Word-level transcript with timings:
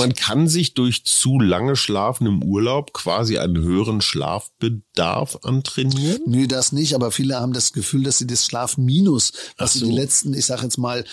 Man 0.00 0.14
kann 0.14 0.48
sich 0.48 0.74
durch 0.74 1.04
zu 1.04 1.38
lange 1.38 1.76
Schlafen 1.76 2.26
im 2.26 2.42
Urlaub 2.42 2.92
quasi 2.92 3.38
einen 3.38 3.62
höheren 3.62 4.00
Schlafbedarf 4.00 5.38
antrainieren? 5.42 6.22
Nö, 6.26 6.46
das 6.46 6.72
nicht, 6.72 6.94
aber 6.94 7.10
viele 7.10 7.36
haben 7.36 7.52
das 7.52 7.72
Gefühl, 7.72 8.02
dass 8.04 8.18
sie 8.18 8.26
das 8.26 8.44
Schlafminus, 8.44 9.32
was 9.56 9.74
so. 9.74 9.80
sie 9.80 9.86
die 9.86 9.92
letzten, 9.92 10.34
ich 10.34 10.46
sage 10.46 10.62
jetzt 10.62 10.78
mal, 10.78 11.04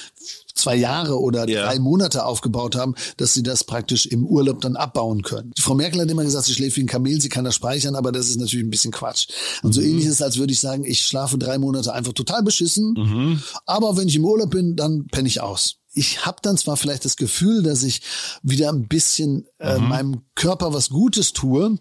zwei 0.57 0.75
Jahre 0.75 1.19
oder 1.19 1.47
ja. 1.47 1.65
drei 1.65 1.79
Monate 1.79 2.25
aufgebaut 2.25 2.75
haben, 2.75 2.95
dass 3.17 3.33
sie 3.33 3.43
das 3.43 3.63
praktisch 3.63 4.05
im 4.05 4.25
Urlaub 4.25 4.61
dann 4.61 4.75
abbauen 4.75 5.21
können. 5.21 5.53
Die 5.57 5.61
Frau 5.61 5.75
Merkel 5.75 6.01
hat 6.01 6.09
immer 6.09 6.23
gesagt, 6.23 6.45
sie 6.45 6.53
schläft 6.53 6.77
wie 6.77 6.81
ein 6.81 6.87
Kamel, 6.87 7.21
sie 7.21 7.29
kann 7.29 7.45
das 7.45 7.55
speichern, 7.55 7.95
aber 7.95 8.11
das 8.11 8.29
ist 8.29 8.39
natürlich 8.39 8.65
ein 8.65 8.71
bisschen 8.71 8.91
Quatsch. 8.91 9.27
Und 9.63 9.73
so 9.73 9.81
mhm. 9.81 9.87
ähnlich 9.87 10.05
ist 10.05 10.13
es, 10.13 10.21
als 10.21 10.37
würde 10.37 10.53
ich 10.53 10.59
sagen, 10.59 10.83
ich 10.83 11.05
schlafe 11.05 11.37
drei 11.37 11.57
Monate 11.57 11.93
einfach 11.93 12.13
total 12.13 12.43
beschissen, 12.43 12.93
mhm. 12.97 13.41
aber 13.65 13.97
wenn 13.97 14.07
ich 14.07 14.15
im 14.15 14.25
Urlaub 14.25 14.49
bin, 14.49 14.75
dann 14.75 15.07
penne 15.07 15.27
ich 15.27 15.41
aus 15.41 15.77
ich 15.97 16.25
habe 16.25 16.37
dann 16.41 16.57
zwar 16.57 16.77
vielleicht 16.77 17.05
das 17.05 17.17
Gefühl, 17.17 17.63
dass 17.63 17.83
ich 17.83 18.01
wieder 18.43 18.69
ein 18.69 18.87
bisschen 18.87 19.47
äh, 19.59 19.77
mhm. 19.77 19.87
meinem 19.87 20.21
Körper 20.35 20.73
was 20.73 20.89
Gutes 20.89 21.33
tue, 21.33 21.77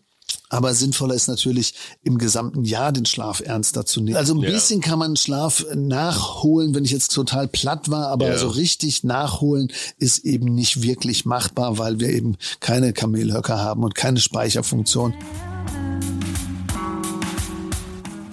aber 0.48 0.74
sinnvoller 0.74 1.14
ist 1.14 1.28
natürlich 1.28 1.74
im 2.02 2.18
gesamten 2.18 2.64
Jahr 2.64 2.92
den 2.92 3.05
Schlaf 3.05 3.41
ernster 3.41 3.84
zu 3.84 4.00
nehmen. 4.00 4.16
Also 4.16 4.34
ein 4.34 4.42
ja. 4.42 4.50
bisschen 4.50 4.80
kann 4.80 4.98
man 4.98 5.16
Schlaf 5.16 5.66
nachholen, 5.74 6.74
wenn 6.74 6.84
ich 6.84 6.92
jetzt 6.92 7.12
total 7.12 7.48
platt 7.48 7.91
war, 7.91 8.08
aber 8.08 8.28
ja. 8.28 8.38
so 8.38 8.48
richtig 8.48 9.05
nachholen 9.05 9.72
ist 9.98 10.24
eben 10.24 10.55
nicht 10.55 10.83
wirklich 10.83 11.24
machbar, 11.27 11.78
weil 11.78 12.00
wir 12.00 12.08
eben 12.08 12.36
keine 12.60 12.92
Kamelhöcker 12.92 13.58
haben 13.58 13.84
und 13.84 13.94
keine 13.94 14.20
Speicherfunktion. 14.20 15.14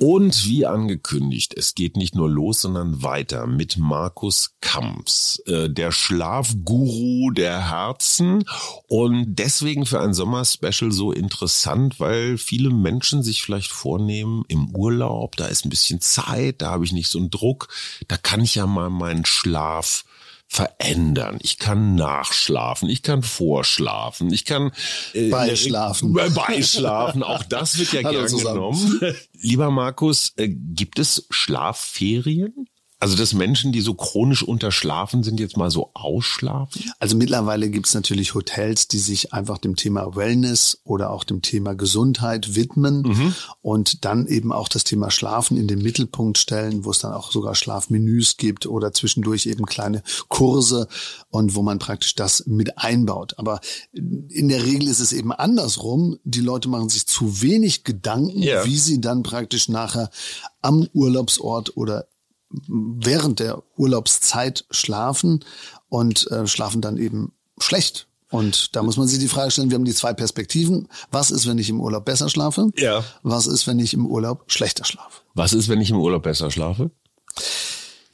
Und 0.00 0.46
wie 0.46 0.66
angekündigt, 0.66 1.54
es 1.56 1.74
geht 1.74 1.96
nicht 1.96 2.14
nur 2.14 2.28
los, 2.28 2.62
sondern 2.62 3.02
weiter 3.02 3.46
mit 3.46 3.78
Markus 3.78 4.56
Kamps, 4.60 5.40
äh, 5.46 5.70
der 5.70 5.92
Schlafguru 5.92 7.30
der 7.30 7.70
Herzen. 7.70 8.44
Und 8.88 9.36
deswegen 9.36 9.86
für 9.86 10.00
ein 10.00 10.12
Sommerspecial 10.12 10.90
so 10.90 11.12
interessant, 11.12 12.00
weil 12.00 12.38
viele 12.38 12.70
Menschen 12.70 13.22
sich 13.22 13.42
vielleicht 13.42 13.70
vornehmen, 13.70 14.44
im 14.48 14.74
Urlaub, 14.74 15.36
da 15.36 15.46
ist 15.46 15.64
ein 15.64 15.70
bisschen 15.70 16.00
Zeit, 16.00 16.60
da 16.60 16.72
habe 16.72 16.84
ich 16.84 16.92
nicht 16.92 17.08
so 17.08 17.18
einen 17.18 17.30
Druck, 17.30 17.68
da 18.08 18.16
kann 18.16 18.42
ich 18.42 18.56
ja 18.56 18.66
mal 18.66 18.90
meinen 18.90 19.24
Schlaf 19.24 20.04
verändern. 20.54 21.38
Ich 21.42 21.58
kann 21.58 21.96
nachschlafen, 21.96 22.88
ich 22.88 23.02
kann 23.02 23.24
vorschlafen, 23.24 24.32
ich 24.32 24.44
kann 24.44 24.70
äh, 25.12 25.28
beischlafen. 25.28 26.16
Äh, 26.16 26.30
beischlafen, 26.30 27.24
auch 27.24 27.42
das 27.42 27.76
wird 27.76 27.92
ja 27.92 28.02
gerne 28.10 28.28
genommen. 28.28 29.16
Lieber 29.32 29.70
Markus, 29.72 30.32
äh, 30.36 30.48
gibt 30.48 31.00
es 31.00 31.26
Schlafferien? 31.30 32.68
Also, 33.04 33.18
dass 33.18 33.34
Menschen, 33.34 33.70
die 33.70 33.82
so 33.82 33.92
chronisch 33.92 34.42
unterschlafen 34.42 35.22
sind, 35.22 35.38
jetzt 35.38 35.58
mal 35.58 35.70
so 35.70 35.90
ausschlafen? 35.92 36.90
Also 36.98 37.18
mittlerweile 37.18 37.68
gibt 37.68 37.86
es 37.86 37.92
natürlich 37.92 38.32
Hotels, 38.32 38.88
die 38.88 38.98
sich 38.98 39.34
einfach 39.34 39.58
dem 39.58 39.76
Thema 39.76 40.16
Wellness 40.16 40.78
oder 40.84 41.10
auch 41.10 41.24
dem 41.24 41.42
Thema 41.42 41.74
Gesundheit 41.74 42.54
widmen 42.54 43.02
mhm. 43.02 43.34
und 43.60 44.06
dann 44.06 44.26
eben 44.26 44.52
auch 44.52 44.68
das 44.68 44.84
Thema 44.84 45.10
Schlafen 45.10 45.58
in 45.58 45.68
den 45.68 45.82
Mittelpunkt 45.82 46.38
stellen, 46.38 46.86
wo 46.86 46.92
es 46.92 47.00
dann 47.00 47.12
auch 47.12 47.30
sogar 47.30 47.54
Schlafmenüs 47.54 48.38
gibt 48.38 48.64
oder 48.64 48.94
zwischendurch 48.94 49.44
eben 49.44 49.66
kleine 49.66 50.02
Kurse 50.28 50.88
und 51.28 51.54
wo 51.54 51.60
man 51.60 51.78
praktisch 51.78 52.14
das 52.14 52.46
mit 52.46 52.78
einbaut. 52.78 53.34
Aber 53.36 53.60
in 53.92 54.48
der 54.48 54.64
Regel 54.64 54.88
ist 54.88 55.00
es 55.00 55.12
eben 55.12 55.30
andersrum. 55.30 56.18
Die 56.24 56.40
Leute 56.40 56.70
machen 56.70 56.88
sich 56.88 57.06
zu 57.06 57.42
wenig 57.42 57.84
Gedanken, 57.84 58.42
ja. 58.42 58.64
wie 58.64 58.78
sie 58.78 59.02
dann 59.02 59.22
praktisch 59.22 59.68
nachher 59.68 60.08
am 60.62 60.88
Urlaubsort 60.94 61.76
oder 61.76 62.06
während 62.66 63.40
der 63.40 63.62
Urlaubszeit 63.76 64.64
schlafen 64.70 65.44
und 65.88 66.30
äh, 66.30 66.46
schlafen 66.46 66.80
dann 66.80 66.96
eben 66.96 67.32
schlecht. 67.58 68.08
Und 68.30 68.74
da 68.74 68.82
muss 68.82 68.96
man 68.96 69.06
sich 69.06 69.20
die 69.20 69.28
Frage 69.28 69.52
stellen, 69.52 69.70
wir 69.70 69.76
haben 69.76 69.84
die 69.84 69.94
zwei 69.94 70.12
Perspektiven. 70.12 70.88
Was 71.10 71.30
ist, 71.30 71.46
wenn 71.46 71.58
ich 71.58 71.68
im 71.68 71.80
Urlaub 71.80 72.04
besser 72.04 72.28
schlafe? 72.28 72.70
Ja. 72.76 73.04
Was 73.22 73.46
ist, 73.46 73.66
wenn 73.66 73.78
ich 73.78 73.94
im 73.94 74.06
Urlaub 74.06 74.44
schlechter 74.48 74.84
schlafe? 74.84 75.22
Was 75.34 75.52
ist, 75.52 75.68
wenn 75.68 75.80
ich 75.80 75.90
im 75.90 76.00
Urlaub 76.00 76.24
besser 76.24 76.50
schlafe? 76.50 76.90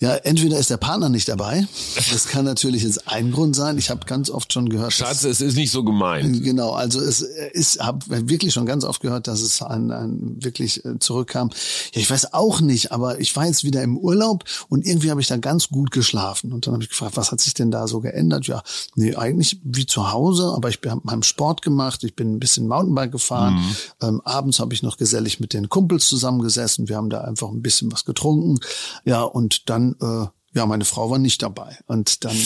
Ja, 0.01 0.15
entweder 0.15 0.59
ist 0.59 0.71
der 0.71 0.79
Partner 0.79 1.11
nicht 1.11 1.29
dabei. 1.29 1.67
Das 1.95 2.27
kann 2.27 2.47
natürlich 2.47 2.85
jetzt 2.85 3.07
ein 3.07 3.33
Grund 3.33 3.55
sein. 3.55 3.77
Ich 3.77 3.91
habe 3.91 4.07
ganz 4.07 4.31
oft 4.31 4.51
schon 4.51 4.71
gehört. 4.71 4.95
Schatz, 4.95 5.25
es 5.25 5.43
ist 5.43 5.57
nicht 5.57 5.71
so 5.71 5.85
gemein. 5.85 6.41
Genau, 6.43 6.73
also 6.73 7.01
es 7.01 7.21
ist, 7.21 7.81
habe 7.81 7.99
wirklich 8.09 8.55
schon 8.55 8.65
ganz 8.65 8.85
oft 8.85 9.03
gehört, 9.03 9.29
dass 9.29 9.43
es 9.43 9.61
ein, 9.61 9.91
ein 9.91 10.43
wirklich 10.43 10.83
äh, 10.87 10.99
zurückkam. 10.99 11.51
Ja, 11.93 12.01
ich 12.01 12.11
weiß 12.11 12.33
auch 12.33 12.63
nicht, 12.63 12.93
aber 12.93 13.21
ich 13.21 13.37
war 13.37 13.45
jetzt 13.45 13.63
wieder 13.63 13.83
im 13.83 13.99
Urlaub 13.99 14.45
und 14.71 14.87
irgendwie 14.87 15.11
habe 15.11 15.21
ich 15.21 15.27
da 15.27 15.37
ganz 15.37 15.69
gut 15.69 15.91
geschlafen. 15.91 16.55
Und 16.55 16.67
dann 16.67 16.73
habe 16.73 16.83
ich 16.83 16.89
gefragt, 16.89 17.19
was 17.19 17.31
hat 17.31 17.43
sich 17.43 17.53
denn 17.53 17.71
da 17.71 17.87
so 17.87 18.01
geändert? 18.01 18.47
Ja, 18.47 18.63
nee, 18.95 19.15
eigentlich 19.15 19.61
wie 19.65 19.85
zu 19.85 20.13
Hause, 20.13 20.55
aber 20.57 20.71
ich 20.71 20.79
habe 20.87 21.03
meinem 21.05 21.23
Sport 21.23 21.61
gemacht, 21.61 22.05
ich 22.05 22.17
bin 22.17 22.37
ein 22.37 22.41
bisschen 22.41 22.67
Mountainbike 22.67 23.13
gefahren. 23.13 23.57
Mhm. 23.57 23.77
Ähm, 24.01 24.21
abends 24.25 24.61
habe 24.61 24.73
ich 24.73 24.83
noch 24.83 24.97
gesellig 24.97 25.41
mit 25.41 25.53
den 25.53 25.69
Kumpels 25.69 26.09
zusammengesessen. 26.09 26.89
Wir 26.89 26.97
haben 26.97 27.11
da 27.11 27.21
einfach 27.21 27.51
ein 27.51 27.61
bisschen 27.61 27.93
was 27.93 28.07
getrunken. 28.07 28.61
Ja, 29.05 29.25
und 29.25 29.69
dann 29.69 29.90
äh, 30.01 30.27
ja, 30.53 30.67
meine 30.67 30.85
Frau 30.85 31.11
war 31.11 31.19
nicht 31.19 31.43
dabei. 31.43 31.79
Und 31.87 32.25
dann 32.25 32.37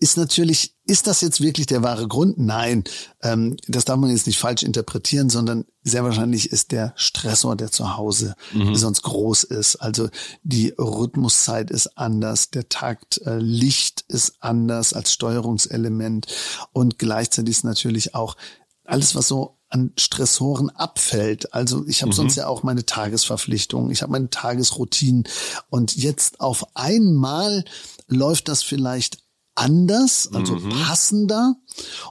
ist 0.00 0.16
natürlich, 0.16 0.76
ist 0.86 1.06
das 1.06 1.20
jetzt 1.20 1.40
wirklich 1.40 1.66
der 1.66 1.82
wahre 1.82 2.06
Grund? 2.06 2.38
Nein, 2.38 2.84
ähm, 3.22 3.56
das 3.66 3.84
darf 3.84 3.98
man 3.98 4.10
jetzt 4.10 4.26
nicht 4.26 4.38
falsch 4.38 4.62
interpretieren, 4.62 5.28
sondern 5.28 5.64
sehr 5.82 6.04
wahrscheinlich 6.04 6.52
ist 6.52 6.72
der 6.72 6.94
Stressor, 6.96 7.56
der 7.56 7.70
zu 7.70 7.96
Hause 7.96 8.34
mhm. 8.52 8.74
sonst 8.76 9.02
groß 9.02 9.44
ist. 9.44 9.76
Also 9.76 10.08
die 10.42 10.72
Rhythmuszeit 10.78 11.70
ist 11.70 11.98
anders, 11.98 12.50
der 12.50 12.68
Takt 12.68 13.20
äh, 13.26 13.38
Licht 13.38 14.04
ist 14.08 14.36
anders 14.40 14.92
als 14.92 15.12
Steuerungselement 15.12 16.26
und 16.72 16.98
gleichzeitig 16.98 17.56
ist 17.56 17.64
natürlich 17.64 18.14
auch 18.14 18.36
alles, 18.84 19.14
was 19.14 19.28
so 19.28 19.57
an 19.70 19.92
Stressoren 19.98 20.70
abfällt. 20.70 21.52
Also 21.54 21.86
ich 21.86 22.02
habe 22.02 22.10
mhm. 22.10 22.16
sonst 22.16 22.36
ja 22.36 22.46
auch 22.46 22.62
meine 22.62 22.86
Tagesverpflichtungen, 22.86 23.90
ich 23.90 24.02
habe 24.02 24.12
meine 24.12 24.30
Tagesroutinen 24.30 25.24
und 25.70 25.96
jetzt 25.96 26.40
auf 26.40 26.76
einmal 26.76 27.64
läuft 28.06 28.48
das 28.48 28.62
vielleicht 28.62 29.18
anders, 29.54 30.30
also 30.32 30.54
mhm. 30.54 30.70
passender 30.70 31.56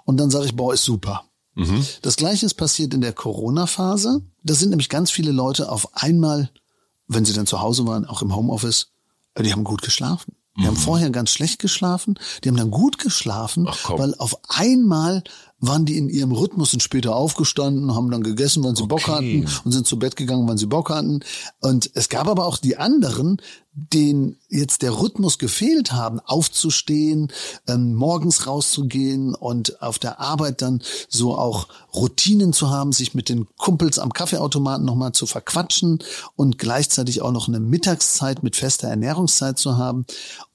und 0.06 0.18
dann 0.18 0.30
sage 0.30 0.46
ich, 0.46 0.56
boah, 0.56 0.74
ist 0.74 0.84
super. 0.84 1.24
Mhm. 1.56 1.86
Das 2.04 2.18
gleiche 2.18 2.46
ist 2.46 2.54
passiert 2.54 2.94
in 2.94 3.02
der 3.02 3.14
Corona-Phase. 3.14 4.22
Da 4.44 4.54
sind 4.54 4.70
nämlich 4.70 4.90
ganz 4.90 5.10
viele 5.10 5.32
Leute 5.32 5.72
auf 5.72 5.96
einmal, 5.96 6.52
wenn 7.08 7.26
sie 7.26 7.34
dann 7.34 7.48
zu 7.48 7.62
Hause 7.62 7.88
waren, 7.88 8.06
auch 8.06 8.22
im 8.22 8.36
Homeoffice, 8.36 8.92
äh, 9.34 9.44
die 9.44 9.52
haben 9.52 9.64
gut 9.64 9.82
geschlafen. 9.82 10.36
Die 10.60 10.66
haben 10.66 10.74
mhm. 10.74 10.80
vorher 10.80 11.10
ganz 11.12 11.30
schlecht 11.30 11.60
geschlafen, 11.60 12.18
die 12.44 12.50
haben 12.50 12.58
dann 12.58 12.72
gut 12.72 12.98
geschlafen, 12.98 13.70
weil 13.90 14.16
auf 14.16 14.40
einmal 14.48 15.24
waren 15.60 15.86
die 15.86 15.98
in 15.98 16.10
ihrem 16.10 16.32
Rhythmus 16.32 16.74
und 16.74 16.84
später 16.84 17.16
aufgestanden, 17.16 17.96
haben 17.96 18.12
dann 18.12 18.22
gegessen, 18.22 18.64
wann 18.64 18.76
sie 18.76 18.84
okay. 18.84 18.90
Bock 18.90 19.08
hatten 19.08 19.48
und 19.64 19.72
sind 19.72 19.88
zu 19.88 19.98
Bett 19.98 20.16
gegangen, 20.16 20.48
wann 20.48 20.58
sie 20.58 20.68
Bock 20.68 20.90
hatten. 20.90 21.22
Und 21.62 21.90
es 21.96 22.10
gab 22.10 22.28
aber 22.28 22.46
auch 22.46 22.58
die 22.58 22.78
anderen, 22.78 23.42
denen 23.74 24.38
jetzt 24.50 24.82
der 24.82 25.00
Rhythmus 25.00 25.38
gefehlt 25.38 25.92
haben, 25.92 26.20
aufzustehen, 26.20 27.32
ähm, 27.68 27.94
morgens 27.94 28.48
rauszugehen 28.48 29.36
und 29.36 29.82
auf 29.82 30.00
der 30.00 30.20
Arbeit 30.20 30.62
dann 30.62 30.82
so 31.10 31.38
auch 31.38 31.68
Routinen 31.94 32.54
zu 32.54 32.70
haben, 32.70 32.92
sich 32.92 33.14
mit 33.14 33.30
den 33.30 33.48
Kumpels 33.58 34.00
am 34.00 34.14
Kaffeeautomaten 34.14 34.86
nochmal 34.86 35.12
zu 35.12 35.28
verquatschen 35.28 36.00
und 36.36 36.58
gleichzeitig 36.58 37.22
auch 37.22 37.32
noch 37.32 37.48
eine 37.48 37.60
Mittagszeit 37.60 38.42
mit 38.42 38.56
fester 38.56 38.88
Ernährungszeit 38.88 39.60
zu 39.60 39.78
haben. 39.78 40.06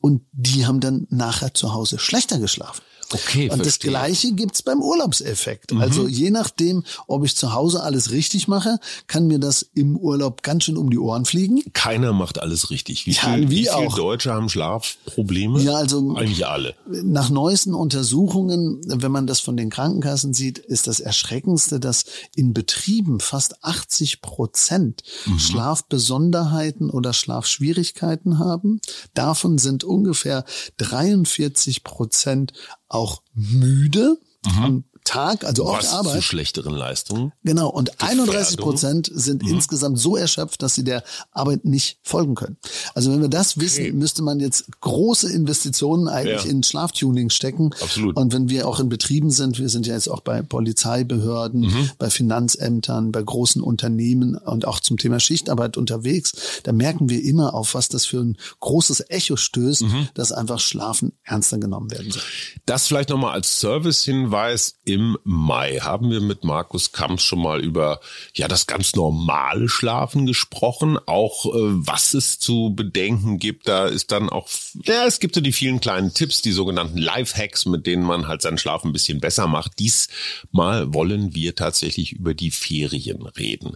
Und 0.01 0.23
die 0.33 0.67
haben 0.67 0.81
dann 0.81 1.07
nachher 1.11 1.55
zu 1.55 1.73
Hause 1.73 1.99
schlechter 1.99 2.39
geschlafen. 2.39 2.83
Okay, 3.11 3.51
Und 3.51 3.65
das 3.65 3.79
Gleiche 3.79 4.33
gibt's 4.33 4.63
beim 4.63 4.81
Urlaubseffekt. 4.81 5.73
Mhm. 5.73 5.81
Also 5.81 6.09
je 6.09 6.31
nachdem, 6.31 6.85
ob 7.07 7.25
ich 7.25 7.37
zu 7.37 7.53
Hause 7.53 7.83
alles 7.83 8.11
richtig 8.11 8.49
mache, 8.49 8.79
kann 9.07 9.27
mir 9.27 9.39
das 9.39 9.63
im 9.75 9.97
Urlaub 9.97 10.43
ganz 10.43 10.65
schön 10.65 10.77
um 10.77 10.91
die 10.91 10.99
Ohren 10.99 11.25
fliegen. 11.25 11.63
Keiner 11.73 12.13
macht 12.13 12.41
alles 12.41 12.71
richtig. 12.71 13.07
Wie, 13.07 13.13
ja, 13.13 13.35
viel, 13.35 13.51
wie, 13.51 13.57
wie 13.65 13.69
viele 13.69 13.95
Deutsche 13.95 14.33
haben 14.33 14.49
Schlafprobleme? 14.49 15.61
Ja, 15.61 15.75
also 15.75 16.15
eigentlich 16.17 16.47
alle. 16.47 16.75
Nach 16.87 17.31
neuesten 17.31 17.75
Untersuchungen, 17.75 18.81
wenn 18.87 19.13
man 19.13 19.27
das 19.27 19.41
von 19.41 19.57
den 19.57 19.71
Krankenkassen 19.71 20.35
sieht, 20.35 20.59
ist 20.59 20.87
das 20.87 21.01
Erschreckendste, 21.01 21.81
dass 21.81 22.05
in 22.35 22.55
Betrieben 22.55 23.21
fast 23.21 23.65
80 23.65 24.23
Prozent 24.23 25.03
mhm. 25.27 25.39
Schlafbesonderheiten 25.39 26.91
oder 26.91 27.13
Schlafschwierigkeiten 27.13 28.39
haben. 28.39 28.81
Davon 29.15 29.59
sind 29.59 29.85
ungefähr 29.85 30.45
43 30.79 31.85
Prozent 31.85 32.53
auch 32.93 33.23
müde. 33.35 34.19
Mhm. 34.47 34.85
Tag, 35.05 35.45
also 35.45 35.67
oft 35.67 35.83
Was 35.83 35.93
Arbeit. 35.93 36.15
zu 36.17 36.23
schlechteren 36.23 36.75
Leistungen. 36.75 37.33
Genau, 37.45 37.69
und 37.69 38.01
31 38.03 38.57
Prozent 38.57 39.11
sind 39.13 39.43
Mhm. 39.43 39.49
insgesamt 39.55 39.99
so 39.99 40.17
erschöpft, 40.17 40.63
dass 40.63 40.75
sie 40.75 40.85
der 40.85 41.03
Arbeit 41.33 41.65
nicht 41.65 41.99
folgen 42.03 42.35
können. 42.35 42.57
Also 42.95 43.11
wenn 43.13 43.21
wir 43.21 43.29
das 43.29 43.59
wissen, 43.59 43.99
müsste 43.99 44.23
man 44.23 44.41
jetzt 44.41 44.65
große 44.81 45.31
Investitionen 45.33 46.09
eigentlich 46.09 46.45
Ja. 46.45 46.51
in 46.51 46.63
Schlaftuning 46.63 47.31
stecken. 47.31 47.71
Absolut. 47.81 48.17
Und 48.17 48.33
wenn 48.33 48.49
wir 48.49 48.67
auch 48.69 48.81
in 48.81 48.89
Betrieben 48.89 49.31
sind, 49.31 49.59
wir 49.59 49.69
sind 49.69 49.87
ja 49.87 49.95
jetzt 49.95 50.09
auch 50.09 50.21
bei 50.21 50.43
Polizeibehörden, 50.43 51.61
Mhm. 51.63 51.91
bei 51.99 52.11
Finanzämtern, 52.11 53.13
bei 53.13 53.23
großen 53.23 53.61
Unternehmen 53.63 54.37
und 54.37 54.67
auch 54.67 54.81
zum 54.81 54.97
Thema 54.99 55.21
Schichtarbeit 55.21 55.77
unterwegs, 55.77 56.33
da 56.63 56.73
merken 56.73 57.09
wir 57.09 57.23
immer, 57.23 57.55
auf 57.55 57.75
was 57.75 57.89
das 57.89 58.07
für 58.07 58.21
ein 58.21 58.37
großes 58.61 59.05
Echo 59.11 59.37
stößt, 59.37 59.83
Mhm. 59.83 60.09
dass 60.15 60.33
einfach 60.33 60.61
Schlafen 60.61 61.13
ernster 61.25 61.59
genommen 61.59 61.91
werden 61.91 62.11
soll. 62.11 62.23
Das 62.67 62.87
vielleicht 62.87 63.09
nochmal 63.09 63.33
als 63.33 63.61
Servicehinweis. 63.61 64.75
Im 64.85 65.02
Mai 65.25 65.79
haben 65.81 66.11
wir 66.11 66.21
mit 66.21 66.45
Markus 66.45 66.93
Kamps 66.93 67.23
schon 67.23 67.41
mal 67.41 67.61
über 67.61 68.01
ja 68.35 68.49
das 68.49 68.67
ganz 68.67 68.95
normale 68.95 69.69
Schlafen 69.69 70.27
gesprochen. 70.27 70.99
Auch 71.07 71.47
äh, 71.47 71.51
was 71.55 72.15
es 72.15 72.39
zu 72.39 72.75
bedenken 72.75 73.39
gibt. 73.39 73.69
Da 73.69 73.87
ist 73.87 74.13
dann 74.13 74.29
auch, 74.29 74.49
ja, 74.85 75.07
es 75.07 75.21
gibt 75.21 75.35
so 75.35 75.41
die 75.41 75.53
vielen 75.53 75.81
kleinen 75.81 76.15
Tipps, 76.15 76.43
die 76.43 76.53
sogenannten 76.53 76.99
Lifehacks, 76.99 77.67
mit 77.67 77.87
denen 77.87 78.05
man 78.05 78.29
halt 78.29 78.43
seinen 78.43 78.59
Schlaf 78.59 78.85
ein 78.85 78.93
bisschen 78.93 79.21
besser 79.21 79.47
macht. 79.47 79.79
Diesmal 79.79 80.93
wollen 80.95 81.35
wir 81.35 81.55
tatsächlich 81.55 82.13
über 82.13 82.35
die 82.35 82.51
Ferien 82.51 83.27
reden. 83.27 83.73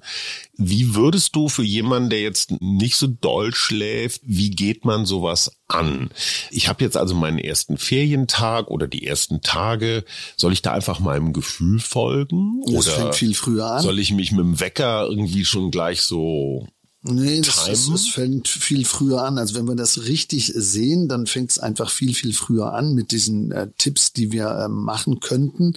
Wie 0.56 0.94
würdest 0.94 1.36
du 1.36 1.48
für 1.48 1.64
jemanden, 1.64 2.10
der 2.10 2.20
jetzt 2.20 2.52
nicht 2.60 2.96
so 2.96 3.06
doll 3.06 3.54
schläft, 3.54 4.22
wie 4.24 4.50
geht 4.50 4.84
man 4.84 5.06
sowas 5.06 5.50
an? 5.68 6.10
Ich 6.50 6.68
habe 6.68 6.84
jetzt 6.84 6.96
also 6.96 7.14
meinen 7.14 7.38
ersten 7.38 7.76
Ferientag 7.76 8.70
oder 8.70 8.86
die 8.86 9.06
ersten 9.06 9.42
Tage. 9.42 10.04
Soll 10.36 10.52
ich 10.52 10.62
da 10.62 10.72
einfach 10.72 11.00
meinem 11.06 11.32
Gefühl 11.32 11.80
folgen? 11.80 12.62
Das 12.66 12.86
oder 12.86 12.96
fängt 12.96 13.14
viel 13.14 13.34
früher 13.34 13.66
an. 13.66 13.82
soll 13.82 13.98
ich 13.98 14.12
mich 14.12 14.32
mit 14.32 14.40
dem 14.40 14.60
Wecker 14.60 15.06
irgendwie 15.08 15.44
schon 15.44 15.70
gleich 15.70 16.02
so 16.02 16.66
Nee, 17.08 17.40
das, 17.40 17.68
ist, 17.68 17.88
das 17.88 18.08
fängt 18.08 18.48
viel 18.48 18.84
früher 18.84 19.22
an. 19.22 19.38
Also 19.38 19.54
wenn 19.54 19.68
wir 19.68 19.76
das 19.76 20.06
richtig 20.06 20.52
sehen, 20.54 21.08
dann 21.08 21.26
fängt 21.26 21.50
es 21.50 21.58
einfach 21.58 21.90
viel, 21.90 22.14
viel 22.14 22.32
früher 22.32 22.72
an 22.72 22.94
mit 22.94 23.12
diesen 23.12 23.52
äh, 23.52 23.68
Tipps, 23.78 24.12
die 24.12 24.32
wir 24.32 24.48
äh, 24.48 24.68
machen 24.68 25.20
könnten. 25.20 25.74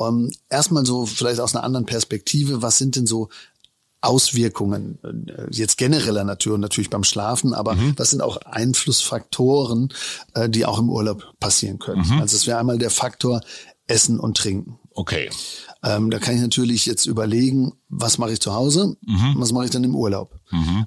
Ähm, 0.00 0.32
erstmal 0.50 0.84
so 0.84 1.06
vielleicht 1.06 1.40
aus 1.40 1.54
einer 1.54 1.64
anderen 1.64 1.86
Perspektive, 1.86 2.62
was 2.62 2.78
sind 2.78 2.96
denn 2.96 3.06
so 3.06 3.28
Auswirkungen, 4.00 4.98
äh, 5.04 5.46
jetzt 5.52 5.78
genereller 5.78 6.24
Natur 6.24 6.58
natürlich 6.58 6.90
beim 6.90 7.04
Schlafen, 7.04 7.54
aber 7.54 7.76
was 7.96 8.10
sind 8.10 8.20
auch 8.20 8.38
Einflussfaktoren, 8.38 9.90
äh, 10.34 10.48
die 10.48 10.66
auch 10.66 10.80
im 10.80 10.90
Urlaub 10.90 11.32
passieren 11.38 11.78
können? 11.78 12.04
Also 12.20 12.36
es 12.36 12.48
wäre 12.48 12.58
einmal 12.58 12.78
der 12.78 12.90
Faktor 12.90 13.40
Essen 13.86 14.18
und 14.20 14.36
Trinken. 14.36 14.78
Okay. 14.94 15.30
Ähm, 15.82 16.10
da 16.10 16.18
kann 16.18 16.34
ich 16.34 16.40
natürlich 16.40 16.86
jetzt 16.86 17.06
überlegen, 17.06 17.72
was 17.88 18.18
mache 18.18 18.32
ich 18.32 18.40
zu 18.40 18.54
Hause, 18.54 18.96
was 19.36 19.52
mache 19.52 19.64
ich 19.64 19.70
dann 19.70 19.84
im 19.84 19.94
Urlaub. 19.94 20.38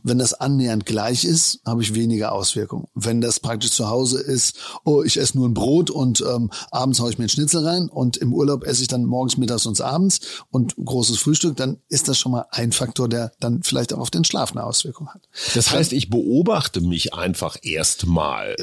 Wenn 0.03 0.17
das 0.19 0.33
annähernd 0.33 0.85
gleich 0.85 1.25
ist, 1.25 1.59
habe 1.65 1.81
ich 1.81 1.95
weniger 1.95 2.31
Auswirkungen. 2.33 2.88
Wenn 2.94 3.19
das 3.21 3.39
praktisch 3.39 3.71
zu 3.71 3.89
Hause 3.89 4.21
ist, 4.21 4.56
oh, 4.83 5.01
ich 5.03 5.17
esse 5.17 5.38
nur 5.38 5.47
ein 5.47 5.53
Brot 5.53 5.89
und 5.89 6.21
ähm, 6.21 6.51
abends 6.71 7.00
haue 7.00 7.09
ich 7.09 7.17
mir 7.17 7.23
einen 7.23 7.29
Schnitzel 7.29 7.65
rein 7.65 7.89
und 7.89 8.17
im 8.17 8.31
Urlaub 8.33 8.63
esse 8.63 8.83
ich 8.83 8.88
dann 8.88 9.06
morgens, 9.06 9.38
mittags 9.38 9.65
und 9.65 9.79
abends 9.81 10.19
und 10.51 10.75
großes 10.75 11.17
Frühstück, 11.17 11.56
dann 11.57 11.77
ist 11.89 12.07
das 12.07 12.17
schon 12.19 12.31
mal 12.31 12.45
ein 12.51 12.71
Faktor, 12.71 13.09
der 13.09 13.31
dann 13.39 13.63
vielleicht 13.63 13.94
auch 13.94 14.00
auf 14.00 14.12
den 14.12 14.23
Schlaf 14.23 14.51
eine 14.51 14.63
Auswirkung 14.63 15.09
hat. 15.09 15.21
Das 15.56 15.71
heißt, 15.71 15.94
ich 15.94 16.09
beobachte 16.09 16.81
mich 16.81 17.13
einfach 17.13 17.57
erstmal. 17.63 18.56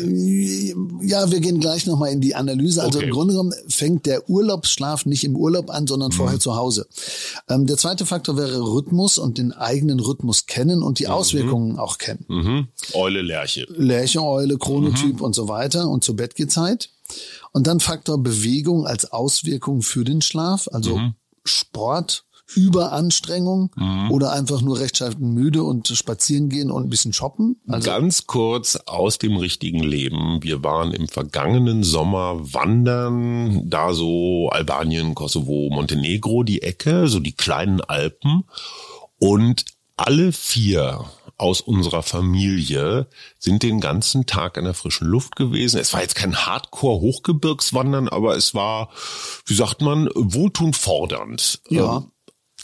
Ja, 1.02 1.30
wir 1.30 1.40
gehen 1.40 1.60
gleich 1.60 1.86
nochmal 1.86 2.10
in 2.12 2.20
die 2.20 2.34
Analyse. 2.34 2.82
Also 2.82 2.98
Okay. 2.98 3.08
im 3.08 3.12
Grunde 3.14 3.32
genommen 3.34 3.54
fängt 3.68 4.06
der 4.06 4.28
Urlaubsschlaf 4.28 5.06
nicht 5.06 5.24
im 5.24 5.34
Urlaub 5.36 5.70
an, 5.70 5.86
sondern 5.86 6.12
vorher 6.12 6.38
zu 6.38 6.54
Hause. 6.56 6.86
Ähm, 7.48 7.66
der 7.66 7.76
zweite 7.76 8.06
Faktor 8.06 8.36
wäre 8.36 8.60
Rhythmus 8.60 9.18
und 9.18 9.38
den 9.38 9.52
eigenen 9.52 9.98
Rhythmus 9.98 10.46
kennen 10.46 10.82
und 10.82 10.91
die 10.98 11.08
Auswirkungen 11.08 11.78
auch 11.78 11.98
kennen. 11.98 12.24
Mhm. 12.28 12.68
Eule 12.94 13.22
Lerche. 13.22 13.66
Lercheneule, 13.68 14.58
Chronotyp 14.58 15.20
und 15.20 15.34
so 15.34 15.48
weiter 15.48 15.88
und 15.88 16.04
zur 16.04 16.16
Bettgehzeit. 16.16 16.90
Und 17.52 17.66
dann 17.66 17.80
Faktor 17.80 18.22
Bewegung 18.22 18.86
als 18.86 19.12
Auswirkung 19.12 19.82
für 19.82 20.04
den 20.04 20.22
Schlaf, 20.22 20.68
also 20.72 21.00
Sport, 21.44 22.24
Überanstrengung 22.54 23.70
oder 24.10 24.32
einfach 24.32 24.60
nur 24.60 24.78
rechtschaffen 24.78 25.32
müde 25.32 25.62
und 25.62 25.88
spazieren 25.88 26.48
gehen 26.48 26.70
und 26.70 26.84
ein 26.84 26.90
bisschen 26.90 27.12
shoppen. 27.12 27.60
Also 27.68 27.90
Ganz 27.90 28.26
kurz 28.26 28.76
aus 28.76 29.18
dem 29.18 29.36
richtigen 29.36 29.82
Leben. 29.82 30.42
Wir 30.42 30.62
waren 30.62 30.92
im 30.92 31.08
vergangenen 31.08 31.82
Sommer 31.82 32.52
wandern, 32.52 33.68
da 33.68 33.92
so 33.94 34.50
Albanien, 34.50 35.14
Kosovo, 35.14 35.70
Montenegro, 35.70 36.42
die 36.42 36.62
Ecke, 36.62 37.08
so 37.08 37.20
die 37.20 37.32
kleinen 37.32 37.80
Alpen. 37.80 38.44
Und 39.18 39.64
alle 40.06 40.32
vier 40.32 41.04
aus 41.38 41.60
unserer 41.60 42.02
Familie 42.02 43.08
sind 43.38 43.62
den 43.62 43.80
ganzen 43.80 44.26
Tag 44.26 44.56
in 44.56 44.64
der 44.64 44.74
frischen 44.74 45.06
Luft 45.08 45.34
gewesen. 45.36 45.80
Es 45.80 45.92
war 45.92 46.00
jetzt 46.02 46.14
kein 46.14 46.36
Hardcore-Hochgebirgswandern, 46.36 48.08
aber 48.08 48.36
es 48.36 48.54
war, 48.54 48.90
wie 49.46 49.54
sagt 49.54 49.80
man, 49.80 50.08
wohltuend 50.14 50.76
fordernd. 50.76 51.60
Ja. 51.68 51.96
Ähm, 51.98 52.08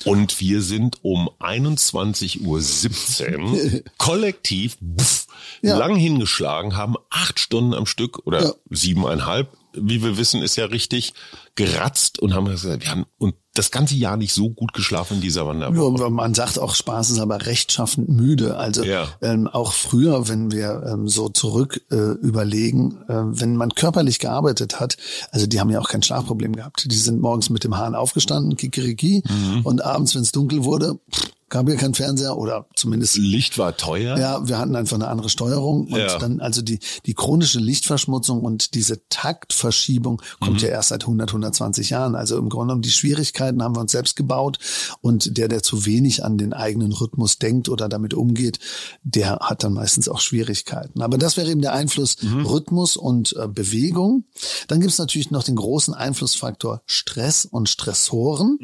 Und 0.05 0.38
wir 0.40 0.62
sind 0.62 0.99
um 1.02 1.29
21.17 1.40 3.38
Uhr 3.40 3.82
kollektiv 3.99 4.76
pff, 4.96 5.26
Ja. 5.61 5.76
lang 5.76 5.96
hingeschlagen, 5.96 6.76
haben 6.76 6.94
acht 7.11 7.40
Stunden 7.40 7.75
am 7.75 7.87
Stück 7.87 8.25
oder 8.26 8.43
Ja. 8.44 8.52
siebeneinhalb, 8.70 9.56
wie 9.73 10.02
wir 10.02 10.17
wissen, 10.17 10.40
ist 10.43 10.55
ja 10.56 10.67
richtig, 10.67 11.14
geratzt 11.59 12.19
und 12.21 12.35
haben 12.35 12.47
gesagt, 12.47 12.85
wir 12.85 12.91
haben 12.91 13.05
und 13.19 13.35
das 13.55 13.71
ganze 13.73 13.97
Jahr 13.97 14.17
nicht 14.17 14.33
so 14.33 14.51
gut 14.51 14.73
geschlafen 14.73 15.15
in 15.17 15.21
dieser 15.21 15.45
Wanderwoche. 15.45 16.03
Ja, 16.05 16.11
man 16.11 16.33
sagt 16.33 16.61
auch 16.61 16.77
Spaß 16.77 17.11
ist 17.11 17.19
aber 17.19 17.45
rechtschaffend 17.47 18.09
müde. 18.09 18.57
Also 18.57 18.85
Ja. 18.85 19.09
ähm, 19.21 19.49
auch 19.49 19.73
früher, 19.73 20.29
wenn 20.29 20.53
wir 20.53 20.85
ähm, 20.89 21.09
so 21.09 21.29
zurück 21.29 21.81
äh, 21.91 21.97
überlegen, 21.97 22.99
äh, 23.09 23.15
wenn 23.41 23.57
man 23.57 23.71
körperlich 23.75 24.21
gearbeitet 24.21 24.79
hat, 24.79 24.97
also 25.33 25.47
die 25.49 25.59
haben 25.61 25.71
ja 25.71 25.81
auch 25.81 25.89
kein 25.89 26.03
Schlafproblem 26.05 26.55
gehabt. 26.55 26.87
Die 26.91 26.95
sind 26.97 27.21
morgens 27.21 27.51
mit 27.51 27.65
dem 27.65 27.77
Hahn 27.77 27.97
aufgestanden, 27.97 28.57
kikeriki, 28.57 29.25
Mhm. 29.29 29.63
und 29.65 29.85
abends, 29.85 30.15
wenn 30.15 30.23
es 30.23 30.31
dunkel 30.33 30.63
wurde, 30.65 30.99
pff, 31.13 31.31
gab 31.49 31.69
ja 31.69 31.77
kein 31.77 31.95
Fernseher 31.95 32.37
oder 32.37 32.67
zumindest 32.75 33.17
Licht 33.17 33.59
war 33.59 33.77
teuer. 33.77 34.19
ja, 34.19 34.47
wir 34.49 34.59
hatten 34.59 34.77
einfach 34.77 34.97
eine 34.97 35.09
andere 35.09 35.29
Steuerung 35.29 35.87
und 35.87 35.99
Ja. 35.99 36.19
dann 36.19 36.41
also 36.41 36.62
die 36.62 36.79
die 37.06 37.15
chronische 37.15 37.59
Lichtverschmutzung 37.59 38.41
und 38.43 38.75
diese 38.75 39.00
Taktverschiebung 39.09 40.21
kommt 40.41 40.61
ja 40.62 40.69
erst 40.69 40.89
seit 40.91 41.03
100 41.05 41.31
120 41.31 41.91
Jahren. 41.91 42.15
Also 42.15 42.37
im 42.39 42.49
Grunde 42.49 42.67
genommen 42.69 42.83
die 42.83 42.91
Schwierigkeiten 42.91 43.62
haben 43.62 43.77
wir 43.77 43.81
uns 43.81 43.93
selbst 43.93 44.17
gebaut 44.17 44.59
und 45.00 45.37
der 45.39 45.49
der 45.49 45.62
zu 45.62 45.87
wenig 45.87 46.25
an 46.25 46.39
den 46.39 46.53
eigenen 46.53 46.93
Rhythmus 46.93 47.39
denkt 47.39 47.69
oder 47.69 47.89
damit 47.89 48.15
umgeht, 48.15 48.59
der 49.02 49.38
hat 49.40 49.62
dann 49.64 49.73
meistens 49.73 50.09
auch 50.09 50.21
Schwierigkeiten. 50.21 51.02
Aber 51.02 51.19
das 51.19 51.37
wäre 51.37 51.50
eben 51.50 51.61
der 51.62 51.73
Einfluss 51.73 52.17
Rhythmus 52.45 52.97
und 52.97 53.35
äh, 53.37 53.49
Bewegung. 53.49 54.25
Dann 54.69 54.81
gibt 54.81 54.93
es 54.93 54.99
natürlich 54.99 55.31
noch 55.31 55.43
den 55.45 55.57
großen 55.57 55.95
Einflussfaktor 55.95 56.83
Stress 56.87 57.45
und 57.45 57.69
Stressoren 57.69 58.59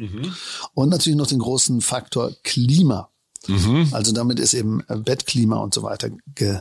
und 0.73 0.89
natürlich 0.89 1.17
noch 1.17 1.27
den 1.27 1.39
großen 1.39 1.81
Faktor 1.81 2.31
Klima. 2.43 2.74
Also 3.91 4.11
damit 4.11 4.39
ist 4.39 4.55
eben 4.55 4.81
äh, 4.87 4.95
Bettklima 4.97 5.57
und 5.57 5.71
so 5.71 5.83
weiter. 5.83 6.09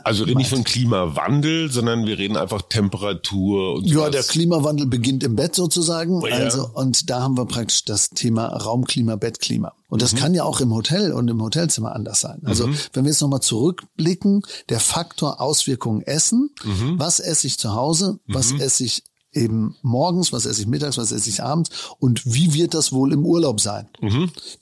Also 0.04 0.20
wir 0.20 0.26
reden 0.28 0.36
nicht 0.38 0.50
von 0.50 0.64
Klimawandel, 0.64 1.70
sondern 1.72 2.04
wir 2.06 2.18
reden 2.18 2.36
einfach 2.36 2.60
Temperatur 2.60 3.76
und 3.76 3.86
ja, 3.86 3.94
sowas. 3.94 4.10
der 4.10 4.22
Klimawandel 4.24 4.86
beginnt 4.86 5.24
im 5.24 5.34
Bett 5.34 5.54
sozusagen. 5.54 6.22
Oh 6.22 6.26
ja. 6.26 6.34
Also 6.36 6.68
und 6.74 7.08
da 7.08 7.22
haben 7.22 7.38
wir 7.38 7.46
praktisch 7.46 7.84
das 7.86 8.10
Thema 8.10 8.48
Raumklima, 8.48 9.16
Bettklima. 9.16 9.72
Und 9.88 9.98
Mhm. 9.98 10.00
das 10.02 10.14
kann 10.14 10.34
ja 10.34 10.44
auch 10.44 10.60
im 10.60 10.74
Hotel 10.74 11.12
und 11.12 11.28
im 11.28 11.40
Hotelzimmer 11.40 11.94
anders 11.96 12.20
sein. 12.20 12.42
Also 12.44 12.68
wenn 12.92 13.04
wir 13.04 13.10
jetzt 13.10 13.22
nochmal 13.22 13.40
zurückblicken, 13.40 14.42
der 14.68 14.80
Faktor 14.80 15.40
Auswirkungen 15.40 16.02
Essen, 16.02 16.50
Mhm. 16.64 16.98
was 16.98 17.18
esse 17.18 17.46
ich 17.46 17.58
zu 17.58 17.74
Hause, 17.74 18.18
was 18.26 18.52
esse 18.52 18.84
ich 18.84 19.04
eben 19.34 19.76
morgens, 19.82 20.32
was 20.32 20.46
esse 20.46 20.62
ich 20.62 20.66
mittags, 20.66 20.96
was 20.98 21.12
esse 21.12 21.28
ich 21.28 21.42
abends 21.42 21.70
und 21.98 22.22
wie 22.24 22.54
wird 22.54 22.74
das 22.74 22.92
wohl 22.92 23.12
im 23.12 23.24
Urlaub 23.24 23.60
sein? 23.60 23.88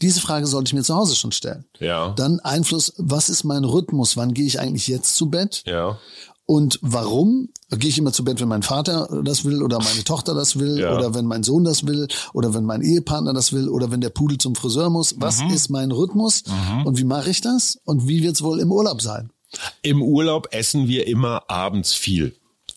Diese 0.01 0.21
Frage 0.21 0.47
sollte 0.47 0.69
ich 0.71 0.75
mir 0.75 0.83
zu 0.83 0.95
Hause 0.95 1.15
schon 1.15 1.33
stellen. 1.33 1.65
Mhm. 1.81 1.87
Ja. 1.87 2.13
Dann 2.17 2.41
Einfluss, 2.41 2.95
was 2.99 3.29
ist 3.29 3.45
mein 3.45 3.65
Rhythmus? 3.65 4.17
Wann 4.17 4.35
gehe 4.35 4.47
ich 4.47 4.61
eigentlich 4.61 4.87
jetzt 4.89 5.17
zu 5.17 5.31
Bett? 5.31 5.63
Ja. 5.67 5.99
Und 6.45 6.79
warum? 6.83 7.49
Gehe 7.71 7.89
ich 7.89 7.97
immer 7.99 8.13
zu 8.13 8.25
Bett, 8.25 8.41
wenn 8.41 8.49
mein 8.49 8.63
Vater 8.65 9.23
das 9.25 9.45
will 9.45 9.63
oder 9.63 9.79
meine 9.79 10.05
Tochter 10.05 10.35
das 10.35 10.59
will 10.59 10.79
Ja. 10.81 10.95
oder 10.95 11.15
wenn 11.15 11.25
mein 11.25 11.43
Sohn 11.45 11.65
das 11.65 11.87
will 11.87 12.09
oder 12.35 12.53
wenn 12.53 12.65
mein 12.65 12.83
Ehepartner 12.83 13.33
das 13.33 13.53
will 13.53 13.69
oder 13.69 13.91
wenn 13.91 14.01
der 14.03 14.11
Pudel 14.11 14.37
zum 14.39 14.55
Friseur 14.55 14.91
muss? 14.91 15.15
Was 15.19 15.41
Mhm. 15.43 15.51
ist 15.51 15.71
mein 15.71 15.93
Rhythmus 15.93 16.43
und 16.85 16.99
wie 16.99 17.05
mache 17.05 17.31
ich 17.31 17.41
das 17.41 17.79
und 17.85 18.09
wie 18.09 18.23
wird's 18.23 18.43
wohl 18.43 18.61
im 18.61 18.71
Urlaub 18.73 19.01
sein? 19.01 19.31
Im 19.83 20.03
Urlaub 20.03 20.49
essen 20.51 20.89
wir 20.89 21.07
immer 21.07 21.49
abends 21.49 21.95
viel. 21.95 22.35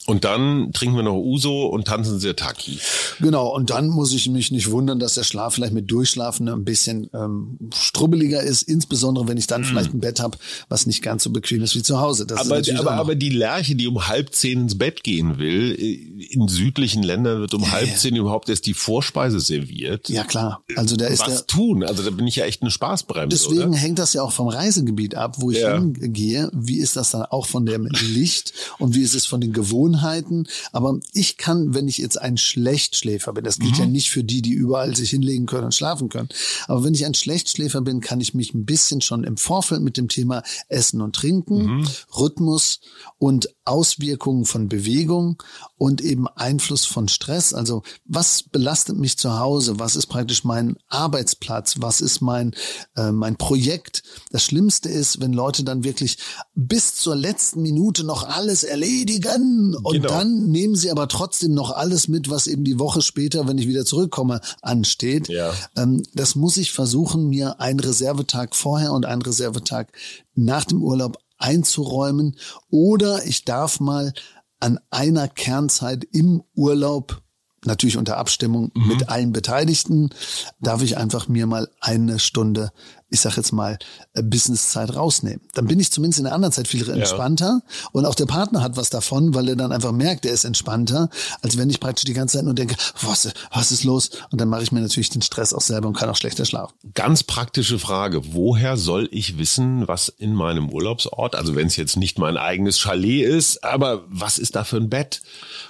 Und 0.07 0.23
dann 0.23 0.71
trinken 0.71 0.95
wir 0.95 1.03
noch 1.03 1.15
Uso 1.17 1.65
und 1.65 1.87
tanzen 1.87 2.19
Sirtaki. 2.19 2.77
Genau, 3.19 3.47
und 3.55 3.71
dann 3.71 3.87
muss 3.87 4.13
ich 4.13 4.29
mich 4.29 4.51
nicht 4.51 4.69
wundern, 4.69 4.99
dass 4.99 5.15
der 5.15 5.23
Schlaf 5.23 5.55
vielleicht 5.55 5.73
mit 5.73 5.89
Durchschlafen 5.89 6.47
ein 6.47 6.63
bisschen 6.63 7.09
ähm, 7.11 7.57
strubbeliger 7.73 8.41
ist, 8.43 8.61
insbesondere 8.61 9.27
wenn 9.27 9.37
ich 9.37 9.47
dann 9.47 9.63
vielleicht 9.63 9.95
ein 9.95 10.01
Bett 10.01 10.19
habe, 10.19 10.37
was 10.69 10.85
nicht 10.85 11.01
ganz 11.01 11.23
so 11.23 11.31
bequem 11.31 11.63
ist 11.63 11.75
wie 11.75 11.81
zu 11.81 11.99
Hause. 11.99 12.27
Das 12.27 12.39
Aber, 12.39 12.61
aber, 12.77 12.91
aber 12.91 13.15
die 13.15 13.29
Lerche, 13.29 13.73
die 13.75 13.87
um 13.87 14.07
halb 14.07 14.35
zehn 14.35 14.61
ins 14.61 14.77
Bett 14.77 15.03
gehen 15.03 15.39
will, 15.39 15.71
in 15.71 16.47
südlichen 16.47 17.01
Ländern 17.01 17.39
wird 17.39 17.55
um 17.55 17.71
halb 17.71 17.87
ja. 17.87 17.95
zehn 17.95 18.15
überhaupt 18.15 18.47
erst 18.49 18.67
die 18.67 18.75
Vorspeise 18.75 19.39
serviert. 19.39 20.07
ja 20.09 20.23
klar, 20.23 20.61
also 20.75 20.97
da 20.97 21.07
ist 21.07 21.25
der, 21.25 21.33
Was 21.33 21.47
tun? 21.47 21.83
Also 21.83 22.03
da 22.03 22.11
bin 22.11 22.27
ich 22.27 22.35
ja 22.35 22.45
echt 22.45 22.61
eine 22.61 22.69
Spaßbremse, 22.69 23.35
Deswegen 23.35 23.69
oder? 23.69 23.77
hängt 23.77 23.97
das 23.97 24.13
ja 24.13 24.21
auch 24.21 24.31
vom 24.31 24.49
Reisegebiet 24.49 25.15
ab, 25.15 25.37
wo 25.39 25.49
ich 25.49 25.61
Ja. 25.61 25.79
hingehe. 25.79 26.51
Wie 26.53 26.77
ist 26.77 26.95
das 26.95 27.09
dann 27.09 27.23
auch 27.23 27.47
von 27.47 27.65
dem 27.65 27.87
Licht 27.87 28.53
und 28.77 28.93
wie 28.93 29.01
ist 29.01 29.15
es 29.15 29.25
von 29.25 29.41
den 29.41 29.51
Gewohnheiten? 29.51 29.94
Aber 30.71 30.99
ich 31.13 31.37
kann, 31.37 31.73
wenn 31.73 31.87
ich 31.87 31.97
jetzt 31.97 32.19
ein 32.21 32.37
Schlechtschläfer 32.37 33.33
bin, 33.33 33.43
das 33.43 33.59
gilt 33.59 33.77
ja 33.77 33.85
nicht 33.85 34.09
für 34.09 34.23
die, 34.23 34.41
die 34.41 34.53
überall 34.53 34.95
sich 34.95 35.09
hinlegen 35.09 35.45
können 35.45 35.65
und 35.65 35.75
schlafen 35.75 36.09
können. 36.09 36.29
Aber 36.67 36.83
wenn 36.83 36.93
ich 36.93 37.05
ein 37.05 37.13
Schlechtschläfer 37.13 37.81
bin, 37.81 38.01
kann 38.01 38.21
ich 38.21 38.33
mich 38.33 38.53
ein 38.53 38.65
bisschen 38.65 39.01
schon 39.01 39.23
im 39.23 39.37
Vorfeld 39.37 39.81
mit 39.81 39.97
dem 39.97 40.07
Thema 40.07 40.43
Essen 40.67 41.01
und 41.01 41.15
Trinken, 41.15 41.87
Rhythmus 42.17 42.79
und 43.17 43.49
Auswirkungen 43.65 44.45
von 44.45 44.69
Bewegung 44.69 45.41
und 45.77 46.01
eben 46.01 46.27
Einfluss 46.27 46.85
von 46.85 47.07
Stress. 47.07 47.53
Also 47.53 47.83
was 48.05 48.43
belastet 48.43 48.97
mich 48.97 49.17
zu 49.17 49.39
Hause? 49.39 49.79
Was 49.79 49.95
ist 49.95 50.07
praktisch 50.07 50.43
mein 50.43 50.77
Arbeitsplatz? 50.87 51.75
Was 51.79 52.01
ist 52.01 52.21
mein, 52.21 52.53
äh, 52.95 53.11
mein 53.11 53.35
Projekt? 53.35 54.03
Das 54.31 54.43
Schlimmste 54.43 54.89
ist, 54.89 55.19
wenn 55.19 55.33
Leute 55.33 55.63
dann 55.63 55.83
wirklich 55.83 56.17
bis 56.53 56.95
zur 56.95 57.15
letzten 57.15 57.61
Minute 57.61 58.03
noch 58.03 58.23
alles 58.27 58.63
erledigen 58.63 59.75
und 59.83 59.93
Genau. 59.93 60.09
dann 60.09 60.45
nehmen 60.47 60.75
sie 60.75 60.91
aber 60.91 61.07
trotzdem 61.07 61.53
noch 61.53 61.71
alles 61.71 62.07
mit, 62.07 62.29
was 62.29 62.47
eben 62.47 62.63
die 62.63 62.79
Woche 62.79 63.01
später, 63.01 63.47
wenn 63.47 63.57
ich 63.57 63.67
wieder 63.67 63.85
zurückkomme, 63.85 64.41
ansteht. 64.61 65.27
Ja. 65.27 65.53
Ähm, 65.75 66.03
das 66.13 66.35
muss 66.35 66.57
ich 66.57 66.71
versuchen, 66.71 67.27
mir 67.29 67.59
einen 67.59 67.79
Reservetag 67.79 68.55
vorher 68.55 68.93
und 68.93 69.05
einen 69.05 69.21
Reservetag 69.21 69.87
nach 70.35 70.65
dem 70.65 70.83
Urlaub 70.83 71.17
einzuräumen. 71.45 72.35
Oder 72.69 73.25
ich 73.25 73.45
darf 73.45 73.79
mal 73.79 74.13
an 74.59 74.79
einer 74.89 75.27
Kernzeit 75.27 76.03
im 76.11 76.43
Urlaub, 76.55 77.21
natürlich 77.65 77.97
unter 77.97 78.17
Abstimmung 78.17 78.71
mit 78.73 79.09
allen 79.09 79.31
Beteiligten, 79.31 80.09
darf 80.59 80.81
ich 80.81 80.97
einfach 80.97 81.27
mir 81.27 81.45
mal 81.45 81.69
eine 81.79 82.19
Stunde, 82.19 82.71
ich 83.09 83.21
sag 83.21 83.37
jetzt 83.37 83.51
mal, 83.51 83.77
äh, 84.13 84.23
Businesszeit 84.23 84.95
rausnehmen. 84.95 85.41
Dann 85.53 85.67
bin 85.67 85.79
ich 85.79 85.91
zumindest 85.91 86.19
in 86.19 86.25
der 86.25 86.33
anderen 86.33 86.51
Zeit 86.51 86.67
viel 86.67 86.89
entspannter 86.89 87.61
und 87.91 88.05
auch 88.05 88.15
der 88.15 88.25
Partner 88.25 88.61
hat 88.61 88.77
was 88.77 88.89
davon, 88.89 89.35
weil 89.35 89.47
er 89.47 89.55
dann 89.55 89.71
einfach 89.71 89.91
merkt, 89.91 90.25
er 90.25 90.33
ist 90.33 90.43
entspannter, 90.43 91.09
als 91.41 91.57
wenn 91.57 91.69
ich 91.69 91.79
praktisch 91.79 92.05
die 92.05 92.13
ganze 92.13 92.37
Zeit 92.37 92.45
nur 92.45 92.55
denke, 92.55 92.75
was, 93.01 93.31
was 93.53 93.71
ist 93.71 93.83
los? 93.83 94.09
Und 94.31 94.41
dann 94.41 94.49
mache 94.49 94.63
ich 94.63 94.71
mir 94.71 94.81
natürlich 94.81 95.11
den 95.11 95.21
Stress 95.21 95.53
auch 95.53 95.61
selber 95.61 95.87
und 95.87 95.95
kann 95.95 96.09
auch 96.09 96.15
schlechter 96.15 96.45
schlafen. 96.45 96.73
Ganz 96.95 97.23
praktische 97.23 97.77
Frage. 97.79 98.33
Woher 98.33 98.75
soll 98.75 99.07
ich 99.11 99.37
wissen, 99.37 99.87
was 99.87 100.09
in 100.09 100.33
meinem 100.33 100.69
Urlaubsort, 100.69 101.35
also 101.35 101.55
wenn 101.55 101.67
es 101.67 101.75
jetzt 101.75 101.97
nicht 101.97 102.17
mein 102.17 102.37
eigenes 102.37 102.79
Chalet 102.79 103.23
ist, 103.25 103.63
aber 103.63 104.03
was 104.09 104.39
ist 104.39 104.55
da 104.55 104.63
für 104.63 104.77
ein 104.77 104.89
Bett? 104.89 105.21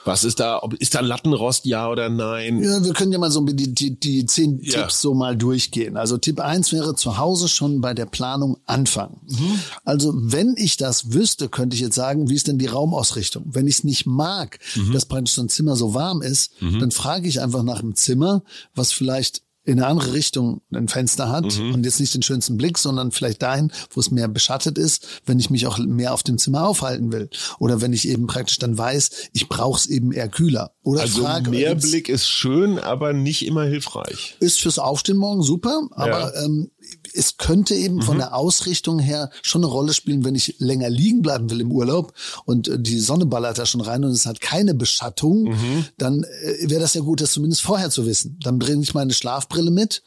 Was 0.05 0.23
ist 0.23 0.39
da, 0.39 0.63
ob, 0.63 0.73
ist 0.75 0.95
da 0.95 1.01
Lattenrost, 1.01 1.65
ja 1.65 1.89
oder 1.89 2.09
nein? 2.09 2.63
Ja, 2.63 2.83
wir 2.83 2.93
können 2.93 3.11
ja 3.11 3.19
mal 3.19 3.29
so 3.29 3.41
die, 3.41 3.73
die, 3.73 3.99
die 3.99 4.25
zehn 4.25 4.59
Ja. 4.63 4.81
Tipps 4.81 5.01
so 5.01 5.13
mal 5.13 5.35
durchgehen. 5.35 5.97
Also 5.97 6.17
Tipp 6.17 6.39
eins 6.39 6.71
wäre 6.71 6.95
zu 6.95 7.17
Hause 7.17 7.24
schon 7.33 7.81
bei 7.81 7.93
der 7.93 8.05
Planung 8.05 8.57
anfangen. 8.65 9.21
Mhm. 9.27 9.59
Also 9.83 10.13
wenn 10.15 10.55
ich 10.57 10.77
das 10.77 11.13
wüsste, 11.13 11.49
könnte 11.49 11.75
ich 11.75 11.81
jetzt 11.81 11.95
sagen, 11.95 12.29
wie 12.29 12.35
ist 12.35 12.47
denn 12.47 12.57
die 12.59 12.67
Raumausrichtung? 12.67 13.43
Wenn 13.47 13.67
ich 13.67 13.77
es 13.79 13.83
nicht 13.83 14.05
mag, 14.05 14.59
Mhm. 14.75 14.91
dass 14.93 15.05
praktisch 15.05 15.33
so 15.33 15.41
ein 15.41 15.49
Zimmer 15.49 15.75
so 15.75 15.93
warm 15.93 16.21
ist, 16.21 16.51
dann 16.61 16.91
frage 16.91 17.27
ich 17.27 17.41
einfach 17.41 17.63
nach 17.63 17.79
einem 17.81 17.95
Zimmer, 17.95 18.43
was 18.75 18.91
vielleicht 18.91 19.41
in 19.67 19.79
eine 19.79 19.87
andere 19.87 20.13
Richtung 20.13 20.61
ein 20.71 20.87
Fenster 20.87 21.29
hat 21.29 21.57
Mhm. 21.57 21.73
und 21.73 21.85
jetzt 21.85 21.99
nicht 21.99 22.13
den 22.13 22.21
schönsten 22.21 22.55
Blick, 22.55 22.77
sondern 22.77 23.11
vielleicht 23.11 23.41
dahin, 23.41 23.71
wo 23.89 23.99
es 23.99 24.11
mehr 24.11 24.27
beschattet 24.27 24.77
ist, 24.77 25.07
wenn 25.25 25.39
ich 25.39 25.49
mich 25.49 25.65
auch 25.65 25.79
mehr 25.79 26.13
auf 26.13 26.21
dem 26.21 26.37
Zimmer 26.37 26.67
aufhalten 26.67 27.11
will. 27.11 27.31
Oder 27.57 27.81
wenn 27.81 27.91
ich 27.91 28.07
eben 28.07 28.27
praktisch 28.27 28.59
dann 28.59 28.77
weiß, 28.77 29.09
ich 29.33 29.49
brauche 29.49 29.79
es 29.79 29.87
eben 29.87 30.11
eher 30.11 30.29
kühler. 30.29 30.75
Oder 30.83 31.01
Also 31.01 31.23
frage, 31.23 31.49
mehr 31.49 31.73
Blick 31.73 32.09
ist 32.09 32.27
schön, 32.27 32.77
aber 32.77 33.13
nicht 33.13 33.43
immer 33.43 33.63
hilfreich. 33.63 34.35
ist 34.39 34.59
fürs 34.61 34.77
Aufstehen 34.77 35.17
morgen 35.17 35.41
super, 35.41 35.81
aber 35.89 36.35
ähm, 36.43 36.69
es 37.15 37.37
könnte 37.37 37.75
eben 37.75 38.01
von 38.01 38.17
der 38.17 38.35
Ausrichtung 38.35 38.99
her 38.99 39.29
schon 39.41 39.63
eine 39.63 39.71
Rolle 39.71 39.93
spielen, 39.93 40.23
wenn 40.25 40.35
ich 40.35 40.55
länger 40.59 40.89
liegen 40.89 41.21
bleiben 41.21 41.49
will 41.49 41.61
im 41.61 41.71
Urlaub 41.71 42.13
und 42.45 42.67
äh, 42.67 42.79
die 42.79 42.99
Sonne 42.99 43.25
ballert 43.25 43.57
da 43.57 43.65
schon 43.65 43.81
rein 43.81 44.03
und 44.03 44.11
es 44.11 44.25
hat 44.25 44.41
keine 44.41 44.73
Beschattung, 44.73 45.53
dann 45.97 46.23
äh, 46.23 46.69
wäre 46.69 46.81
das 46.81 46.93
ja 46.93 47.01
gut, 47.01 47.21
das 47.21 47.31
zumindest 47.31 47.61
vorher 47.61 47.89
zu 47.89 48.05
wissen. 48.05 48.37
Dann 48.43 48.59
bringe 48.59 48.83
ich 48.83 48.93
meine 48.93 49.13
Schlafbrille 49.13 49.71
mit 49.71 50.03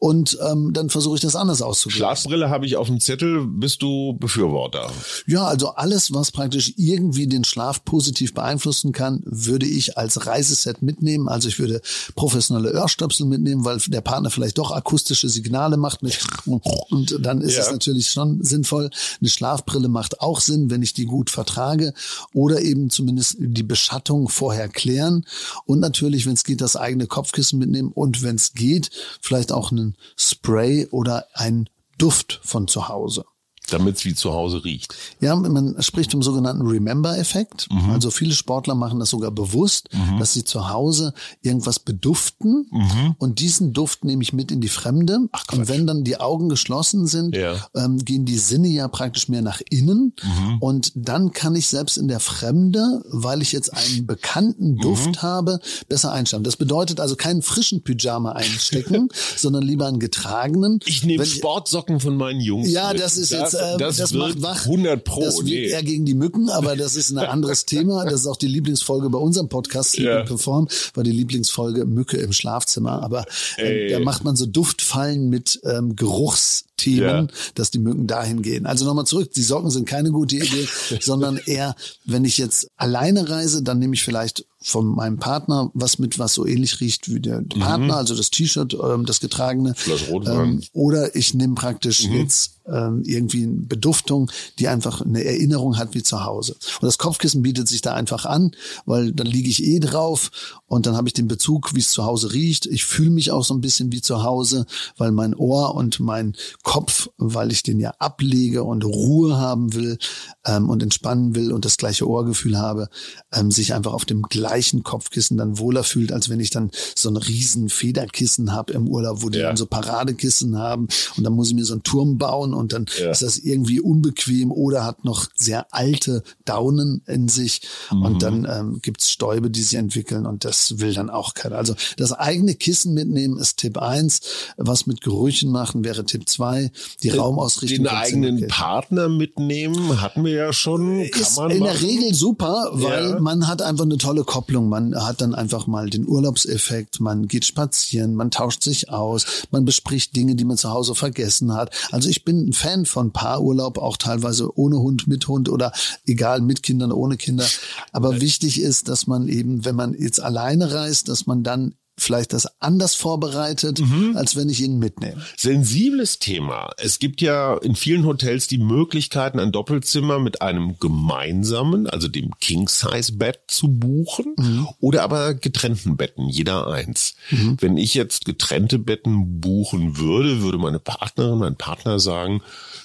und 0.00 0.38
ähm, 0.48 0.72
dann 0.72 0.90
versuche 0.90 1.16
ich 1.16 1.20
das 1.20 1.34
anders 1.34 1.60
auszugleichen. 1.60 1.98
Schlafbrille 1.98 2.50
habe 2.50 2.66
ich 2.66 2.76
auf 2.76 2.86
dem 2.86 3.00
Zettel. 3.00 3.44
Bist 3.46 3.82
du 3.82 4.16
Befürworter? 4.18 4.90
Ja, 5.26 5.44
also 5.44 5.70
alles, 5.70 6.12
was 6.14 6.30
praktisch 6.30 6.74
irgendwie 6.76 7.26
den 7.26 7.42
Schlaf 7.42 7.84
positiv 7.84 8.32
beeinflussen 8.32 8.92
kann, 8.92 9.22
würde 9.24 9.66
ich 9.66 9.98
als 9.98 10.26
Reiseset 10.26 10.82
mitnehmen. 10.82 11.28
Also 11.28 11.48
ich 11.48 11.58
würde 11.58 11.80
professionelle 12.14 12.80
Ohrstöpsel 12.80 13.26
mitnehmen, 13.26 13.64
weil 13.64 13.78
der 13.88 14.00
Partner 14.00 14.30
vielleicht 14.30 14.58
doch 14.58 14.70
akustische 14.70 15.28
Signale 15.28 15.76
macht 15.76 16.02
mit 16.04 16.18
und 16.46 17.16
dann 17.20 17.40
ist 17.42 17.56
Ja. 17.56 17.62
es 17.62 17.72
natürlich 17.72 18.10
schon 18.10 18.42
sinnvoll. 18.44 18.90
Eine 19.20 19.30
Schlafbrille 19.30 19.88
macht 19.88 20.20
auch 20.20 20.40
Sinn, 20.40 20.70
wenn 20.70 20.82
ich 20.82 20.92
die 20.94 21.06
gut 21.06 21.28
vertrage 21.30 21.92
oder 22.32 22.60
eben 22.62 22.88
zumindest 22.90 23.36
die 23.40 23.62
Beschattung 23.64 24.28
vorher 24.28 24.68
klären 24.68 25.24
und 25.64 25.80
natürlich, 25.80 26.26
wenn 26.26 26.34
es 26.34 26.44
geht, 26.44 26.60
das 26.60 26.76
eigene 26.76 27.06
Kopfkissen 27.08 27.58
mitnehmen 27.58 27.90
und 27.92 28.22
wenn 28.22 28.36
es 28.36 28.52
geht, 28.54 28.90
vielleicht 29.20 29.50
auch 29.50 29.72
einen 29.72 29.87
Spray 30.16 30.86
oder 30.90 31.26
einen 31.34 31.68
Duft 31.98 32.40
von 32.42 32.68
zu 32.68 32.88
Hause. 32.88 33.24
Damit 33.70 33.96
es 33.96 34.04
wie 34.04 34.14
zu 34.14 34.32
Hause 34.32 34.64
riecht. 34.64 34.94
Ja, 35.20 35.34
man 35.36 35.76
spricht 35.82 36.12
vom 36.12 36.22
sogenannten 36.22 36.66
Remember-Effekt. 36.66 37.68
Mhm. 37.70 37.90
Also 37.90 38.10
viele 38.10 38.34
Sportler 38.34 38.74
machen 38.74 38.98
das 38.98 39.10
sogar 39.10 39.30
bewusst, 39.30 39.88
dass 40.18 40.32
sie 40.32 40.44
zu 40.44 40.68
Hause 40.70 41.12
irgendwas 41.42 41.78
beduften 41.78 42.66
Mhm. 42.70 43.14
und 43.18 43.40
diesen 43.40 43.72
Duft 43.72 44.04
nehme 44.04 44.22
ich 44.22 44.32
mit 44.32 44.50
in 44.50 44.60
die 44.60 44.68
Fremde. 44.68 45.18
und 45.52 45.68
wenn 45.68 45.86
dann 45.86 46.04
die 46.04 46.18
Augen 46.20 46.48
geschlossen 46.48 47.06
sind, 47.06 47.34
Ja. 47.34 47.56
ähm, 47.74 47.98
gehen 48.04 48.24
die 48.24 48.38
Sinne 48.38 48.68
ja 48.68 48.88
praktisch 48.88 49.28
mehr 49.28 49.42
nach 49.42 49.60
innen 49.70 50.12
Mhm. 50.22 50.58
und 50.60 50.92
dann 50.94 51.32
kann 51.32 51.54
ich 51.54 51.68
selbst 51.68 51.96
in 51.98 52.08
der 52.08 52.20
Fremde, 52.20 53.02
weil 53.10 53.42
ich 53.42 53.52
jetzt 53.52 53.72
einen 53.72 54.06
bekannten 54.06 54.72
Mhm. 54.74 54.80
Duft 54.80 55.22
habe, 55.22 55.60
besser 55.88 56.12
einschlafen. 56.12 56.44
Das 56.44 56.56
bedeutet 56.56 57.00
also 57.00 57.16
keinen 57.16 57.42
frischen 57.42 57.82
Pyjama 57.82 58.32
einstecken, 58.32 59.08
sondern 59.36 59.62
lieber 59.62 59.86
einen 59.86 59.98
getragenen. 60.00 60.80
Ich 60.86 61.04
nehme 61.04 61.24
Sportsocken 61.26 62.00
von 62.00 62.16
meinen 62.16 62.40
Jungs. 62.40 62.70
ja, 62.70 62.92
mit. 62.92 63.00
das 63.02 63.16
ist 63.16 63.30
jetzt, 63.30 63.54
äh, 63.58 63.76
das, 63.78 63.96
das, 63.96 64.12
macht 64.12 64.40
wach. 64.42 64.64
100 64.64 65.04
pro. 65.04 65.22
Das 65.22 65.36
wird 65.36 65.46
nee. 65.46 65.66
eher 65.68 65.82
gegen 65.82 66.04
die 66.04 66.14
Mücken, 66.14 66.48
aber 66.50 66.76
das 66.76 66.96
ist 66.96 67.10
ein 67.10 67.18
anderes 67.18 67.64
Thema. 67.64 68.04
Das 68.08 68.20
ist 68.22 68.26
auch 68.26 68.36
die 68.36 68.48
Lieblingsfolge 68.48 69.10
bei 69.10 69.18
unserem 69.18 69.48
Podcast 69.48 69.92
Sleep 69.92 70.06
Ja. 70.06 70.22
Perform, 70.22 70.68
war 70.94 71.04
die 71.04 71.12
Lieblingsfolge 71.12 71.84
Mücke 71.84 72.16
im 72.16 72.32
Schlafzimmer. 72.32 73.02
Aber 73.02 73.26
äh, 73.56 73.90
da 73.90 74.00
macht 74.00 74.24
man 74.24 74.34
so 74.36 74.46
Duftfallen 74.46 75.28
mit 75.28 75.60
ähm, 75.64 75.94
Geruchsthemen, 75.94 77.26
Ja. 77.26 77.34
dass 77.54 77.70
die 77.70 77.78
Mücken 77.78 78.06
dahin 78.06 78.42
gehen. 78.42 78.66
Also 78.66 78.84
nochmal 78.84 79.04
zurück, 79.06 79.32
die 79.34 79.42
Socken 79.42 79.70
sind 79.70 79.86
keine 79.86 80.10
gute 80.10 80.36
Idee, 80.36 80.68
sondern 81.00 81.38
eher, 81.44 81.74
wenn 82.04 82.24
ich 82.24 82.38
jetzt 82.38 82.68
alleine 82.76 83.28
reise, 83.28 83.62
dann 83.62 83.78
nehme 83.78 83.94
ich 83.94 84.02
vielleicht 84.02 84.44
von 84.60 84.86
meinem 84.86 85.18
Partner 85.18 85.70
was 85.74 85.98
mit, 85.98 86.18
was 86.18 86.34
so 86.34 86.44
ähnlich 86.46 86.80
riecht 86.80 87.12
wie 87.12 87.20
der 87.20 87.42
Partner, 87.42 87.96
also 87.96 88.16
das 88.16 88.30
T-Shirt, 88.30 88.76
ähm, 88.82 89.06
das 89.06 89.20
getragene. 89.20 89.74
Rotwein. 90.10 90.48
Ähm, 90.48 90.62
oder 90.72 91.14
ich 91.14 91.34
nehme 91.34 91.54
praktisch 91.54 92.00
jetzt 92.02 92.58
ähm, 92.66 93.02
irgendwie 93.04 93.44
eine 93.44 93.52
Beduftung, 93.54 94.30
die 94.58 94.68
einfach 94.68 95.00
eine 95.00 95.24
Erinnerung 95.24 95.78
hat 95.78 95.94
wie 95.94 96.02
zu 96.02 96.24
Hause. 96.24 96.54
Und 96.54 96.86
das 96.86 96.98
Kopfkissen 96.98 97.42
bietet 97.42 97.68
sich 97.68 97.80
da 97.82 97.94
einfach 97.94 98.24
an, 98.24 98.52
weil 98.84 99.12
dann 99.12 99.26
liege 99.26 99.48
ich 99.48 99.64
eh 99.64 99.78
drauf 99.80 100.30
und 100.66 100.86
dann 100.86 100.96
habe 100.96 101.08
ich 101.08 101.14
den 101.14 101.28
Bezug, 101.28 101.74
wie 101.74 101.80
es 101.80 101.90
zu 101.90 102.04
Hause 102.04 102.32
riecht. 102.32 102.66
Ich 102.66 102.84
fühle 102.84 103.10
mich 103.10 103.30
auch 103.30 103.44
so 103.44 103.54
ein 103.54 103.60
bisschen 103.60 103.92
wie 103.92 104.02
zu 104.02 104.22
Hause, 104.22 104.66
weil 104.96 105.12
mein 105.12 105.34
Ohr 105.34 105.74
und 105.74 106.00
mein 106.00 106.34
Kopf, 106.62 107.08
weil 107.16 107.52
ich 107.52 107.62
den 107.62 107.80
ja 107.80 107.90
ablege 107.98 108.64
und 108.64 108.84
Ruhe 108.84 109.36
haben 109.36 109.74
will 109.74 109.98
ähm, 110.44 110.68
und 110.68 110.82
entspannen 110.82 111.34
will 111.34 111.52
und 111.52 111.64
das 111.64 111.76
gleiche 111.76 112.08
Ohrgefühl 112.08 112.58
habe, 112.58 112.88
ähm, 113.32 113.50
sich 113.50 113.72
einfach 113.72 113.92
auf 113.92 114.04
dem 114.04 114.22
gleichen 114.22 114.48
Kopfkissen 114.82 115.36
dann 115.36 115.58
wohler 115.58 115.84
fühlt, 115.84 116.12
als 116.12 116.28
wenn 116.28 116.40
ich 116.40 116.50
dann 116.50 116.70
so 116.94 117.08
ein 117.08 117.16
riesen 117.16 117.68
Federkissen 117.68 118.52
habe 118.52 118.72
im 118.72 118.88
Urlaub, 118.88 119.22
wo 119.22 119.28
die 119.28 119.38
Ja. 119.38 119.48
dann 119.48 119.56
so 119.56 119.66
Paradekissen 119.66 120.58
haben 120.58 120.88
und 121.16 121.24
dann 121.24 121.32
muss 121.32 121.48
ich 121.48 121.54
mir 121.54 121.64
so 121.64 121.74
einen 121.74 121.82
Turm 121.82 122.18
bauen 122.18 122.54
und 122.54 122.72
dann 122.72 122.86
ja. 122.98 123.10
ist 123.10 123.22
das 123.22 123.38
irgendwie 123.38 123.80
unbequem 123.80 124.50
oder 124.52 124.84
hat 124.84 125.04
noch 125.04 125.26
sehr 125.34 125.66
alte 125.72 126.22
Daunen 126.44 127.02
in 127.06 127.28
sich 127.28 127.62
mhm. 127.90 128.02
und 128.02 128.22
dann 128.22 128.46
ähm, 128.50 128.78
gibt's 128.82 129.10
Stäube, 129.10 129.50
die 129.50 129.62
sich 129.62 129.78
entwickeln 129.78 130.26
und 130.26 130.44
das 130.44 130.78
will 130.78 130.94
dann 130.94 131.10
auch 131.10 131.34
keiner. 131.34 131.56
Also 131.56 131.74
das 131.96 132.12
eigene 132.12 132.54
Kissen 132.54 132.94
mitnehmen 132.94 133.38
ist 133.38 133.58
Tipp 133.58 133.78
eins. 133.78 134.20
was 134.56 134.86
mit 134.86 135.00
Gerüchen 135.00 135.50
machen 135.50 135.84
wäre 135.84 136.04
Tipp 136.04 136.28
zwei. 136.28 136.70
die 137.02 137.10
Raumausrichtung. 137.10 137.84
Den 137.84 137.94
eigenen 137.94 138.46
Partner 138.48 139.08
mitnehmen 139.08 140.00
hatten 140.00 140.24
wir 140.24 140.32
ja 140.32 140.52
schon. 140.52 141.08
Kann 141.10 141.20
ist 141.20 141.38
in 141.38 141.64
der 141.64 141.80
Regel 141.80 142.14
super, 142.14 142.70
weil 142.72 143.10
ja. 143.10 143.20
man 143.20 143.46
hat 143.46 143.62
einfach 143.62 143.84
eine 143.84 143.98
tolle 143.98 144.24
Kopplung. 144.38 144.68
Man 144.68 144.94
hat 144.94 145.20
dann 145.20 145.34
einfach 145.34 145.66
mal 145.66 145.90
den 145.90 146.06
Urlaubseffekt, 146.06 147.00
man 147.00 147.26
geht 147.26 147.44
spazieren, 147.44 148.14
man 148.14 148.30
tauscht 148.30 148.62
sich 148.62 148.88
aus, 148.88 149.26
man 149.50 149.64
bespricht 149.64 150.14
Dinge, 150.14 150.36
die 150.36 150.44
man 150.44 150.56
zu 150.56 150.70
Hause 150.70 150.94
vergessen 150.94 151.54
hat. 151.54 151.74
Also 151.90 152.08
ich 152.08 152.24
bin 152.24 152.48
ein 152.48 152.52
Fan 152.52 152.86
von 152.86 153.10
Paarurlaub, 153.12 153.78
auch 153.78 153.96
teilweise 153.96 154.56
ohne 154.56 154.78
Hund, 154.78 155.08
mit 155.08 155.26
Hund 155.26 155.48
oder 155.48 155.72
egal, 156.06 156.40
mit 156.40 156.62
Kindern, 156.62 156.92
ohne 156.92 157.16
Kinder. 157.16 157.46
Aber 157.90 158.20
wichtig 158.20 158.60
ist, 158.60 158.88
dass 158.88 159.08
man 159.08 159.26
eben, 159.26 159.64
wenn 159.64 159.74
man 159.74 159.92
jetzt 159.94 160.22
alleine 160.22 160.72
reist, 160.72 161.08
dass 161.08 161.26
man 161.26 161.42
dann 161.42 161.74
vielleicht 161.98 162.32
das 162.32 162.48
anders 162.60 162.94
vorbereitet, 162.94 163.80
mhm. 163.80 164.16
als 164.16 164.36
wenn 164.36 164.48
ich 164.48 164.62
ihn 164.62 164.78
mitnehme. 164.78 165.22
Sensibles 165.36 166.18
Thema. 166.18 166.70
Es 166.78 166.98
gibt 166.98 167.20
ja 167.20 167.56
in 167.56 167.74
vielen 167.74 168.06
Hotels 168.06 168.46
die 168.46 168.58
Möglichkeiten, 168.58 169.38
ein 169.38 169.52
Doppelzimmer 169.52 170.18
mit 170.18 170.42
einem 170.42 170.78
gemeinsamen, 170.78 171.88
also 171.88 172.08
dem 172.08 172.32
King-Size-Bett 172.40 173.40
zu 173.48 173.68
buchen 173.68 174.34
mhm. 174.36 174.68
oder 174.80 175.02
aber 175.02 175.34
getrennten 175.34 175.96
Betten, 175.96 176.28
jeder 176.28 176.68
eins. 176.68 177.14
Mhm. 177.30 177.56
Wenn 177.60 177.76
ich 177.76 177.94
jetzt 177.94 178.24
getrennte 178.24 178.78
Betten 178.78 179.40
buchen 179.40 179.98
würde, 179.98 180.42
würde 180.42 180.58
meine 180.58 180.78
Partnerin, 180.78 181.38
mein 181.38 181.56
Partner 181.56 181.98
sagen, 181.98 182.42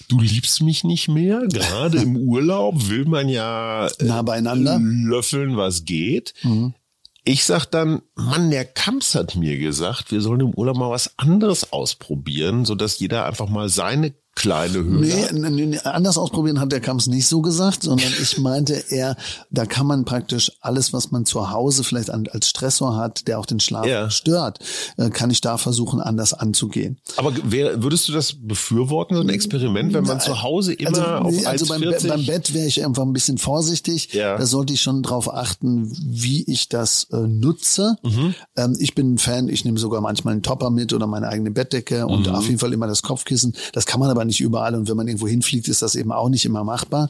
du 0.07 0.19
liebst 0.19 0.61
mich 0.61 0.83
nicht 0.83 1.07
mehr. 1.07 1.43
Gerade 1.47 1.99
im 1.99 2.15
Urlaub 2.27 2.89
will 2.89 3.05
man 3.05 3.29
ja 3.29 3.87
nah 3.99 4.21
beieinander 4.21 4.79
löffeln, 4.81 5.57
was 5.57 5.85
geht. 5.85 6.33
Mhm. 6.43 6.73
Ich 7.25 7.45
sag 7.45 7.65
dann, 7.65 8.01
Mann, 8.15 8.51
der 8.51 8.65
Kamps 8.65 9.15
hat 9.15 9.35
mir 9.35 9.57
gesagt, 9.57 10.11
wir 10.11 10.19
sollen 10.19 10.41
im 10.41 10.53
Urlaub 10.53 10.75
mal 10.75 10.89
was 10.89 11.17
anderes 11.17 11.71
ausprobieren, 11.71 12.65
so 12.65 12.75
dass 12.75 12.99
jeder 12.99 13.25
einfach 13.25 13.47
mal 13.47 13.69
seine 13.69 14.13
kleine 14.35 14.83
Höhe. 14.83 15.29
Nee, 15.31 15.49
nee, 15.49 15.79
anders 15.83 16.17
ausprobieren 16.17 16.59
hat 16.59 16.71
der 16.71 16.81
Kamps 16.81 17.07
nicht 17.07 17.27
so 17.27 17.41
gesagt, 17.41 17.83
sondern 17.83 18.11
ich 18.21 18.37
meinte 18.39 18.73
eher, 18.89 19.15
da 19.51 19.65
kann 19.65 19.85
man 19.85 20.05
praktisch 20.05 20.51
alles, 20.61 20.91
was 20.91 21.11
man 21.11 21.25
zu 21.25 21.51
Hause 21.51 21.83
vielleicht 21.83 22.09
als 22.09 22.49
Stressor 22.49 22.95
hat, 22.95 23.27
der 23.27 23.39
auch 23.39 23.45
den 23.45 23.59
Schlaf 23.59 23.85
ja. 23.85 24.09
stört, 24.09 24.59
äh, 24.97 25.09
kann 25.09 25.29
ich 25.29 25.41
da 25.41 25.57
versuchen, 25.57 26.01
anders 26.01 26.33
anzugehen. 26.33 26.97
Aber 27.17 27.31
wer, 27.43 27.83
würdest 27.83 28.07
du 28.07 28.11
das 28.11 28.35
befürworten, 28.39 29.15
so 29.15 29.21
ein 29.21 29.29
Experiment, 29.29 29.93
wenn 29.93 30.05
man 30.05 30.19
zu 30.19 30.41
Hause 30.41 30.73
immer 30.73 30.89
also, 30.89 31.03
auf 31.03 31.47
also 31.47 31.65
beim, 31.67 31.81
beim 31.81 32.25
Bett 32.25 32.53
wäre 32.53 32.67
ich 32.67 32.83
einfach 32.83 33.03
ein 33.03 33.13
bisschen 33.13 33.37
vorsichtig. 33.37 34.13
Ja. 34.13 34.37
Da 34.37 34.45
sollte 34.45 34.73
ich 34.73 34.81
schon 34.81 35.03
drauf 35.03 35.31
achten, 35.33 35.91
wie 36.01 36.43
ich 36.43 36.69
das 36.69 37.07
äh, 37.11 37.17
nutze. 37.17 37.97
Mhm. 38.03 38.33
Ähm, 38.55 38.75
ich 38.79 38.95
bin 38.95 39.13
ein 39.13 39.17
Fan, 39.19 39.47
ich 39.47 39.63
nehme 39.63 39.79
sogar 39.79 40.01
manchmal 40.01 40.33
einen 40.33 40.43
Topper 40.43 40.69
mit 40.69 40.91
oder 40.93 41.07
meine 41.07 41.27
eigene 41.27 41.51
Bettdecke 41.51 42.07
und 42.07 42.27
mhm. 42.27 42.35
auf 42.35 42.47
jeden 42.47 42.59
Fall 42.59 42.73
immer 42.73 42.87
das 42.87 43.03
Kopfkissen. 43.03 43.53
Das 43.73 43.85
kann 43.85 43.99
man 43.99 44.09
aber 44.09 44.22
aber 44.23 44.25
nicht 44.25 44.41
überall. 44.41 44.75
Und 44.75 44.87
wenn 44.89 44.97
man 44.97 45.07
irgendwo 45.07 45.27
hinfliegt, 45.27 45.67
ist 45.67 45.81
das 45.81 45.95
eben 45.95 46.11
auch 46.11 46.29
nicht 46.29 46.45
immer 46.45 46.63
machbar. 46.63 47.09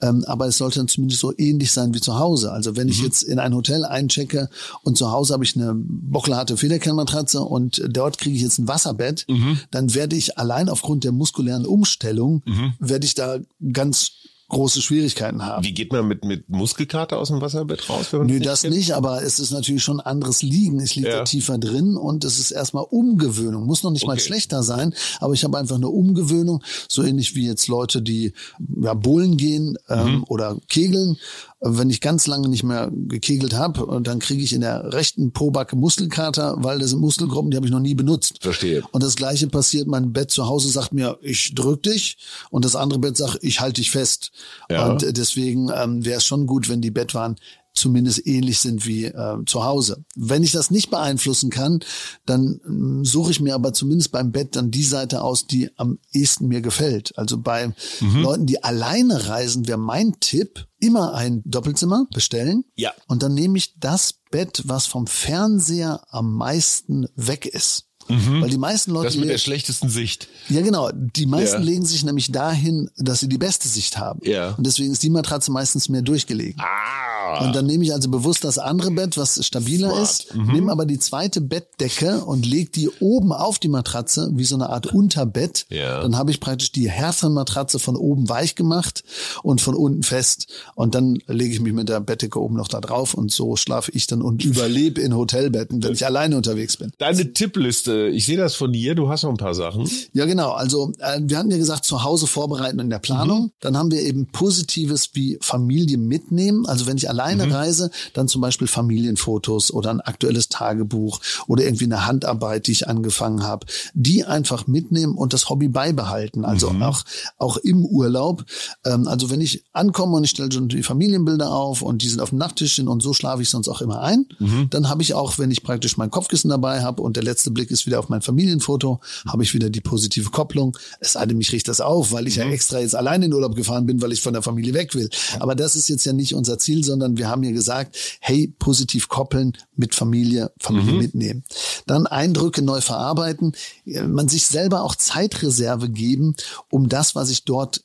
Ähm, 0.00 0.24
aber 0.26 0.46
es 0.46 0.58
sollte 0.58 0.78
dann 0.78 0.88
zumindest 0.88 1.20
so 1.20 1.32
ähnlich 1.36 1.72
sein 1.72 1.94
wie 1.94 2.00
zu 2.00 2.18
Hause. 2.18 2.52
Also 2.52 2.76
wenn 2.76 2.86
mhm. 2.86 2.92
ich 2.92 3.02
jetzt 3.02 3.22
in 3.22 3.38
ein 3.38 3.54
Hotel 3.54 3.84
einchecke 3.84 4.48
und 4.82 4.96
zu 4.96 5.10
Hause 5.10 5.32
habe 5.32 5.44
ich 5.44 5.56
eine 5.56 5.72
bockelharte 5.74 6.56
Federkernmatratze 6.56 7.40
und 7.40 7.82
dort 7.88 8.18
kriege 8.18 8.36
ich 8.36 8.42
jetzt 8.42 8.58
ein 8.58 8.68
Wasserbett, 8.68 9.26
mhm. 9.28 9.58
dann 9.70 9.94
werde 9.94 10.16
ich 10.16 10.38
allein 10.38 10.68
aufgrund 10.68 11.04
der 11.04 11.12
muskulären 11.12 11.64
Umstellung, 11.64 12.42
mhm. 12.46 12.74
werde 12.78 13.06
ich 13.06 13.14
da 13.14 13.38
ganz 13.72 14.12
große 14.50 14.82
Schwierigkeiten 14.82 15.44
haben. 15.44 15.64
Wie 15.64 15.72
geht 15.72 15.92
man 15.92 16.06
mit, 16.06 16.24
mit 16.24 16.48
Muskelkater 16.48 17.18
aus 17.18 17.28
dem 17.28 17.40
Wasserbett 17.40 17.88
raus? 17.88 18.12
Wenn 18.12 18.26
Nö, 18.26 18.40
das 18.40 18.62
kennt? 18.62 18.74
nicht, 18.74 18.92
aber 18.92 19.22
es 19.22 19.38
ist 19.38 19.50
natürlich 19.50 19.82
schon 19.82 20.00
anderes 20.00 20.42
Liegen. 20.42 20.80
Es 20.80 20.94
liegt 20.94 21.08
ja. 21.08 21.18
da 21.18 21.24
tiefer 21.24 21.56
drin 21.58 21.96
und 21.96 22.24
es 22.24 22.38
ist 22.38 22.50
erstmal 22.50 22.84
Umgewöhnung. 22.84 23.64
Muss 23.64 23.82
noch 23.82 23.90
nicht 23.90 24.02
okay. 24.02 24.12
mal 24.12 24.20
schlechter 24.20 24.62
sein, 24.62 24.94
aber 25.20 25.32
ich 25.32 25.44
habe 25.44 25.56
einfach 25.56 25.76
eine 25.76 25.88
Umgewöhnung, 25.88 26.62
so 26.88 27.02
ähnlich 27.02 27.34
wie 27.34 27.46
jetzt 27.46 27.68
Leute, 27.68 28.02
die 28.02 28.34
ja, 28.82 28.94
Bullen 28.94 29.36
gehen 29.36 29.78
ähm, 29.88 30.16
mhm. 30.16 30.24
oder 30.28 30.56
kegeln 30.68 31.16
wenn 31.60 31.90
ich 31.90 32.00
ganz 32.00 32.26
lange 32.26 32.48
nicht 32.48 32.62
mehr 32.62 32.90
gekegelt 32.90 33.54
habe, 33.54 34.00
dann 34.02 34.18
kriege 34.18 34.42
ich 34.42 34.54
in 34.54 34.62
der 34.62 34.92
rechten 34.92 35.32
Pobacke 35.32 35.76
Muskelkater, 35.76 36.56
weil 36.58 36.78
das 36.78 36.90
sind 36.90 37.00
Muskelgruppen, 37.00 37.50
die 37.50 37.56
habe 37.56 37.66
ich 37.66 37.72
noch 37.72 37.80
nie 37.80 37.94
benutzt. 37.94 38.38
Verstehe. 38.40 38.82
Und 38.92 39.02
das 39.02 39.16
gleiche 39.16 39.46
passiert, 39.46 39.86
mein 39.86 40.12
Bett 40.12 40.30
zu 40.30 40.46
Hause 40.46 40.70
sagt 40.70 40.94
mir, 40.94 41.18
ich 41.20 41.54
drück 41.54 41.82
dich 41.82 42.16
und 42.50 42.64
das 42.64 42.76
andere 42.76 42.98
Bett 42.98 43.16
sagt, 43.16 43.38
ich 43.42 43.60
halte 43.60 43.80
dich 43.80 43.90
fest. 43.90 44.32
Ja. 44.70 44.86
Und 44.86 45.16
deswegen 45.16 45.70
ähm, 45.74 46.04
wäre 46.04 46.18
es 46.18 46.24
schon 46.24 46.46
gut, 46.46 46.68
wenn 46.70 46.80
die 46.80 46.90
Bettwaren 46.90 47.36
zumindest 47.80 48.26
ähnlich 48.26 48.60
sind 48.60 48.86
wie 48.86 49.06
äh, 49.06 49.36
zu 49.46 49.64
Hause. 49.64 50.04
Wenn 50.14 50.42
ich 50.42 50.52
das 50.52 50.70
nicht 50.70 50.90
beeinflussen 50.90 51.50
kann, 51.50 51.80
dann 52.26 52.60
äh, 53.02 53.04
suche 53.04 53.32
ich 53.32 53.40
mir 53.40 53.54
aber 53.54 53.72
zumindest 53.72 54.12
beim 54.12 54.30
Bett 54.30 54.54
dann 54.56 54.70
die 54.70 54.84
Seite 54.84 55.22
aus, 55.22 55.46
die 55.46 55.70
am 55.76 55.98
ehesten 56.12 56.46
mir 56.46 56.60
gefällt. 56.60 57.16
Also 57.18 57.38
bei 57.38 57.74
mhm. 58.00 58.22
Leuten, 58.22 58.46
die 58.46 58.62
alleine 58.62 59.28
reisen, 59.28 59.66
wäre 59.66 59.78
mein 59.78 60.14
Tipp, 60.20 60.66
immer 60.78 61.14
ein 61.14 61.42
Doppelzimmer 61.44 62.06
bestellen. 62.12 62.64
Ja. 62.74 62.92
Und 63.06 63.22
dann 63.22 63.34
nehme 63.34 63.58
ich 63.58 63.78
das 63.78 64.14
Bett, 64.30 64.62
was 64.64 64.86
vom 64.86 65.06
Fernseher 65.06 66.02
am 66.08 66.34
meisten 66.34 67.06
weg 67.16 67.46
ist. 67.46 67.89
Mhm. 68.10 68.42
Weil 68.42 68.50
die 68.50 68.58
meisten 68.58 68.90
Leute. 68.92 69.08
Das 69.08 69.16
mit 69.16 69.28
der 69.28 69.38
schlechtesten 69.38 69.88
Sicht. 69.88 70.28
Ja, 70.48 70.60
genau. 70.60 70.90
Die 70.92 71.26
meisten 71.26 71.58
ja. 71.58 71.64
legen 71.64 71.84
sich 71.84 72.04
nämlich 72.04 72.32
dahin, 72.32 72.90
dass 72.96 73.20
sie 73.20 73.28
die 73.28 73.38
beste 73.38 73.68
Sicht 73.68 73.98
haben. 73.98 74.20
Ja. 74.24 74.54
Und 74.54 74.66
deswegen 74.66 74.92
ist 74.92 75.02
die 75.02 75.10
Matratze 75.10 75.50
meistens 75.50 75.88
mehr 75.88 76.02
durchgelegen. 76.02 76.60
Ah. 76.60 77.46
Und 77.46 77.54
dann 77.54 77.66
nehme 77.66 77.84
ich 77.84 77.92
also 77.92 78.10
bewusst 78.10 78.44
das 78.44 78.58
andere 78.58 78.90
Bett, 78.90 79.16
was 79.16 79.44
stabiler 79.44 79.90
Smart. 79.90 80.02
ist, 80.02 80.34
mhm. 80.34 80.52
nehme 80.52 80.72
aber 80.72 80.86
die 80.86 80.98
zweite 80.98 81.40
Bettdecke 81.40 82.24
und 82.24 82.46
lege 82.46 82.70
die 82.70 82.88
oben 83.00 83.32
auf 83.32 83.58
die 83.58 83.68
Matratze, 83.68 84.30
wie 84.34 84.44
so 84.44 84.56
eine 84.56 84.70
Art 84.70 84.88
Unterbett. 84.88 85.66
Ja. 85.68 86.02
Dann 86.02 86.16
habe 86.16 86.30
ich 86.30 86.40
praktisch 86.40 86.72
die 86.72 86.90
härtere 86.90 87.30
Matratze 87.30 87.78
von 87.78 87.96
oben 87.96 88.28
weich 88.28 88.54
gemacht 88.54 89.04
und 89.42 89.60
von 89.60 89.74
unten 89.74 90.02
fest. 90.02 90.48
Und 90.74 90.94
dann 90.94 91.18
lege 91.26 91.54
ich 91.54 91.60
mich 91.60 91.72
mit 91.72 91.88
der 91.88 92.00
Bettdecke 92.00 92.40
oben 92.40 92.56
noch 92.56 92.68
da 92.68 92.80
drauf 92.80 93.14
und 93.14 93.30
so 93.30 93.56
schlafe 93.56 93.92
ich 93.92 94.06
dann 94.06 94.22
und 94.22 94.44
überlebe 94.44 95.00
in 95.00 95.14
Hotelbetten, 95.14 95.82
wenn 95.82 95.92
ich 95.92 96.04
alleine 96.04 96.36
unterwegs 96.36 96.76
bin. 96.76 96.92
Deine 96.98 97.32
Tippliste 97.32 97.99
ich 98.08 98.26
sehe 98.26 98.36
das 98.36 98.54
von 98.54 98.72
dir, 98.72 98.94
du 98.94 99.08
hast 99.08 99.22
noch 99.22 99.30
ein 99.30 99.36
paar 99.36 99.54
Sachen. 99.54 99.88
Ja, 100.12 100.26
genau. 100.26 100.52
Also 100.52 100.92
äh, 100.98 101.20
wir 101.22 101.38
hatten 101.38 101.50
ja 101.50 101.56
gesagt, 101.56 101.84
zu 101.84 102.02
Hause 102.02 102.26
vorbereiten 102.26 102.78
in 102.78 102.90
der 102.90 102.98
Planung. 102.98 103.42
Mhm. 103.44 103.52
Dann 103.60 103.76
haben 103.76 103.90
wir 103.90 104.00
eben 104.00 104.26
Positives 104.26 105.10
wie 105.14 105.38
Familie 105.40 105.98
mitnehmen. 105.98 106.66
Also 106.66 106.86
wenn 106.86 106.96
ich 106.96 107.08
alleine 107.08 107.46
mhm. 107.46 107.52
reise, 107.52 107.90
dann 108.14 108.28
zum 108.28 108.40
Beispiel 108.40 108.66
Familienfotos 108.66 109.72
oder 109.72 109.90
ein 109.90 110.00
aktuelles 110.00 110.48
Tagebuch 110.48 111.20
oder 111.46 111.64
irgendwie 111.64 111.84
eine 111.84 112.06
Handarbeit, 112.06 112.66
die 112.66 112.72
ich 112.72 112.88
angefangen 112.88 113.42
habe, 113.42 113.66
die 113.94 114.24
einfach 114.24 114.66
mitnehmen 114.66 115.14
und 115.14 115.32
das 115.32 115.48
Hobby 115.48 115.68
beibehalten. 115.68 116.44
Also 116.44 116.70
mhm. 116.70 116.82
auch, 116.82 117.02
auch 117.38 117.56
im 117.58 117.84
Urlaub. 117.84 118.44
Ähm, 118.84 119.08
also 119.08 119.30
wenn 119.30 119.40
ich 119.40 119.64
ankomme 119.72 120.16
und 120.16 120.24
ich 120.24 120.30
stelle 120.30 120.52
schon 120.52 120.68
die 120.68 120.82
Familienbilder 120.82 121.50
auf 121.50 121.82
und 121.82 122.02
die 122.02 122.08
sind 122.08 122.20
auf 122.20 122.30
dem 122.30 122.38
Nachttischchen 122.38 122.88
und 122.88 123.02
so 123.02 123.12
schlafe 123.12 123.42
ich 123.42 123.50
sonst 123.50 123.68
auch 123.68 123.80
immer 123.80 124.00
ein, 124.02 124.26
mhm. 124.38 124.68
dann 124.70 124.88
habe 124.88 125.02
ich 125.02 125.14
auch, 125.14 125.38
wenn 125.38 125.50
ich 125.50 125.62
praktisch 125.62 125.96
mein 125.96 126.10
Kopfkissen 126.10 126.50
dabei 126.50 126.82
habe 126.82 127.02
und 127.02 127.16
der 127.16 127.24
letzte 127.24 127.50
Blick 127.50 127.70
ist 127.70 127.86
wieder 127.86 127.89
auf 127.98 128.08
mein 128.08 128.22
Familienfoto, 128.22 129.00
habe 129.26 129.42
ich 129.42 129.54
wieder 129.54 129.70
die 129.70 129.80
positive 129.80 130.30
Kopplung. 130.30 130.76
Es 131.00 131.12
sei 131.12 131.26
denn, 131.26 131.38
mich 131.38 131.52
riecht 131.52 131.68
das 131.68 131.80
auf, 131.80 132.12
weil 132.12 132.26
ich 132.28 132.36
mhm. 132.36 132.44
ja 132.44 132.48
extra 132.50 132.78
jetzt 132.80 132.94
allein 132.94 133.22
in 133.22 133.32
Urlaub 133.32 133.54
gefahren 133.56 133.86
bin, 133.86 134.00
weil 134.00 134.12
ich 134.12 134.22
von 134.22 134.32
der 134.32 134.42
Familie 134.42 134.74
weg 134.74 134.94
will. 134.94 135.08
Aber 135.38 135.54
das 135.54 135.76
ist 135.76 135.88
jetzt 135.88 136.04
ja 136.04 136.12
nicht 136.12 136.34
unser 136.34 136.58
Ziel, 136.58 136.84
sondern 136.84 137.18
wir 137.18 137.28
haben 137.28 137.42
ja 137.42 137.50
gesagt, 137.50 137.96
hey, 138.20 138.54
positiv 138.58 139.08
koppeln 139.08 139.52
mit 139.76 139.94
Familie, 139.94 140.52
Familie 140.58 140.92
mhm. 140.92 140.98
mitnehmen. 140.98 141.44
Dann 141.86 142.06
Eindrücke 142.06 142.62
neu 142.62 142.80
verarbeiten, 142.80 143.52
man 143.84 144.28
sich 144.28 144.46
selber 144.46 144.82
auch 144.82 144.94
Zeitreserve 144.94 145.88
geben, 145.90 146.34
um 146.70 146.88
das, 146.88 147.14
was 147.14 147.30
ich 147.30 147.44
dort 147.44 147.82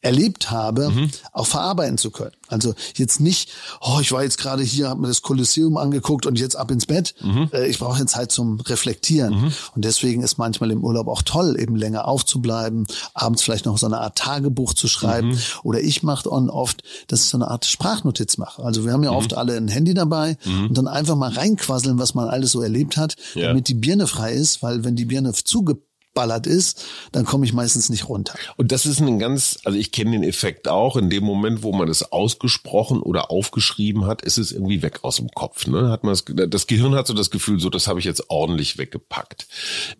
erlebt 0.00 0.50
habe, 0.50 0.90
mhm. 0.90 1.10
auch 1.32 1.46
verarbeiten 1.46 1.98
zu 1.98 2.10
können. 2.10 2.32
Also 2.46 2.74
jetzt 2.94 3.20
nicht, 3.20 3.50
oh, 3.80 3.98
ich 4.00 4.12
war 4.12 4.22
jetzt 4.22 4.38
gerade 4.38 4.62
hier, 4.62 4.88
habe 4.88 5.00
mir 5.00 5.08
das 5.08 5.22
Kolosseum 5.22 5.76
angeguckt 5.76 6.24
und 6.24 6.38
jetzt 6.38 6.56
ab 6.56 6.70
ins 6.70 6.86
Bett. 6.86 7.14
Mhm. 7.20 7.50
Äh, 7.52 7.66
ich 7.66 7.78
brauche 7.78 7.98
jetzt 7.98 8.12
Zeit 8.12 8.30
zum 8.30 8.60
Reflektieren. 8.60 9.42
Mhm. 9.42 9.52
Und 9.74 9.84
deswegen 9.84 10.22
ist 10.22 10.38
manchmal 10.38 10.70
im 10.70 10.84
Urlaub 10.84 11.08
auch 11.08 11.22
toll, 11.22 11.56
eben 11.58 11.74
länger 11.74 12.06
aufzubleiben, 12.06 12.86
abends 13.12 13.42
vielleicht 13.42 13.66
noch 13.66 13.76
so 13.76 13.86
eine 13.86 13.98
Art 13.98 14.16
Tagebuch 14.16 14.74
zu 14.74 14.86
schreiben. 14.86 15.30
Mhm. 15.30 15.38
Oder 15.64 15.80
ich 15.80 16.02
mache 16.02 16.30
oft, 16.30 16.82
dass 17.08 17.22
ich 17.22 17.28
so 17.28 17.36
eine 17.36 17.48
Art 17.48 17.64
Sprachnotiz 17.64 18.38
mache. 18.38 18.62
Also 18.62 18.84
wir 18.84 18.92
haben 18.92 19.02
ja 19.02 19.10
mhm. 19.10 19.16
oft 19.16 19.34
alle 19.34 19.56
ein 19.56 19.68
Handy 19.68 19.94
dabei 19.94 20.36
mhm. 20.44 20.68
und 20.68 20.78
dann 20.78 20.86
einfach 20.86 21.16
mal 21.16 21.30
reinquasseln, 21.30 21.98
was 21.98 22.14
man 22.14 22.28
alles 22.28 22.52
so 22.52 22.62
erlebt 22.62 22.96
hat, 22.96 23.16
ja. 23.34 23.48
damit 23.48 23.68
die 23.68 23.74
Birne 23.74 24.06
frei 24.06 24.32
ist, 24.32 24.62
weil 24.62 24.84
wenn 24.84 24.94
die 24.94 25.06
Birne 25.06 25.32
zuge 25.32 25.76
geballert 26.18 26.48
ist, 26.48 26.84
dann 27.12 27.24
komme 27.24 27.46
ich 27.46 27.52
meistens 27.52 27.90
nicht 27.90 28.08
runter. 28.08 28.34
Und 28.56 28.72
das 28.72 28.86
ist 28.86 29.00
ein 29.00 29.20
ganz, 29.20 29.58
also 29.64 29.78
ich 29.78 29.92
kenne 29.92 30.10
den 30.12 30.24
Effekt 30.24 30.66
auch, 30.66 30.96
in 30.96 31.10
dem 31.10 31.22
Moment, 31.22 31.62
wo 31.62 31.72
man 31.72 31.88
es 31.88 32.10
ausgesprochen 32.10 33.00
oder 33.00 33.30
aufgeschrieben 33.30 34.06
hat, 34.06 34.22
ist 34.22 34.36
es 34.36 34.50
irgendwie 34.50 34.82
weg 34.82 35.04
aus 35.04 35.16
dem 35.16 35.28
Kopf. 35.30 35.68
Ne? 35.68 35.90
Hat 35.90 36.02
man 36.02 36.12
das, 36.12 36.24
das 36.48 36.66
Gehirn 36.66 36.96
hat 36.96 37.06
so 37.06 37.14
das 37.14 37.30
Gefühl, 37.30 37.60
so 37.60 37.70
das 37.70 37.86
habe 37.86 38.00
ich 38.00 38.04
jetzt 38.04 38.30
ordentlich 38.30 38.78
weggepackt. 38.78 39.46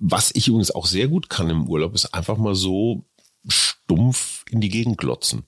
Was 0.00 0.32
ich 0.34 0.48
übrigens 0.48 0.72
auch 0.72 0.86
sehr 0.86 1.06
gut 1.06 1.30
kann 1.30 1.50
im 1.50 1.68
Urlaub, 1.68 1.94
ist 1.94 2.12
einfach 2.14 2.36
mal 2.36 2.56
so 2.56 3.04
stumpf 3.46 4.44
in 4.50 4.60
die 4.60 4.70
Gegend 4.70 4.98
glotzen. 4.98 5.44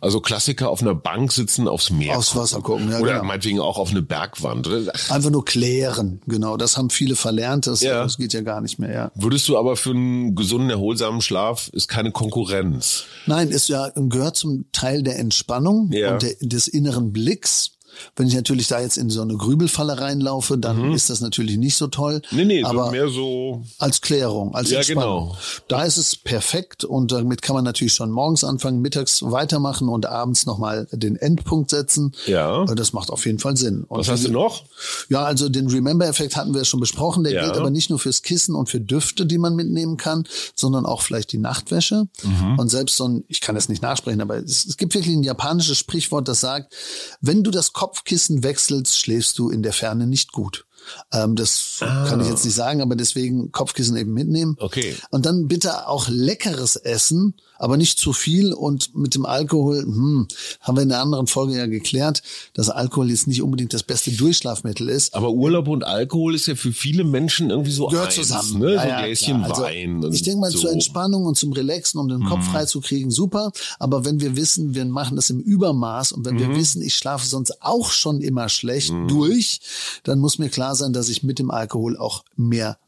Also 0.00 0.20
Klassiker 0.20 0.70
auf 0.70 0.80
einer 0.82 0.94
Bank 0.94 1.32
sitzen, 1.32 1.66
aufs 1.68 1.90
Meer. 1.90 2.12
Mhm. 2.12 2.18
Aufs 2.18 2.36
Wasser 2.36 2.60
gucken, 2.60 2.90
ja, 2.90 3.00
Oder 3.00 3.12
genau. 3.14 3.24
meinetwegen 3.24 3.60
auch 3.60 3.78
auf 3.78 3.90
eine 3.90 4.02
Bergwand. 4.02 4.66
Oder? 4.66 4.92
Einfach 5.10 5.30
nur 5.30 5.44
klären, 5.44 6.20
genau. 6.26 6.56
Das 6.56 6.76
haben 6.76 6.90
viele 6.90 7.16
verlernt. 7.16 7.66
Das, 7.66 7.80
Ja. 7.80 8.02
das 8.02 8.16
geht 8.16 8.32
ja 8.32 8.42
gar 8.42 8.60
nicht 8.60 8.78
mehr, 8.78 8.92
ja. 8.92 9.10
Würdest 9.14 9.48
du 9.48 9.58
aber 9.58 9.76
für 9.76 9.90
einen 9.90 10.34
gesunden, 10.34 10.70
erholsamen 10.70 11.20
Schlaf 11.20 11.68
ist 11.72 11.88
keine 11.88 12.12
Konkurrenz. 12.12 13.04
Nein, 13.26 13.48
ist 13.48 13.68
ja 13.68 13.90
gehört 13.94 14.36
zum 14.36 14.66
Teil 14.72 15.02
der 15.02 15.18
Entspannung 15.18 15.90
Ja. 15.92 16.12
und 16.14 16.22
der, 16.22 16.34
des 16.40 16.68
inneren 16.68 17.12
Blicks. 17.12 17.72
Wenn 18.16 18.26
ich 18.28 18.34
natürlich 18.34 18.68
da 18.68 18.80
jetzt 18.80 18.96
in 18.98 19.10
so 19.10 19.22
eine 19.22 19.36
Grübelfalle 19.36 20.00
reinlaufe, 20.00 20.58
dann 20.58 20.92
ist 20.92 21.10
das 21.10 21.20
natürlich 21.20 21.56
nicht 21.58 21.76
so 21.76 21.86
toll. 21.88 22.22
Mhm. 22.30 22.36
Nee, 22.36 22.44
nee, 22.44 22.62
so 22.62 22.68
aber 22.68 22.90
mehr 22.90 23.08
so. 23.08 23.62
als 23.78 24.00
Klärung, 24.00 24.54
als 24.54 24.70
Ja, 24.70 24.78
Entspannung. 24.78 25.28
genau. 25.28 25.36
Da 25.68 25.84
ist 25.84 25.96
es 25.96 26.16
perfekt 26.16 26.84
und 26.84 27.12
damit 27.12 27.42
kann 27.42 27.54
man 27.54 27.64
natürlich 27.64 27.94
schon 27.94 28.10
morgens 28.10 28.44
anfangen, 28.44 28.80
mittags 28.80 29.22
weitermachen 29.22 29.88
und 29.88 30.06
abends 30.06 30.46
nochmal 30.46 30.86
den 30.92 31.16
Endpunkt 31.16 31.70
setzen. 31.70 32.12
Ja. 32.26 32.64
Äh, 32.64 32.74
Das 32.74 32.92
macht 32.92 33.10
auf 33.10 33.24
jeden 33.26 33.38
Fall 33.38 33.56
Sinn. 33.56 33.84
Und 33.84 33.98
Was 34.00 34.08
hast 34.08 34.24
du 34.26 34.30
noch? 34.30 34.64
Ja, 35.08 35.24
also 35.24 35.48
den 35.48 35.68
Remember-Effekt 35.68 36.36
hatten 36.36 36.54
wir 36.54 36.64
schon 36.64 36.80
besprochen. 36.80 37.24
Der 37.24 37.32
Ja. 37.32 37.44
gilt 37.44 37.56
aber 37.56 37.70
nicht 37.70 37.90
nur 37.90 37.98
fürs 37.98 38.22
Kissen 38.22 38.54
und 38.54 38.68
für 38.68 38.80
Düfte, 38.80 39.26
die 39.26 39.38
man 39.38 39.54
mitnehmen 39.56 39.96
kann, 39.96 40.24
sondern 40.54 40.86
auch 40.86 41.02
vielleicht 41.02 41.32
die 41.32 41.38
Nachtwäsche. 41.38 42.08
Mhm. 42.22 42.58
Und 42.58 42.68
selbst 42.70 42.96
so 42.96 43.08
ein, 43.08 43.24
ich 43.28 43.40
kann 43.40 43.54
das 43.54 43.68
nicht 43.68 43.82
nachsprechen, 43.82 44.20
aber 44.20 44.36
es, 44.36 44.64
es 44.66 44.76
gibt 44.76 44.94
wirklich 44.94 45.14
ein 45.16 45.22
japanisches 45.22 45.78
Sprichwort, 45.78 46.28
das 46.28 46.40
sagt, 46.40 46.74
wenn 47.20 47.42
du 47.42 47.50
das 47.50 47.72
Kopfkissen 47.86 48.42
wechselst, 48.42 48.98
schläfst 48.98 49.38
du 49.38 49.48
in 49.48 49.62
der 49.62 49.72
Ferne 49.72 50.08
nicht 50.08 50.32
gut. 50.32 50.66
Ähm, 51.12 51.36
das 51.36 51.76
kann 51.80 52.20
ich 52.20 52.28
jetzt 52.28 52.44
nicht 52.44 52.54
sagen, 52.54 52.82
aber 52.82 52.96
deswegen 52.96 53.52
Kopfkissen 53.52 53.96
eben 53.96 54.12
mitnehmen. 54.12 54.56
Ah. 54.58 54.64
Okay. 54.64 54.96
Und 55.10 55.24
dann 55.24 55.46
bitte 55.46 55.86
auch 55.86 56.08
leckeres 56.08 56.74
Essen, 56.74 57.34
aber 57.58 57.76
nicht 57.76 57.98
zu 57.98 58.12
viel 58.12 58.52
und 58.52 58.94
mit 58.96 59.14
dem 59.14 59.24
Alkohol, 59.26 59.82
hm, 59.82 60.28
haben 60.60 60.76
wir 60.76 60.82
in 60.82 60.92
einer 60.92 61.02
anderen 61.02 61.26
Folge 61.26 61.56
ja 61.56 61.66
geklärt, 61.66 62.22
dass 62.54 62.68
Alkohol 62.70 63.10
jetzt 63.10 63.26
nicht 63.26 63.42
unbedingt 63.42 63.72
das 63.74 63.82
beste 63.82 64.10
Durchschlafmittel 64.12 64.88
ist. 64.88 65.14
Aber 65.14 65.30
Urlaub 65.30 65.68
und 65.68 65.84
Alkohol 65.84 66.34
ist 66.34 66.46
ja 66.46 66.54
für 66.54 66.72
viele 66.72 67.04
Menschen 67.04 67.50
irgendwie 67.50 67.70
so 67.72 67.86
Gehört 67.86 68.06
eins, 68.08 68.14
zusammen. 68.16 68.58
Ne? 68.60 68.74
Ja, 68.74 68.82
so 68.82 68.88
ja, 68.88 68.96
ein 68.96 69.04
Gläschen 69.04 69.36
klar. 69.38 69.50
Also, 69.50 69.62
Wein. 69.62 70.04
und 70.04 70.14
ich 70.14 70.22
denke 70.22 70.40
mal 70.40 70.50
so. 70.50 70.58
Mhm. 70.58 70.62
zur 70.62 70.72
Entspannung 70.72 71.24
und 71.26 71.36
zum 71.36 71.52
Relaxen, 71.52 71.98
um 72.00 72.08
den 72.08 72.24
Kopf 72.24 72.44
frei 72.46 72.64
zu 72.66 72.80
kriegen, 72.80 73.10
super. 73.10 73.52
Aber 73.78 74.04
wenn 74.04 74.20
wir 74.20 74.36
wissen, 74.36 74.74
wir 74.74 74.84
machen 74.84 75.16
das 75.16 75.30
im 75.30 75.40
Übermaß 75.40 76.12
und 76.12 76.24
wenn 76.24 76.38
wir 76.38 76.48
Mhm. 76.48 76.56
wissen, 76.56 76.82
ich 76.82 76.94
schlafe 76.94 77.26
sonst 77.26 77.62
auch 77.62 77.90
schon 77.90 78.20
immer 78.20 78.48
schlecht 78.48 78.92
durch, 79.08 79.60
dann 80.04 80.18
muss 80.18 80.38
mir 80.38 80.48
klar 80.48 80.74
sein, 80.74 80.92
dass 80.92 81.08
ich 81.08 81.22
mit 81.22 81.38
dem 81.38 81.50
Alkohol 81.50 81.96
auch 81.96 82.24
mehr 82.36 82.78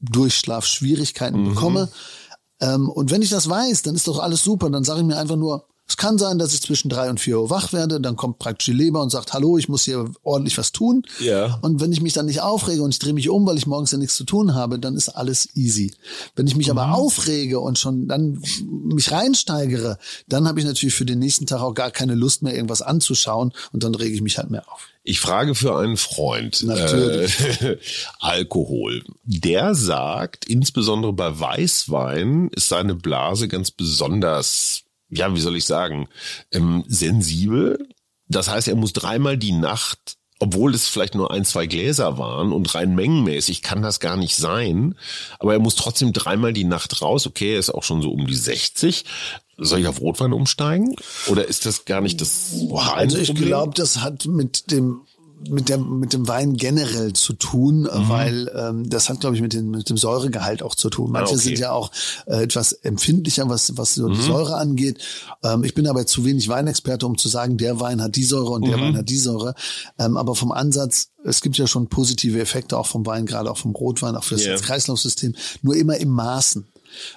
Durchschlafschwierigkeiten 0.00 1.40
Mhm. 1.42 1.48
bekomme. 1.50 1.88
Ähm, 2.60 2.88
und 2.88 3.10
wenn 3.10 3.22
ich 3.22 3.30
das 3.30 3.48
weiß, 3.48 3.82
dann 3.82 3.94
ist 3.94 4.08
doch 4.08 4.18
alles 4.18 4.42
super. 4.42 4.70
Dann 4.70 4.84
sage 4.84 5.00
ich 5.00 5.06
mir 5.06 5.16
einfach 5.16 5.36
nur, 5.36 5.64
es 5.88 5.96
kann 5.96 6.18
sein, 6.18 6.38
dass 6.38 6.52
ich 6.52 6.60
zwischen 6.60 6.88
drei 6.90 7.08
und 7.08 7.18
vier 7.18 7.40
Uhr 7.40 7.48
wach 7.50 7.72
werde. 7.72 8.00
Dann 8.00 8.14
kommt 8.14 8.38
praktisch 8.38 8.66
die 8.66 8.72
Leber 8.72 9.00
und 9.02 9.10
sagt, 9.10 9.32
hallo, 9.32 9.56
ich 9.56 9.68
muss 9.68 9.84
hier 9.84 10.10
ordentlich 10.22 10.58
was 10.58 10.70
tun. 10.72 11.02
Ja. 11.18 11.58
Und 11.62 11.80
wenn 11.80 11.92
ich 11.92 12.02
mich 12.02 12.12
dann 12.12 12.26
nicht 12.26 12.42
aufrege 12.42 12.82
und 12.82 12.92
ich 12.92 12.98
drehe 12.98 13.14
mich 13.14 13.30
um, 13.30 13.46
weil 13.46 13.56
ich 13.56 13.66
morgens 13.66 13.90
ja 13.92 13.98
nichts 13.98 14.14
zu 14.14 14.24
tun 14.24 14.54
habe, 14.54 14.78
dann 14.78 14.94
ist 14.96 15.08
alles 15.08 15.48
easy. 15.56 15.94
Wenn 16.36 16.46
ich 16.46 16.56
mich 16.56 16.66
Mhm. 16.66 16.78
aber 16.78 16.94
aufrege 16.94 17.58
und 17.60 17.78
schon 17.78 18.06
dann 18.06 18.42
mich 18.84 19.10
reinsteigere, 19.10 19.98
dann 20.28 20.46
habe 20.46 20.60
ich 20.60 20.66
natürlich 20.66 20.94
für 20.94 21.06
den 21.06 21.18
nächsten 21.20 21.46
Tag 21.46 21.62
auch 21.62 21.72
gar 21.74 21.90
keine 21.90 22.14
Lust 22.14 22.42
mehr, 22.42 22.54
irgendwas 22.54 22.82
anzuschauen 22.82 23.52
und 23.72 23.82
dann 23.82 23.94
rege 23.94 24.14
ich 24.14 24.20
mich 24.20 24.36
halt 24.36 24.50
mehr 24.50 24.70
auf. 24.70 24.88
Ich 25.04 25.20
frage 25.20 25.54
für 25.54 25.74
einen 25.78 25.96
Freund. 25.96 26.62
Natürlich. 26.64 27.40
Äh, 27.62 27.78
Alkohol. 28.20 29.02
Der 29.24 29.74
sagt, 29.74 30.44
insbesondere 30.44 31.14
bei 31.14 31.40
Weißwein 31.40 32.50
ist 32.54 32.68
seine 32.68 32.94
Blase 32.94 33.48
ganz 33.48 33.70
besonders, 33.70 34.82
ja, 35.10 35.34
wie 35.34 35.40
soll 35.40 35.56
ich 35.56 35.64
sagen, 35.64 36.08
ähm, 36.52 36.84
sensibel. 36.86 37.88
Das 38.26 38.48
heißt, 38.48 38.68
er 38.68 38.76
muss 38.76 38.92
dreimal 38.92 39.38
die 39.38 39.52
Nacht 39.52 40.18
obwohl 40.40 40.74
es 40.74 40.88
vielleicht 40.88 41.14
nur 41.14 41.32
ein, 41.32 41.44
zwei 41.44 41.66
Gläser 41.66 42.18
waren 42.18 42.52
und 42.52 42.74
rein 42.74 42.94
mengenmäßig 42.94 43.62
kann 43.62 43.82
das 43.82 44.00
gar 44.00 44.16
nicht 44.16 44.36
sein. 44.36 44.94
Aber 45.38 45.52
er 45.52 45.58
muss 45.58 45.74
trotzdem 45.74 46.12
dreimal 46.12 46.52
die 46.52 46.64
Nacht 46.64 47.02
raus. 47.02 47.26
Okay, 47.26 47.54
er 47.54 47.58
ist 47.58 47.70
auch 47.70 47.82
schon 47.82 48.02
so 48.02 48.12
um 48.12 48.26
die 48.26 48.36
60. 48.36 49.04
Soll 49.56 49.80
ich 49.80 49.88
auf 49.88 50.00
Rotwein 50.00 50.32
umsteigen? 50.32 50.94
Oder 51.26 51.46
ist 51.46 51.66
das 51.66 51.84
gar 51.84 52.00
nicht 52.00 52.20
das 52.20 52.52
Also 52.70 53.18
ich 53.18 53.34
glaube, 53.34 53.74
das 53.74 54.00
hat 54.00 54.26
mit 54.26 54.70
dem 54.70 55.00
mit 55.48 55.68
dem 55.68 55.98
mit 56.00 56.12
dem 56.12 56.26
Wein 56.26 56.56
generell 56.56 57.12
zu 57.12 57.32
tun, 57.32 57.82
Mhm. 57.82 58.08
weil 58.08 58.50
ähm, 58.54 58.88
das 58.90 59.08
hat 59.08 59.20
glaube 59.20 59.36
ich 59.36 59.42
mit 59.42 59.52
dem 59.52 59.70
mit 59.70 59.88
dem 59.88 59.96
Säuregehalt 59.96 60.62
auch 60.62 60.74
zu 60.74 60.90
tun. 60.90 61.12
Manche 61.12 61.32
Ah, 61.32 61.36
okay. 61.36 61.44
sind 61.44 61.58
ja 61.58 61.72
auch 61.72 61.90
äh, 62.26 62.42
etwas 62.42 62.72
empfindlicher, 62.72 63.48
was 63.48 63.76
was 63.76 63.94
so 63.94 64.08
Mhm. 64.08 64.14
die 64.14 64.22
Säure 64.22 64.56
angeht. 64.56 64.98
Ähm, 65.44 65.64
ich 65.64 65.74
bin 65.74 65.86
aber 65.86 66.06
zu 66.06 66.24
wenig 66.24 66.48
Weinexperte, 66.48 67.06
um 67.06 67.16
zu 67.18 67.28
sagen, 67.28 67.56
der 67.56 67.78
Wein 67.80 68.02
hat 68.02 68.16
die 68.16 68.24
Säure 68.24 68.50
und 68.50 68.66
der 68.66 68.76
Mhm. 68.76 68.82
Wein 68.82 68.96
hat 68.98 69.08
die 69.08 69.18
Säure. 69.18 69.54
Ähm, 69.98 70.16
aber 70.16 70.34
vom 70.34 70.50
Ansatz, 70.52 71.08
es 71.24 71.40
gibt 71.40 71.56
ja 71.58 71.66
schon 71.66 71.88
positive 71.88 72.40
Effekte 72.40 72.76
auch 72.76 72.86
vom 72.86 73.06
Wein, 73.06 73.26
gerade 73.26 73.50
auch 73.50 73.58
vom 73.58 73.74
Rotwein, 73.74 74.16
auch 74.16 74.24
für 74.24 74.34
das 74.34 74.44
Ja. 74.44 74.50
Herz-Kreislauf-System. 74.52 75.34
Nur 75.62 75.76
immer 75.76 75.96
im 75.98 76.08
Maßen 76.10 76.66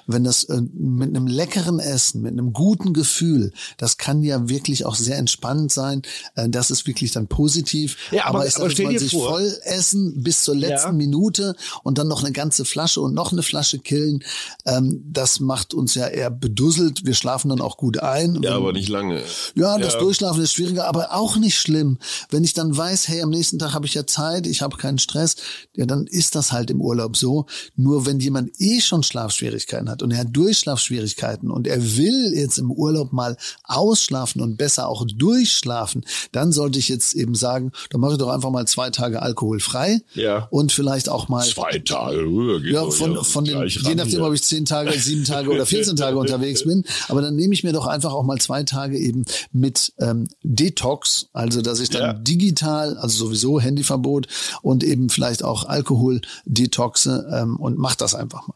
wenn 0.08 0.24
das 0.24 0.44
äh, 0.46 0.62
mit 0.74 1.10
einem 1.10 1.28
leckeren 1.28 1.80
Essen, 1.80 2.22
mit 2.22 2.32
einem 2.34 2.54
guten 2.54 2.94
Gefühl, 2.94 3.52
das 3.78 3.98
kann 3.98 4.24
ja 4.24 4.50
wirklich 4.50 4.86
auch 4.86 4.96
sehr 4.96 5.18
entspannend 5.18 5.72
sein. 5.72 6.02
Äh, 6.36 6.50
das 6.50 6.72
ist 6.72 6.88
wirklich 6.88 7.12
dann 7.12 7.28
positiv. 7.28 7.98
Ja, 8.12 8.26
aber- 8.26 8.50
stell 8.50 8.86
mal, 8.86 8.92
dir 8.94 9.00
sich 9.00 9.12
vor- 9.12 9.30
voll 9.30 9.58
essen 9.64 10.24
bis 10.24 10.44
zur 10.44 10.56
letzten 10.56 10.90
Ja. 10.90 10.92
Minute 10.94 11.56
und 11.84 11.98
dann 11.98 12.08
noch 12.08 12.24
eine 12.24 12.32
ganze 12.32 12.66
Flasche 12.66 13.02
und 13.02 13.14
noch 13.14 13.32
eine 13.32 13.44
Flasche 13.44 13.80
killen, 13.80 14.24
ähm, 14.66 15.04
das 15.12 15.40
macht 15.40 15.74
uns 15.74 15.96
ja 15.96 16.08
eher 16.08 16.30
bedusselt. 16.30 17.06
Wir 17.06 17.14
schlafen 17.14 17.50
dann 17.50 17.62
auch 17.62 17.78
gut 17.78 18.00
ein. 18.00 18.36
Ja, 18.36 18.42
Wenn- 18.42 18.54
aber 18.54 18.74
nicht 18.74 18.90
lange. 18.90 19.22
ja, 19.56 19.78
das 19.78 19.98
Durchschlafen 19.98 20.42
ist 20.44 20.54
schwieriger, 20.54 20.88
aber 20.88 21.14
auch 21.14 21.36
nicht 21.38 21.58
schlimm. 21.58 21.98
Wenn 22.30 22.44
ich 22.44 22.54
dann 22.54 22.76
weiß, 22.76 23.08
hey, 23.08 23.22
am 23.22 23.30
nächsten 23.30 23.60
Tag 23.60 23.74
habe 23.74 23.86
ich 23.86 23.94
ja 23.94 24.06
Zeit, 24.08 24.48
ich 24.48 24.62
habe 24.62 24.78
keinen 24.78 25.00
Stress, 25.00 25.36
ja, 25.76 25.86
dann 25.86 26.08
ist 26.08 26.36
das 26.36 26.52
halt 26.52 26.70
im 26.70 26.82
Urlaub 26.82 27.18
so. 27.18 27.46
Nur 27.76 28.06
wenn 28.06 28.20
jemand 28.20 28.52
eh 28.60 28.82
schon 28.82 29.04
Schlafschwierigkeiten 29.04 29.61
hat 29.90 30.02
und 30.04 30.12
er 30.12 30.20
hat 30.20 30.28
Durchschlafschwierigkeiten 30.32 31.52
und 31.52 31.68
er 31.68 31.82
will 31.98 32.34
jetzt 32.36 32.58
im 32.58 32.72
Urlaub 32.72 33.14
mal 33.14 33.38
ausschlafen 33.64 34.42
und 34.42 34.58
besser 34.58 34.88
auch 34.88 35.06
durchschlafen, 35.16 36.04
dann 36.32 36.52
sollte 36.52 36.80
ich 36.80 36.90
jetzt 36.90 37.14
eben 37.14 37.36
sagen, 37.36 37.72
dann 37.90 38.02
mache 38.02 38.14
ich 38.14 38.18
doch 38.18 38.30
einfach 38.30 38.50
mal 38.52 38.68
zwei 38.68 38.90
Tage 38.90 39.22
alkoholfrei 39.22 40.02
Ja. 40.14 40.48
und 40.52 40.72
vielleicht 40.72 41.10
auch 41.10 41.30
mal 41.30 41.46
Zwei 41.46 41.80
Tage. 41.80 42.60
geht 42.62 42.74
ja, 42.74 42.90
von, 42.90 43.24
von 43.24 43.46
den, 43.46 43.68
je 43.68 43.96
nachdem, 43.96 44.22
ob 44.22 44.34
ich 44.34 44.44
zehn 44.44 44.66
Tage, 44.66 44.92
sieben 45.00 45.24
Tage 45.26 45.50
oder 45.50 45.66
14 45.66 45.96
Tage 45.96 46.18
unterwegs 46.18 46.64
bin. 46.64 46.84
Aber 47.08 47.22
dann 47.22 47.36
nehme 47.36 47.54
ich 47.54 47.64
mir 47.64 47.74
doch 47.74 47.88
einfach 47.88 48.14
auch 48.14 48.24
mal 48.24 48.40
zwei 48.40 48.64
Tage 48.64 48.98
eben 48.98 49.26
mit 49.52 49.94
ähm, 50.00 50.28
Detox, 50.44 51.28
also 51.34 51.62
dass 51.62 51.80
ich 51.80 51.90
dann 51.90 52.02
Ja. 52.02 52.14
digital, 52.14 52.98
also 52.98 53.26
sowieso 53.26 53.60
Handyverbot 53.60 54.28
und 54.62 54.84
eben 54.84 55.10
vielleicht 55.10 55.44
auch 55.44 55.66
Alkohol 55.66 56.22
detoxe 56.46 57.28
ähm, 57.34 57.58
und 57.58 57.78
mach 57.78 57.96
das 57.96 58.16
einfach 58.16 58.48
mal. 58.48 58.56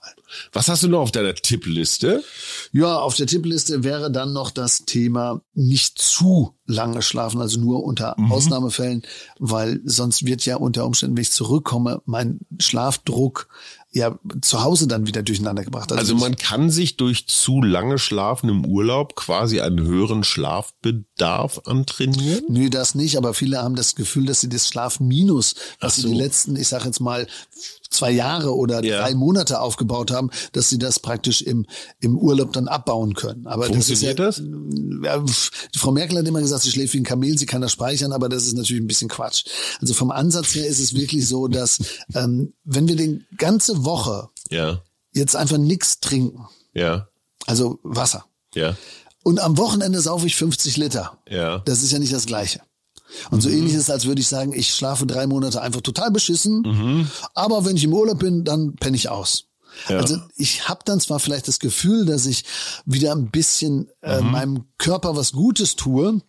Was 0.52 0.68
hast 0.68 0.84
du 0.84 0.88
noch 0.88 1.02
auf 1.02 1.12
deiner 1.12 1.36
Tippliste? 1.36 2.24
Ja, 2.72 2.98
auf 2.98 3.16
der 3.16 3.28
Tippliste 3.28 3.84
wäre 3.84 4.12
dann 4.12 4.34
noch 4.34 4.52
das 4.52 4.86
Thema 4.86 5.42
nicht 5.54 6.00
zu 6.00 6.56
lange 6.68 7.02
schlafen, 7.02 7.42
also 7.42 7.60
nur 7.60 7.84
unter 7.84 8.16
Mhm. 8.18 8.32
Ausnahmefällen, 8.32 9.04
weil 9.40 9.82
sonst 9.86 10.26
wird 10.26 10.46
ja 10.46 10.56
unter 10.58 10.86
Umständen, 10.86 11.16
wenn 11.16 11.22
ich 11.22 11.32
zurückkomme, 11.32 12.02
mein 12.06 12.40
Schlafdruck 12.60 13.48
ja 13.92 14.20
zu 14.42 14.62
Hause 14.64 14.88
dann 14.88 15.08
wieder 15.08 15.24
durcheinander 15.24 15.64
gebracht. 15.64 15.92
Also 15.94 16.16
ich- 16.16 16.20
man 16.20 16.36
kann 16.36 16.70
sich 16.70 16.98
durch 16.98 17.28
zu 17.28 17.62
lange 17.62 17.98
Schlafen 17.98 18.50
im 18.50 18.66
Urlaub 18.66 19.16
quasi 19.16 19.62
einen 19.62 19.86
höheren 19.86 20.24
Schlafbedarf 20.24 21.62
antrainieren? 21.66 22.44
Nö, 22.50 22.70
das 22.70 22.96
nicht, 22.96 23.18
aber 23.18 23.34
viele 23.34 23.62
haben 23.62 23.76
das 23.76 23.96
Gefühl, 23.96 24.26
dass 24.26 24.42
sie 24.42 24.50
das 24.50 24.68
Schlafminus, 24.68 25.56
was 25.80 25.94
Ach 25.94 25.96
sie 25.96 26.02
so. 26.02 26.08
die 26.10 26.16
letzten, 26.16 26.56
ich 26.56 26.68
sag 26.68 26.86
jetzt 26.86 27.00
mal, 27.00 27.28
zwei 27.90 28.12
Jahre 28.12 28.54
oder 28.56 28.84
Ja. 28.84 29.00
drei 29.00 29.16
Monate 29.16 29.62
aufgebaut 29.62 30.12
haben, 30.12 30.30
dass 30.52 30.70
sie 30.70 30.78
das 30.80 31.00
praktisch 31.00 31.42
im, 31.42 31.66
im 32.02 32.18
Urlaub 32.18 32.52
dann 32.52 32.68
abbauen 32.68 33.14
können. 33.14 33.48
Aber 33.48 33.68
Funktioniert 33.68 34.20
das 34.20 34.38
das? 34.38 34.46
ist 34.46 34.52
ja, 35.04 35.16
ja, 35.16 35.26
pf, 35.26 35.52
die 35.74 35.80
Frau 35.80 35.92
Merkel 35.92 36.18
hat 36.18 36.28
immer 36.28 36.42
gesagt, 36.42 36.55
sie 36.64 36.72
schläft 36.72 36.94
wie 36.94 37.00
ein 37.00 37.04
Kamel, 37.04 37.38
sie 37.38 37.46
kann 37.46 37.62
das 37.62 37.72
speichern, 37.72 38.12
aber 38.12 38.30
das 38.30 38.46
ist 38.46 38.54
natürlich 38.54 38.84
ein 38.84 38.88
bisschen 38.88 39.10
Quatsch. 39.10 39.46
Also 39.82 39.94
vom 39.94 40.12
Ansatz 40.12 40.56
her 40.56 40.68
ist 40.68 40.80
es 40.80 40.94
wirklich 40.94 41.28
so, 41.28 41.48
dass 41.48 41.80
ähm, 42.14 42.54
wenn 42.64 42.88
wir 42.88 42.96
den 42.96 43.26
ganze 43.38 43.86
Woche 43.86 44.30
Ja, 44.50 44.82
jetzt 45.14 45.36
einfach 45.36 45.58
nichts 45.58 46.00
trinken, 46.00 46.46
ja, 46.74 47.08
also 47.46 47.80
Wasser, 47.84 48.26
ja, 48.54 48.76
und 49.24 49.40
am 49.40 49.58
Wochenende 49.58 50.00
saufe 50.02 50.28
ich 50.28 50.36
50 50.36 50.78
Liter, 50.78 51.18
ja. 51.30 51.60
das 51.60 51.84
ist 51.84 51.92
ja 51.92 52.00
nicht 52.00 52.14
das 52.14 52.26
Gleiche. 52.26 52.62
Und 53.32 53.42
so 53.42 53.50
ähnlich 53.50 53.74
ist 53.74 53.84
es, 53.84 53.90
als 53.90 54.06
würde 54.06 54.20
ich 54.20 54.28
sagen, 54.28 54.52
ich 54.54 54.74
schlafe 54.74 55.06
drei 55.06 55.26
Monate 55.26 55.62
einfach 55.62 55.82
total 55.82 56.12
beschissen, 56.12 57.10
aber 57.34 57.66
wenn 57.66 57.78
ich 57.78 57.84
im 57.84 57.94
Urlaub 57.94 58.20
bin, 58.20 58.44
dann 58.44 58.76
penne 58.76 58.98
ich 58.98 59.10
aus. 59.10 59.46
Ja. 59.90 59.98
Also 59.98 60.18
ich 60.36 60.68
habe 60.68 60.82
dann 60.86 61.00
zwar 61.00 61.20
vielleicht 61.20 61.48
das 61.48 61.60
Gefühl, 61.60 62.06
dass 62.06 62.26
ich 62.26 62.46
wieder 62.86 63.12
ein 63.12 63.30
bisschen 63.30 63.90
äh, 64.02 64.22
meinem 64.22 64.66
Körper 64.78 65.16
was 65.16 65.32
Gutes 65.34 65.76
tue, 65.76 66.22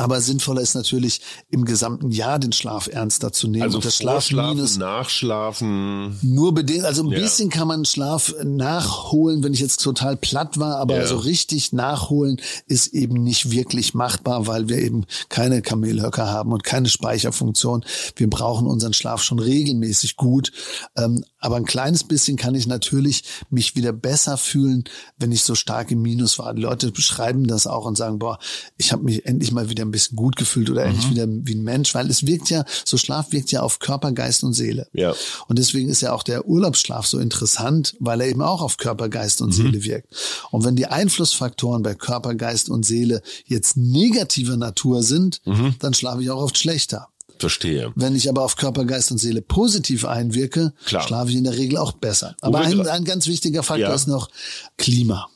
Aber 0.00 0.20
sinnvoller 0.20 0.60
ist 0.60 0.74
natürlich 0.74 1.20
im 1.50 1.64
gesamten 1.64 2.10
Jahr 2.12 2.38
den 2.38 2.52
Schlaf 2.52 2.86
ernster 2.86 3.32
zu 3.32 3.48
nehmen. 3.48 3.64
Also 3.64 3.78
und 3.78 3.84
das 3.84 3.96
Schlafminus 3.96 4.76
Nachschlafen. 4.78 6.18
nur 6.22 6.54
bedingt. 6.54 6.84
Also 6.84 7.02
ein 7.02 7.10
Ja. 7.10 7.18
bisschen 7.18 7.50
kann 7.50 7.66
man 7.68 7.84
Schlaf 7.84 8.32
nachholen, 8.44 9.42
wenn 9.42 9.52
ich 9.54 9.60
jetzt 9.60 9.82
total 9.82 10.16
platt 10.16 10.58
war, 10.58 10.76
aber 10.76 10.98
Ja. 10.98 11.06
so 11.06 11.16
richtig 11.16 11.72
nachholen 11.72 12.40
ist 12.66 12.88
eben 12.94 13.22
nicht 13.24 13.50
wirklich 13.50 13.92
machbar, 13.94 14.46
weil 14.46 14.68
wir 14.68 14.78
eben 14.78 15.04
keine 15.28 15.62
Kamelhöcker 15.62 16.28
haben 16.30 16.52
und 16.52 16.62
keine 16.62 16.88
Speicherfunktion. 16.88 17.84
Wir 18.16 18.30
brauchen 18.30 18.66
unseren 18.68 18.92
Schlaf 18.92 19.22
schon 19.22 19.40
regelmäßig 19.40 20.16
gut. 20.16 20.52
Ähm, 20.96 21.24
aber 21.40 21.56
ein 21.56 21.64
kleines 21.64 22.04
bisschen 22.04 22.36
kann 22.36 22.54
ich 22.54 22.66
natürlich 22.66 23.22
mich 23.50 23.76
wieder 23.76 23.92
besser 23.92 24.36
fühlen, 24.36 24.84
wenn 25.18 25.32
ich 25.32 25.42
so 25.44 25.54
stark 25.54 25.90
im 25.90 26.02
Minus 26.02 26.38
war. 26.38 26.52
Die 26.54 26.62
Leute 26.62 26.90
beschreiben 26.92 27.46
das 27.46 27.66
auch 27.66 27.84
und 27.84 27.96
sagen, 27.96 28.18
boah, 28.18 28.38
ich 28.76 28.92
habe 28.92 29.04
mich 29.04 29.24
endlich 29.26 29.52
mal 29.52 29.70
wieder 29.70 29.84
ein 29.84 29.90
bisschen 29.90 30.16
gut 30.16 30.36
gefühlt 30.36 30.70
oder 30.70 30.84
Mhm. 30.84 30.90
endlich 30.90 31.10
wieder 31.10 31.26
wie 31.28 31.54
ein 31.54 31.62
Mensch, 31.62 31.94
weil 31.94 32.10
es 32.10 32.26
wirkt 32.26 32.50
ja, 32.50 32.64
so 32.84 32.96
Schlaf 32.96 33.32
wirkt 33.32 33.52
ja 33.52 33.62
auf 33.62 33.78
Körper, 33.78 34.12
Geist 34.12 34.42
und 34.44 34.52
Seele. 34.54 34.88
Ja. 34.92 35.14
Und 35.46 35.58
deswegen 35.58 35.88
ist 35.88 36.00
ja 36.00 36.12
auch 36.12 36.22
der 36.22 36.46
Urlaubsschlaf 36.46 37.06
so 37.06 37.18
interessant, 37.18 37.94
weil 38.00 38.20
er 38.20 38.28
eben 38.28 38.42
auch 38.42 38.62
auf 38.62 38.76
Körper, 38.76 39.08
Geist 39.08 39.40
und 39.42 39.52
Seele 39.52 39.82
wirkt. 39.84 40.08
Und 40.50 40.64
wenn 40.64 40.76
die 40.76 40.86
Einflussfaktoren 40.86 41.82
bei 41.82 41.94
Körper, 41.94 42.34
Geist 42.34 42.68
und 42.68 42.84
Seele 42.84 43.22
jetzt 43.46 43.76
negativer 43.76 44.56
Natur 44.56 45.02
sind, 45.02 45.40
dann 45.80 45.94
schlafe 45.94 46.22
ich 46.22 46.30
auch 46.30 46.42
oft 46.42 46.58
schlechter. 46.58 47.08
Verstehe. 47.38 47.92
Wenn 47.94 48.14
ich 48.16 48.28
aber 48.28 48.42
auf 48.42 48.56
Körper, 48.56 48.84
Geist 48.84 49.10
und 49.12 49.18
Seele 49.18 49.42
positiv 49.42 50.04
einwirke, 50.04 50.72
Klar. 50.84 51.02
schlafe 51.06 51.30
ich 51.30 51.36
in 51.36 51.44
der 51.44 51.56
Regel 51.56 51.78
auch 51.78 51.92
besser. 51.92 52.34
Aber 52.40 52.60
ein, 52.60 52.86
ein 52.88 53.04
ganz 53.04 53.26
wichtiger 53.26 53.62
Faktor 53.62 53.88
Ja. 53.88 53.94
ist 53.94 54.08
noch 54.08 54.28
Klima. 54.76 55.28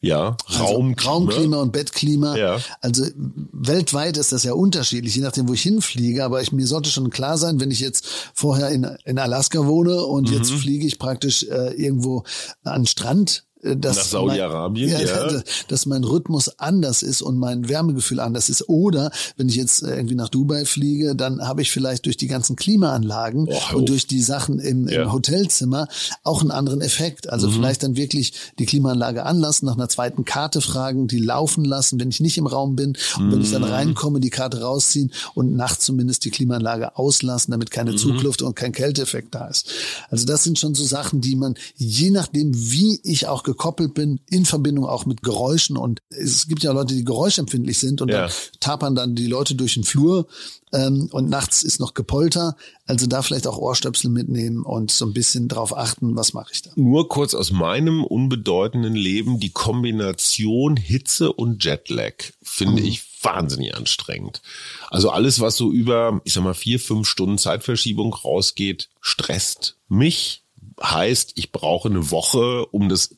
Ja, 0.00 0.36
Also 0.46 0.62
Raumklima. 0.64 1.10
Raumklima 1.10 1.56
und 1.62 1.72
Bettklima. 1.72 2.36
Ja. 2.36 2.60
Also 2.80 3.06
weltweit 3.52 4.16
ist 4.18 4.30
das 4.30 4.44
ja 4.44 4.52
unterschiedlich, 4.52 5.16
je 5.16 5.22
nachdem, 5.22 5.48
wo 5.48 5.54
ich 5.54 5.62
hinfliege. 5.62 6.22
Aber 6.24 6.40
ich, 6.42 6.52
mir 6.52 6.66
sollte 6.66 6.90
schon 6.90 7.10
klar 7.10 7.38
sein, 7.38 7.60
wenn 7.60 7.70
ich 7.70 7.80
jetzt 7.80 8.06
vorher 8.34 8.68
in, 8.70 8.84
in 9.04 9.18
Alaska 9.18 9.66
wohne 9.66 10.04
und 10.04 10.30
jetzt 10.30 10.52
Mhm. 10.52 10.58
fliege 10.58 10.86
ich 10.86 10.98
praktisch 10.98 11.44
äh, 11.44 11.72
irgendwo 11.74 12.24
an 12.62 12.82
den 12.82 12.86
Strand. 12.86 13.44
Äh, 13.66 13.76
Dass 13.76 13.96
Nach 13.96 14.04
Saudi-Arabien, 14.04 14.92
mein, 14.92 15.06
ja. 15.06 15.42
dass 15.68 15.86
mein 15.86 16.04
Rhythmus 16.04 16.58
anders 16.58 17.02
ist 17.02 17.22
und 17.22 17.38
mein 17.38 17.68
Wärmegefühl 17.68 18.20
anders 18.20 18.48
ist. 18.48 18.68
Oder 18.68 19.10
wenn 19.36 19.48
ich 19.48 19.56
jetzt 19.56 19.82
äh, 19.82 19.96
irgendwie 19.96 20.14
nach 20.14 20.28
Dubai 20.28 20.64
fliege, 20.64 21.14
dann 21.16 21.40
habe 21.46 21.62
ich 21.62 21.70
vielleicht 21.70 22.06
durch 22.06 22.16
die 22.16 22.26
ganzen 22.28 22.56
Klimaanlagen 22.56 23.48
Och, 23.48 23.72
und 23.74 23.82
oh. 23.82 23.86
durch 23.86 24.06
die 24.06 24.22
Sachen 24.22 24.58
im, 24.58 24.88
Ja. 24.88 25.02
im 25.04 25.12
Hotelzimmer 25.12 25.88
auch 26.22 26.40
einen 26.40 26.50
anderen 26.50 26.80
Effekt. 26.80 27.26
Mhm. 27.26 27.30
Also 27.32 27.50
vielleicht 27.50 27.82
dann 27.82 27.96
wirklich 27.96 28.32
die 28.58 28.66
Klimaanlage 28.66 29.24
anlassen, 29.24 29.66
nach 29.66 29.76
einer 29.76 29.88
zweiten 29.88 30.24
Karte 30.24 30.60
fragen, 30.60 31.08
die 31.08 31.18
laufen 31.18 31.64
lassen, 31.64 31.98
wenn 32.00 32.08
ich 32.10 32.20
nicht 32.20 32.38
im 32.38 32.46
Raum 32.46 32.76
bin. 32.76 32.96
Und 33.18 33.32
wenn 33.32 33.40
ich 33.40 33.48
Mhm. 33.48 33.52
dann 33.54 33.64
reinkomme, 33.64 34.20
die 34.20 34.30
Karte 34.30 34.60
rausziehen 34.62 35.12
und 35.34 35.54
nachts 35.56 35.84
zumindest 35.86 36.24
die 36.24 36.30
Klimaanlage 36.30 36.96
auslassen, 36.96 37.52
damit 37.52 37.70
keine 37.70 37.92
Mhm. 37.92 37.96
Zugluft 37.98 38.42
und 38.42 38.54
kein 38.56 38.72
Kälteeffekt 38.72 39.34
da 39.34 39.46
ist. 39.48 39.70
Also 40.10 40.26
das 40.26 40.44
sind 40.44 40.58
schon 40.58 40.74
so 40.74 40.84
Sachen, 40.84 41.20
die 41.20 41.36
man, 41.36 41.54
je 41.76 42.10
nachdem, 42.10 42.52
wie 42.54 43.00
ich 43.02 43.26
auch 43.26 43.42
gekoppelt 43.56 43.94
bin, 43.94 44.20
in 44.28 44.44
Verbindung 44.44 44.84
auch 44.86 45.06
mit 45.06 45.22
Geräuschen 45.22 45.76
und 45.76 46.00
es 46.10 46.46
gibt 46.46 46.62
ja 46.62 46.72
Leute, 46.72 46.94
die 46.94 47.04
geräuschempfindlich 47.04 47.78
sind 47.78 48.02
und 48.02 48.08
Ja. 48.10 48.22
dann 48.26 48.30
tapern 48.60 48.94
dann 48.94 49.14
die 49.14 49.26
Leute 49.26 49.54
durch 49.54 49.74
den 49.74 49.84
Flur 49.84 50.26
ähm, 50.72 51.08
und 51.12 51.28
nachts 51.30 51.62
ist 51.62 51.80
noch 51.80 51.94
Gepolter. 51.94 52.56
Also 52.86 53.06
da 53.06 53.22
vielleicht 53.22 53.46
auch 53.46 53.56
Ohrstöpsel 53.58 54.10
mitnehmen 54.10 54.62
und 54.62 54.90
so 54.90 55.06
ein 55.06 55.12
bisschen 55.14 55.48
drauf 55.48 55.76
achten, 55.76 56.16
was 56.16 56.34
mache 56.34 56.52
ich 56.52 56.62
da. 56.62 56.70
Nur 56.76 57.08
kurz 57.08 57.34
aus 57.34 57.50
meinem 57.50 58.04
unbedeutenden 58.04 58.94
Leben, 58.94 59.40
die 59.40 59.50
Kombination 59.50 60.76
Hitze 60.76 61.32
und 61.32 61.64
Jetlag 61.64 62.12
finde 62.42 62.82
ich 62.82 63.02
wahnsinnig 63.22 63.74
anstrengend. 63.74 64.42
Also 64.90 65.10
alles, 65.10 65.40
was 65.40 65.56
so 65.56 65.72
über, 65.72 66.20
ich 66.24 66.34
sag 66.34 66.44
mal, 66.44 66.54
vier, 66.54 66.78
fünf 66.78 67.08
Stunden 67.08 67.38
Zeitverschiebung 67.38 68.12
rausgeht, 68.12 68.88
stresst 69.00 69.76
mich. 69.88 70.42
Heißt, 70.82 71.32
ich 71.36 71.52
brauche 71.52 71.88
eine 71.88 72.10
Woche, 72.10 72.66
um 72.66 72.88
das, 72.90 73.16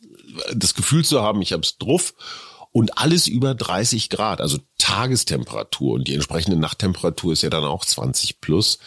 das 0.54 0.74
Gefühl 0.74 1.04
zu 1.04 1.22
haben, 1.22 1.42
ich 1.42 1.52
habe 1.52 1.62
es 1.62 1.78
drauf. 1.78 2.14
Und 2.70 2.98
alles 2.98 3.26
über 3.26 3.54
30 3.54 4.10
Grad, 4.10 4.40
also 4.40 4.58
Tagestemperatur 4.76 5.94
und 5.94 6.06
die 6.06 6.14
entsprechende 6.14 6.58
Nachttemperatur 6.58 7.32
ist 7.32 7.42
ja 7.42 7.50
dann 7.50 7.64
auch 7.64 7.84
20 7.84 8.40
plus. 8.40 8.78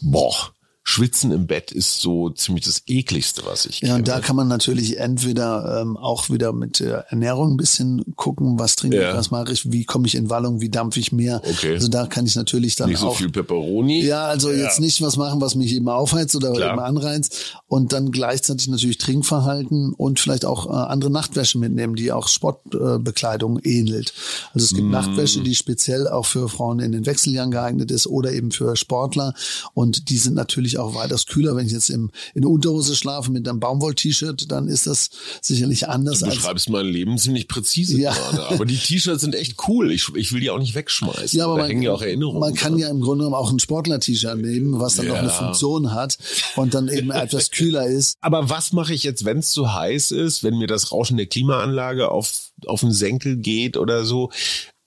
Boah, 0.00 0.52
Schwitzen 0.84 1.30
im 1.30 1.46
Bett 1.46 1.70
ist 1.70 2.00
so 2.00 2.30
ziemlich 2.30 2.64
das 2.64 2.82
ekligste, 2.88 3.42
was 3.46 3.66
ich 3.66 3.80
Ja, 3.82 3.94
und 3.94 4.02
kenne. 4.04 4.16
da 4.16 4.20
kann 4.20 4.34
man 4.34 4.48
natürlich 4.48 4.98
entweder 4.98 5.80
ähm, 5.80 5.96
auch 5.96 6.28
wieder 6.28 6.52
mit 6.52 6.80
der 6.80 7.06
Ernährung 7.10 7.52
ein 7.52 7.56
bisschen 7.56 8.02
gucken, 8.16 8.58
was 8.58 8.74
trinke 8.74 9.00
Ja. 9.00 9.10
ich, 9.10 9.16
was 9.16 9.30
mache 9.30 9.52
ich, 9.52 9.70
wie 9.70 9.84
komme 9.84 10.08
ich 10.08 10.16
in 10.16 10.28
Wallung, 10.28 10.60
wie 10.60 10.70
dampfe 10.70 10.98
ich 10.98 11.12
mehr. 11.12 11.40
Okay. 11.44 11.74
Also 11.74 11.86
da 11.88 12.06
kann 12.06 12.26
ich 12.26 12.34
natürlich 12.34 12.74
dann 12.74 12.88
Nicht 12.90 12.98
so 12.98 13.08
auch 13.08 13.16
viel 13.16 13.30
Pepperoni. 13.30 14.02
Ja, 14.04 14.24
also 14.26 14.50
jetzt 14.50 14.80
nicht 14.80 15.00
was 15.02 15.16
machen, 15.16 15.40
was 15.40 15.54
mich 15.54 15.72
eben 15.72 15.88
aufheizt 15.88 16.34
oder 16.34 16.52
Klar. 16.52 16.72
eben 16.72 16.80
anreizt. 16.80 17.56
Und 17.68 17.92
dann 17.92 18.10
gleichzeitig 18.10 18.66
natürlich 18.68 18.98
Trinkverhalten 18.98 19.92
und 19.94 20.18
vielleicht 20.18 20.44
auch 20.44 20.66
äh, 20.66 20.70
andere 20.72 21.10
Nachtwäsche 21.10 21.58
mitnehmen, 21.58 21.94
die 21.94 22.10
auch 22.12 22.26
Sportbekleidung 22.26 23.58
äh, 23.60 23.68
ähnelt. 23.78 24.12
Also 24.52 24.64
es 24.64 24.74
gibt 24.74 24.88
Mm. 24.88 24.90
Nachtwäsche, 24.90 25.40
die 25.42 25.54
speziell 25.54 26.08
auch 26.08 26.26
für 26.26 26.48
Frauen 26.48 26.80
in 26.80 26.90
den 26.92 27.06
Wechseljahren 27.06 27.50
geeignet 27.52 27.90
ist 27.92 28.06
oder 28.08 28.32
eben 28.32 28.50
für 28.50 28.74
Sportler. 28.76 29.32
Und 29.74 30.10
die 30.10 30.18
sind 30.18 30.34
natürlich 30.34 30.71
auch 30.78 30.94
weitaus 30.94 31.26
kühler. 31.26 31.56
Wenn 31.56 31.66
ich 31.66 31.72
jetzt 31.72 31.90
im, 31.90 32.10
in 32.34 32.44
Unterhose 32.44 32.94
schlafe 32.96 33.30
mit 33.30 33.48
einem 33.48 33.60
Baumwoll-T-Shirt, 33.60 34.50
dann 34.50 34.68
ist 34.68 34.86
das 34.86 35.10
sicherlich 35.40 35.88
anders 35.88 36.20
Du 36.20 36.26
beschreibst 36.26 36.68
mein 36.70 36.86
Leben 36.86 37.18
ziemlich 37.18 37.48
präzise 37.48 37.98
Ja. 37.98 38.12
gerade. 38.12 38.48
Aber 38.48 38.64
die 38.66 38.76
T-Shirts 38.76 39.20
sind 39.22 39.34
echt 39.34 39.56
cool. 39.68 39.90
Ich, 39.92 40.08
ich 40.14 40.32
will 40.32 40.40
die 40.40 40.50
auch 40.50 40.58
nicht 40.58 40.74
wegschmeißen. 40.74 41.38
Ja, 41.38 41.44
aber 41.46 41.54
da 41.56 41.62
man, 41.62 41.70
hängen 41.70 41.82
ja 41.82 41.92
auch 41.92 42.02
Erinnerungen. 42.02 42.40
man 42.40 42.54
kann 42.54 42.78
ja 42.78 42.88
im 42.88 43.00
Grunde 43.00 43.24
genommen 43.24 43.34
auch 43.34 43.50
ein 43.52 43.58
Sportler-T-Shirt 43.58 44.38
nehmen, 44.38 44.78
was 44.80 44.96
dann 44.96 45.06
noch 45.06 45.16
eine 45.16 45.28
Ja. 45.28 45.32
Funktion 45.34 45.92
hat 45.94 46.18
und 46.56 46.74
dann 46.74 46.88
eben 46.88 47.10
etwas 47.12 47.50
kühler 47.50 47.86
ist. 47.86 48.16
Aber 48.20 48.50
was 48.50 48.72
mache 48.72 48.94
ich 48.94 49.02
jetzt, 49.02 49.24
wenn 49.24 49.38
es 49.38 49.50
zu 49.50 49.72
heiß 49.74 50.10
ist, 50.10 50.42
wenn 50.42 50.58
mir 50.58 50.66
das 50.66 50.92
Rauschen 50.92 51.16
der 51.16 51.26
Klimaanlage 51.26 52.10
auf, 52.10 52.50
auf 52.66 52.80
den 52.80 52.92
Senkel 52.92 53.36
geht 53.36 53.76
oder 53.76 54.04
so? 54.04 54.30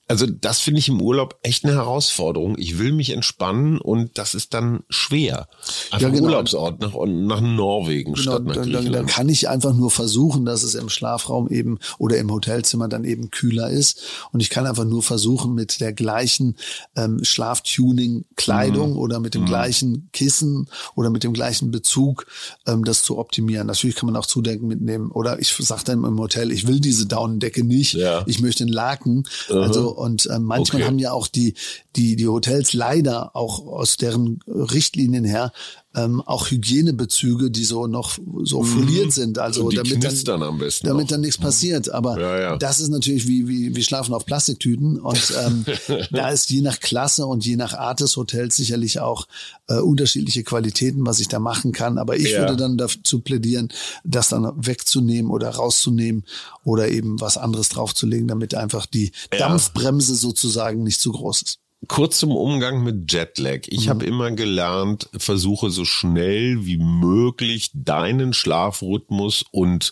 Also 0.08 0.28
das 0.28 0.60
finde 0.60 0.80
ich 0.80 0.88
im 0.90 1.02
Urlaub 1.02 1.38
echt 1.42 1.64
eine 1.66 1.74
Herausforderung. 1.74 2.56
Ich 2.60 2.78
will 2.78 2.92
mich 2.92 3.10
entspannen 3.12 3.80
und 3.80 4.18
das 4.18 4.36
ist 4.36 4.54
dann 4.54 4.84
schwer. 4.90 5.48
Einfach 5.92 6.02
Ja, 6.02 6.10
genau. 6.10 6.26
Urlaubsort 6.26 6.80
nach, 6.80 6.94
nach 7.06 7.42
Norwegen 7.42 8.14
Genau, 8.14 8.22
statt 8.34 8.44
nach 8.46 8.54
dann, 8.56 8.64
dann, 8.66 8.72
dann 8.72 8.82
Griechenland. 8.84 9.10
kann 9.10 9.30
ich 9.30 9.50
einfach 9.50 9.74
nur 9.74 9.90
versuchen, 9.90 10.46
dass 10.46 10.62
es 10.64 10.76
im 10.76 10.90
Schlafraum 10.90 11.50
eben 11.50 11.80
oder 11.98 12.18
im 12.18 12.32
Hotelzimmer 12.32 12.88
dann 12.88 13.04
eben 13.04 13.32
kühler 13.32 13.70
ist. 13.70 14.02
Und 14.32 14.42
ich 14.42 14.50
kann 14.52 14.68
einfach 14.68 14.86
nur 14.86 15.02
versuchen, 15.02 15.54
mit 15.56 15.80
der 15.82 15.92
gleichen 15.94 16.56
ähm, 16.96 17.24
Schlaftuning-Kleidung 17.24 18.92
Mhm. 18.92 18.98
oder 18.98 19.20
mit 19.20 19.34
dem 19.34 19.46
gleichen 19.46 20.10
Kissen 20.14 20.68
oder 20.96 21.10
mit 21.10 21.24
dem 21.24 21.34
gleichen 21.34 21.72
Bezug 21.72 22.26
ähm, 22.68 22.84
das 22.84 23.04
zu 23.04 23.18
optimieren. 23.18 23.68
Natürlich 23.68 23.96
kann 23.96 24.08
man 24.08 24.16
auch 24.16 24.26
Zudecken 24.26 24.68
mitnehmen. 24.68 25.12
Oder 25.12 25.40
ich 25.40 25.52
sage 25.54 25.82
dann 25.86 26.04
im 26.04 26.20
Hotel, 26.20 26.52
ich 26.52 26.68
will 26.68 26.80
diese 26.80 27.06
Daunendecke 27.06 27.64
nicht. 27.64 27.94
Ja. 27.94 28.24
Ich 28.28 28.42
möchte 28.42 28.64
einen 28.64 28.74
Laken. 28.74 29.28
Also 29.50 29.95
und 29.96 30.28
ähm, 30.32 30.44
manchmal 30.44 30.82
Okay. 30.82 30.88
haben 30.88 31.00
ja 31.00 31.12
auch 31.12 31.28
die 31.28 31.54
die 31.96 32.16
die 32.16 32.28
Hotels 32.28 32.74
leider 32.74 33.36
auch 33.36 33.66
aus 33.66 33.98
deren 33.98 34.40
Richtlinien 34.48 35.26
her 35.26 35.52
ähm, 35.96 36.22
auch 36.22 36.50
Hygienebezüge, 36.52 37.50
die 37.52 37.64
so 37.64 37.88
noch 37.88 38.18
so 38.44 38.64
foliert 38.64 39.14
sind, 39.14 39.40
also 39.40 39.64
Und 39.66 39.72
die 39.72 39.78
damit 39.78 40.28
dann, 40.28 40.44
am 40.44 40.58
besten 40.58 40.88
damit 40.88 41.04
noch. 41.04 41.10
dann 41.10 41.22
nichts 41.22 41.38
passiert. 41.38 41.90
Aber 41.90 42.20
Ja, 42.20 42.40
ja. 42.40 42.58
das 42.58 42.80
ist 42.80 42.90
natürlich 42.90 43.28
wie 43.28 43.48
wie 43.48 43.76
wie 43.76 43.84
schlafen 43.84 44.14
auf 44.14 44.26
Plastiktüten 44.26 45.00
und 45.00 45.34
ähm, 45.46 45.66
da 46.12 46.30
ist 46.30 46.50
je 46.50 46.62
nach 46.62 46.80
Klasse 46.80 47.26
und 47.26 47.46
je 47.46 47.56
nach 47.56 47.74
Art 47.74 48.00
des 48.02 48.18
Hotels 48.18 48.56
sicherlich 48.56 49.00
auch 49.00 49.28
äh, 49.68 49.78
unterschiedliche 49.80 50.44
Qualitäten, 50.44 51.06
was 51.06 51.20
ich 51.20 51.28
da 51.28 51.40
machen 51.40 51.72
kann. 51.72 51.98
Aber 51.98 52.18
ich 52.18 52.32
Ja. 52.32 52.40
würde 52.40 52.58
dann 52.58 52.78
dazu 52.78 53.20
plädieren, 53.22 53.70
das 54.04 54.30
dann 54.30 54.52
wegzunehmen 54.58 55.32
oder 55.32 55.50
rauszunehmen 55.50 56.24
oder 56.64 56.90
eben 56.90 57.20
was 57.22 57.38
anderes 57.38 57.70
draufzulegen, 57.70 58.28
damit 58.28 58.54
einfach 58.56 58.86
die 58.86 59.12
Dampfbremse 59.38 60.16
sozusagen 60.16 60.84
nicht 60.84 61.00
zu 61.00 61.12
groß 61.12 61.42
ist. 61.44 61.60
Kurz 61.88 62.18
zum 62.18 62.32
Umgang 62.32 62.84
mit 62.84 63.12
Jetlag. 63.12 63.68
Ich 63.68 63.86
Mhm. 63.86 63.90
habe 63.90 64.06
immer 64.06 64.32
gelernt, 64.32 65.08
versuche 65.16 65.70
so 65.70 65.86
schnell 65.86 66.66
wie 66.66 66.78
möglich 66.78 67.70
deinen 67.74 68.34
Schlafrhythmus 68.34 69.46
und 69.52 69.92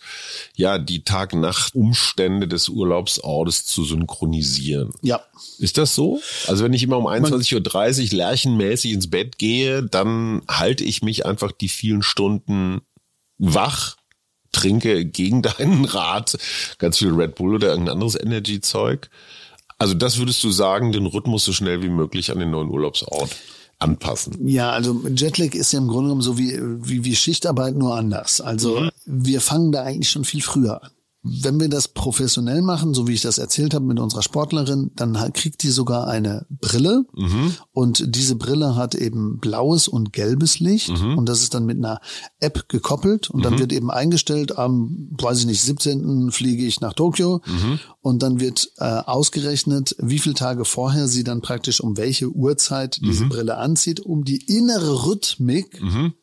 ja, 0.55 0.79
die 0.79 1.03
Tag-Nacht-Umstände 1.03 2.47
des 2.47 2.69
Urlaubsortes 2.69 3.65
zu 3.65 3.83
synchronisieren. 3.83 4.91
Ja. 5.03 5.21
Ist 5.59 5.77
das 5.77 5.93
so? 5.93 6.19
Also 6.47 6.63
wenn 6.63 6.73
ich 6.73 6.81
immer 6.83 6.97
um 6.97 7.05
21.30 7.05 8.11
Uhr 8.11 8.17
lärchenmäßig 8.17 8.91
ins 8.93 9.09
Bett 9.09 9.37
gehe, 9.37 9.83
dann 9.83 10.41
halte 10.47 10.83
ich 10.83 11.03
mich 11.03 11.25
einfach 11.27 11.51
die 11.51 11.69
vielen 11.69 12.01
Stunden 12.01 12.81
wach, 13.37 13.97
trinke 14.51 15.05
gegen 15.05 15.41
deinen 15.43 15.85
Rat 15.85 16.37
ganz 16.79 16.97
viel 16.97 17.11
Red 17.11 17.35
Bull 17.35 17.53
oder 17.55 17.69
irgendein 17.69 17.93
anderes 17.93 18.19
Energy-Zeug. 18.19 19.09
Also 19.83 19.95
das 19.95 20.17
würdest 20.17 20.41
du 20.45 20.49
sagen, 20.49 20.93
den 20.93 21.05
Rhythmus 21.07 21.43
so 21.43 21.51
schnell 21.51 21.81
wie 21.83 21.89
möglich 21.89 22.31
an 22.31 22.39
den 22.39 22.51
neuen 22.51 22.69
Urlaubsort 22.69 23.35
anpassen. 23.79 24.47
Ja, 24.47 24.69
also 24.71 25.01
Jetlag 25.13 25.53
ist 25.55 25.73
ja 25.73 25.79
im 25.79 25.89
Grunde 25.89 26.05
genommen 26.05 26.21
so 26.21 26.37
wie, 26.37 26.57
wie, 26.57 27.03
wie 27.03 27.13
Schichtarbeit 27.17 27.75
nur 27.75 27.93
anders. 27.97 28.39
Also 28.39 28.79
Mhm. 28.79 28.89
wir 29.05 29.41
fangen 29.41 29.73
da 29.73 29.83
eigentlich 29.83 30.09
schon 30.09 30.23
viel 30.23 30.41
früher 30.41 30.81
an. 30.81 30.89
Wenn 31.23 31.59
wir 31.59 31.69
das 31.69 31.87
professionell 31.87 32.61
machen, 32.61 32.93
so 32.93 33.07
wie 33.07 33.13
ich 33.13 33.21
das 33.21 33.37
erzählt 33.37 33.73
habe 33.73 33.85
mit 33.85 33.97
unserer 33.97 34.21
Sportlerin, 34.21 34.91
dann 34.95 35.17
kriegt 35.33 35.63
die 35.63 35.69
sogar 35.69 36.07
eine 36.07 36.45
Brille 36.49 37.05
mhm. 37.13 37.53
und 37.71 38.15
diese 38.15 38.35
Brille 38.35 38.75
hat 38.75 38.93
eben 38.93 39.39
blaues 39.39 39.87
und 39.87 40.11
gelbes 40.11 40.59
Licht 40.59 40.89
mhm. 40.89 41.17
und 41.17 41.29
das 41.29 41.41
ist 41.41 41.53
dann 41.53 41.65
mit 41.65 41.77
einer 41.77 42.01
App 42.41 42.67
gekoppelt 42.67 43.29
und 43.29 43.45
dann 43.45 43.53
mhm. 43.53 43.59
wird 43.59 43.71
eben 43.71 43.89
eingestellt, 43.89 44.57
am, 44.57 45.09
weiß 45.11 45.39
ich 45.39 45.45
nicht, 45.45 45.61
17. 45.61 46.31
fliege 46.31 46.65
ich 46.65 46.81
nach 46.81 46.93
Tokio 46.93 47.41
mhm. 47.45 47.79
und 48.01 48.21
dann 48.21 48.41
wird 48.41 48.71
äh, 48.77 48.83
ausgerechnet, 48.83 49.95
wie 49.99 50.19
viele 50.19 50.35
Tage 50.35 50.65
vorher 50.65 51.07
sie 51.07 51.23
dann 51.23 51.41
praktisch 51.41 51.79
um 51.79 51.95
welche 51.95 52.29
Uhrzeit 52.29 52.99
diese 53.01 53.25
mhm. 53.25 53.29
Brille 53.29 53.57
anzieht, 53.57 54.01
um 54.01 54.25
die 54.25 54.43
innere 54.45 55.05
Rhythmik 55.05 55.81
mhm 55.81 56.13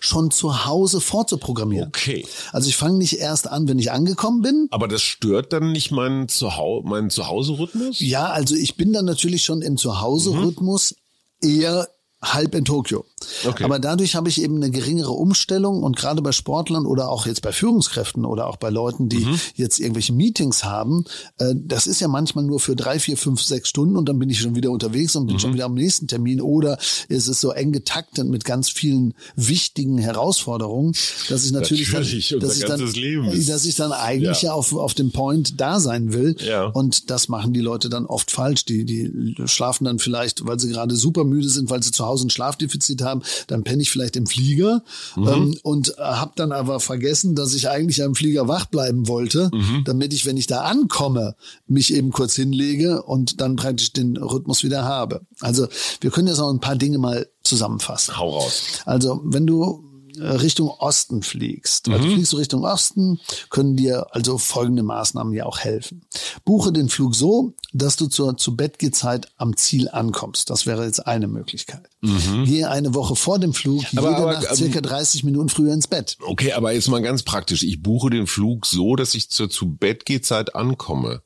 schon 0.00 0.30
zu 0.30 0.66
Hause 0.66 1.00
vorzuprogrammieren. 1.00 1.88
Okay. 1.88 2.26
Also 2.52 2.68
ich 2.68 2.76
fange 2.76 2.98
nicht 2.98 3.18
erst 3.18 3.48
an, 3.48 3.68
wenn 3.68 3.78
ich 3.78 3.92
angekommen 3.92 4.42
bin. 4.42 4.68
Aber 4.70 4.88
das 4.88 5.02
stört 5.02 5.52
dann 5.52 5.72
nicht 5.72 5.90
meinen, 5.90 6.28
Zuhau 6.28 6.82
meinen 6.82 7.10
Zuhause-Rhythmus? 7.10 8.00
Ja, 8.00 8.26
also 8.26 8.54
ich 8.54 8.76
bin 8.76 8.92
dann 8.92 9.04
natürlich 9.04 9.44
schon 9.44 9.62
im 9.62 9.76
Zuhause-Rhythmus 9.76 10.96
mhm. 11.40 11.48
eher 11.60 11.88
halb 12.22 12.54
in 12.54 12.64
Tokio. 12.64 13.04
Okay. 13.44 13.64
Aber 13.64 13.78
dadurch 13.78 14.14
habe 14.14 14.28
ich 14.28 14.40
eben 14.42 14.56
eine 14.56 14.70
geringere 14.70 15.12
Umstellung 15.12 15.82
und 15.82 15.96
gerade 15.96 16.22
bei 16.22 16.32
Sportlern 16.32 16.86
oder 16.86 17.08
auch 17.08 17.26
jetzt 17.26 17.42
bei 17.42 17.52
Führungskräften 17.52 18.24
oder 18.24 18.46
auch 18.46 18.56
bei 18.56 18.70
Leuten, 18.70 19.08
die 19.08 19.24
mhm. 19.24 19.40
jetzt 19.54 19.80
irgendwelche 19.80 20.12
Meetings 20.12 20.64
haben, 20.64 21.04
äh, 21.38 21.54
das 21.54 21.86
ist 21.86 22.00
ja 22.00 22.08
manchmal 22.08 22.44
nur 22.44 22.60
für 22.60 22.76
drei, 22.76 22.98
vier, 22.98 23.16
fünf, 23.16 23.42
sechs 23.42 23.68
Stunden 23.68 23.96
und 23.96 24.08
dann 24.08 24.18
bin 24.18 24.30
ich 24.30 24.40
schon 24.40 24.54
wieder 24.54 24.70
unterwegs 24.70 25.16
und 25.16 25.26
bin 25.26 25.36
mhm. 25.36 25.40
schon 25.40 25.54
wieder 25.54 25.64
am 25.64 25.74
nächsten 25.74 26.06
Termin 26.06 26.40
oder 26.40 26.78
ist 27.08 27.28
es 27.28 27.40
so 27.40 27.50
eng 27.50 27.72
getaktet 27.72 28.28
mit 28.28 28.44
ganz 28.44 28.70
vielen 28.70 29.14
wichtigen 29.36 29.98
Herausforderungen, 29.98 30.94
dass 31.28 31.44
ich 31.44 31.52
natürlich, 31.52 31.92
natürlich 31.92 32.28
dann, 32.28 32.40
dass, 32.40 32.56
ich 32.56 32.64
dann, 32.64 32.80
dass 32.80 33.64
ich 33.64 33.76
dann 33.76 33.92
eigentlich 33.92 34.42
ja. 34.42 34.52
auf, 34.52 34.74
auf 34.74 34.94
dem 34.94 35.12
Point 35.12 35.60
da 35.60 35.80
sein 35.80 36.12
will 36.12 36.36
ja. 36.40 36.66
und 36.66 37.10
das 37.10 37.28
machen 37.28 37.52
die 37.52 37.60
Leute 37.60 37.88
dann 37.88 38.06
oft 38.06 38.30
falsch. 38.30 38.64
Die, 38.64 38.84
die 38.84 39.34
schlafen 39.46 39.84
dann 39.84 39.98
vielleicht, 39.98 40.46
weil 40.46 40.58
sie 40.58 40.68
gerade 40.68 40.94
super 40.96 41.24
müde 41.24 41.48
sind, 41.48 41.70
weil 41.70 41.82
sie 41.82 41.90
zu 41.90 42.06
Hause 42.06 42.26
ein 42.26 42.30
Schlafdefizit 42.30 43.02
haben, 43.02 43.13
dann 43.46 43.64
penne 43.64 43.82
ich 43.82 43.90
vielleicht 43.90 44.16
im 44.16 44.26
Flieger 44.26 44.82
mhm. 45.16 45.28
ähm, 45.28 45.58
und 45.62 45.98
äh, 45.98 46.02
habe 46.02 46.32
dann 46.36 46.52
aber 46.52 46.80
vergessen, 46.80 47.34
dass 47.34 47.54
ich 47.54 47.68
eigentlich 47.68 48.02
am 48.02 48.14
Flieger 48.14 48.48
wach 48.48 48.66
bleiben 48.66 49.08
wollte, 49.08 49.50
mhm. 49.52 49.82
damit 49.84 50.12
ich, 50.12 50.26
wenn 50.26 50.36
ich 50.36 50.46
da 50.46 50.62
ankomme, 50.62 51.36
mich 51.66 51.92
eben 51.94 52.10
kurz 52.10 52.34
hinlege 52.34 53.02
und 53.02 53.40
dann 53.40 53.56
praktisch 53.56 53.92
den 53.92 54.16
Rhythmus 54.16 54.64
wieder 54.64 54.84
habe. 54.84 55.22
Also 55.40 55.68
wir 56.00 56.10
können 56.10 56.28
jetzt 56.28 56.38
auch 56.38 56.50
ein 56.50 56.60
paar 56.60 56.76
Dinge 56.76 56.98
mal 56.98 57.26
zusammenfassen. 57.42 58.16
Hau 58.16 58.30
raus. 58.30 58.62
Also 58.84 59.20
wenn 59.24 59.46
du 59.46 59.93
Richtung 60.18 60.68
Osten 60.68 61.22
fliegst, 61.22 61.88
also 61.88 62.08
fliegst 62.08 62.32
du 62.32 62.36
Richtung 62.36 62.64
Osten, 62.64 63.20
können 63.50 63.76
dir 63.76 64.06
also 64.10 64.38
folgende 64.38 64.82
Maßnahmen 64.82 65.32
ja 65.32 65.46
auch 65.46 65.58
helfen. 65.58 66.02
Buche 66.44 66.72
den 66.72 66.88
Flug 66.88 67.14
so, 67.14 67.54
dass 67.72 67.96
du 67.96 68.06
zur 68.06 68.36
zu 68.36 68.56
Bettgehzeit 68.56 69.28
am 69.36 69.56
Ziel 69.56 69.88
ankommst. 69.88 70.50
Das 70.50 70.66
wäre 70.66 70.84
jetzt 70.84 71.06
eine 71.06 71.26
Möglichkeit. 71.26 71.88
Mhm. 72.00 72.44
Gehe 72.44 72.70
eine 72.70 72.94
Woche 72.94 73.16
vor 73.16 73.38
dem 73.38 73.52
Flug 73.52 73.84
aber, 73.96 74.10
jede 74.10 74.22
aber, 74.22 74.32
Nacht 74.32 74.46
aber, 74.46 74.56
circa 74.56 74.80
30 74.80 75.24
Minuten 75.24 75.48
früher 75.48 75.72
ins 75.72 75.88
Bett. 75.88 76.16
Okay, 76.24 76.52
aber 76.52 76.72
jetzt 76.72 76.88
mal 76.88 77.02
ganz 77.02 77.22
praktisch. 77.22 77.62
Ich 77.62 77.82
buche 77.82 78.10
den 78.10 78.26
Flug 78.26 78.66
so, 78.66 78.96
dass 78.96 79.14
ich 79.14 79.30
zur 79.30 79.50
zu 79.50 79.74
Bettgehzeit 79.74 80.54
ankomme. 80.54 81.22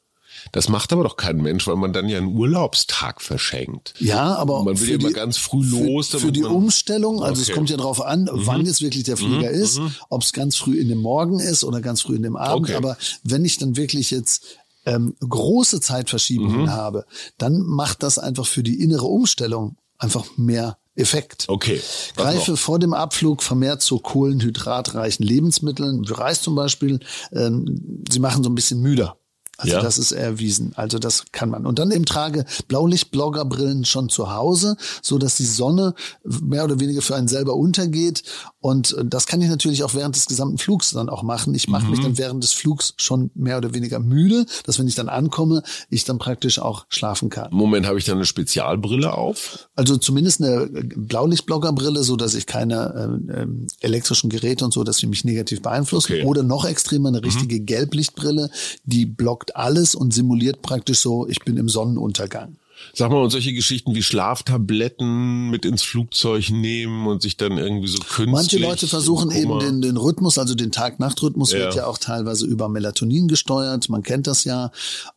Das 0.53 0.69
macht 0.69 0.93
aber 0.93 1.05
doch 1.05 1.17
kein 1.17 1.39
Mensch, 1.39 1.67
weil 1.67 1.77
man 1.77 1.93
dann 1.93 2.09
ja 2.09 2.19
einen 2.19 2.37
Urlaubstag 2.37 3.21
verschenkt. 3.21 3.95
Ja, 3.99 4.35
aber 4.37 4.63
man 4.63 4.79
will 4.81 4.89
ja 4.89 4.95
immer 4.97 5.11
ganz 5.11 5.37
früh 5.37 5.65
los. 5.65 6.09
Für, 6.09 6.21
für 6.21 6.33
die 6.33 6.45
Umstellung, 6.45 7.23
also 7.23 7.41
okay. 7.41 7.51
es 7.51 7.55
kommt 7.55 7.71
ja 7.71 7.77
darauf 7.77 8.03
an, 8.03 8.23
mhm. 8.23 8.31
wann 8.47 8.67
jetzt 8.67 8.81
wirklich 8.81 9.05
der 9.05 9.17
Flieger 9.17 9.51
mhm. 9.51 9.63
ist, 9.63 9.79
mhm. 9.79 9.95
ob 10.09 10.23
es 10.23 10.33
ganz 10.33 10.57
früh 10.57 10.79
in 10.79 10.89
dem 10.89 10.99
Morgen 10.99 11.41
ist 11.41 11.65
oder 11.65 11.81
ganz 11.81 12.03
früh 12.03 12.17
in 12.17 12.23
dem 12.23 12.37
Abend. 12.37 12.69
Okay. 12.69 12.77
Aber 12.77 12.97
wenn 13.23 13.45
ich 13.45 13.59
dann 13.59 13.77
wirklich 13.77 14.11
jetzt 14.11 14.45
ähm, 14.87 15.15
große 15.21 15.81
Zeitverschiebungen 15.81 16.63
mhm. 16.63 16.71
habe, 16.71 17.05
dann 17.37 17.61
macht 17.61 18.03
das 18.03 18.19
einfach 18.19 18.47
für 18.47 18.63
die 18.63 18.83
innere 18.83 19.07
Umstellung 19.07 19.77
einfach 19.99 20.25
mehr 20.37 20.79
Effekt. 20.99 21.45
Okay. 21.49 21.81
Greife 22.17 22.57
vor 22.57 22.79
dem 22.79 22.93
Abflug 22.93 23.43
vermehrt 23.43 23.83
zu 23.83 23.99
kohlenhydratreichen 23.99 25.25
Lebensmitteln, 25.25 26.09
wie 26.09 26.13
Reis 26.13 26.43
zum 26.43 26.57
Beispiel. 26.57 26.99
Ähm, 27.33 28.03
sie 28.11 28.19
machen 28.19 28.43
so 28.43 28.51
ein 28.51 28.55
bisschen 28.55 28.81
müder. 28.81 29.18
Also 29.61 29.75
ja. 29.75 29.83
das 29.83 29.99
ist 29.99 30.13
erwiesen. 30.13 30.73
Also 30.77 31.01
das 31.01 31.25
kann 31.33 31.51
man. 31.51 31.67
Und 31.67 31.81
dann 31.81 31.91
eben 31.91 32.05
trage 32.05 32.45
Blaulicht-Bloggerbrillen 32.69 33.85
schon 33.85 34.09
zu 34.09 34.33
Hause, 34.33 34.77
so 35.03 35.19
dass 35.19 35.37
die 35.37 35.47
Sonne 35.47 35.95
mehr 36.23 36.63
oder 36.63 36.79
weniger 36.79 37.03
für 37.03 37.17
einen 37.17 37.27
selber 37.27 37.55
untergeht. 37.55 38.23
Und 38.61 38.97
das 39.05 39.27
kann 39.27 39.41
ich 39.41 39.49
natürlich 39.49 39.85
auch 39.85 39.95
während 39.95 40.17
des 40.17 40.27
gesamten 40.27 40.59
Flugs 40.59 40.91
dann 40.91 41.09
auch 41.09 41.23
machen. 41.23 41.55
Ich 41.55 41.69
mache 41.69 41.85
mhm. 41.85 41.91
mich 41.91 42.01
dann 42.01 42.19
während 42.19 42.43
des 42.43 42.53
Flugs 42.53 42.95
schon 42.97 43.31
mehr 43.35 43.59
oder 43.59 43.73
weniger 43.73 44.01
müde, 44.01 44.47
dass 44.65 44.79
wenn 44.79 44.89
ich 44.89 44.97
dann 44.97 45.09
ankomme, 45.09 45.63
ich 45.91 46.05
dann 46.05 46.19
praktisch 46.19 46.59
auch 46.59 46.87
schlafen 46.89 47.31
kann. 47.31 47.49
Moment, 47.53 47.87
habe 47.87 47.99
ich 47.99 48.05
dann 48.05 48.17
eine 48.17 48.27
Spezialbrille 48.27 49.13
auf? 49.13 49.69
Also 49.77 49.97
zumindest 49.97 50.43
eine 50.43 50.67
Blaulicht-Bloggerbrille, 50.67 52.03
so 52.03 52.17
dass 52.17 52.35
ich 52.35 52.47
keine 52.47 53.21
äh, 53.29 53.43
äh, 53.43 53.47
elektrischen 53.81 54.29
Geräte 54.29 54.65
und 54.65 54.73
so, 54.73 54.83
dass 54.83 54.97
sie 54.99 55.07
mich 55.07 55.25
negativ 55.25 55.63
beeinflussen. 55.63 56.15
Okay. 56.15 56.25
Oder 56.25 56.43
noch 56.43 56.65
extremer 56.65 57.11
eine 57.11 57.23
richtige 57.23 57.61
mhm. 57.61 57.67
Gelblichtbrille, 57.67 58.51
die 58.85 59.07
blockt 59.07 59.55
alles 59.55 59.95
und 59.95 60.13
simuliert 60.13 60.63
praktisch 60.63 60.99
so, 60.99 61.29
ich 61.29 61.39
bin 61.41 61.57
im 61.57 61.69
Sonnenuntergang. 61.69 62.57
Sag 62.95 63.11
mal, 63.11 63.23
und 63.23 63.31
solche 63.31 63.53
Geschichten 63.53 63.95
wie 63.95 64.03
Schlaftabletten 64.03 65.51
mit 65.51 65.65
ins 65.65 65.83
Flugzeug 65.83 66.51
nehmen 66.51 67.07
und 67.07 67.23
sich 67.23 67.37
dann 67.37 67.59
irgendwie 67.59 67.89
so 67.89 67.99
künstlich... 67.99 68.33
Manche 68.33 68.59
Leute 68.59 68.87
versuchen 68.87 69.31
eben 69.31 69.59
den, 69.59 69.83
den 69.83 69.97
Rhythmus, 69.97 70.39
also 70.39 70.55
den 70.55 70.73
Tag-Nacht-Rhythmus 70.73 71.53
ja. 71.53 71.59
wird 71.59 71.75
ja 71.75 71.87
auch 71.87 71.99
teilweise 71.99 72.47
über 72.47 72.69
Melatonin 72.69 73.29
gesteuert, 73.29 73.89
man 73.89 74.03
kennt 74.03 74.27
das 74.27 74.45
ja, 74.45 74.71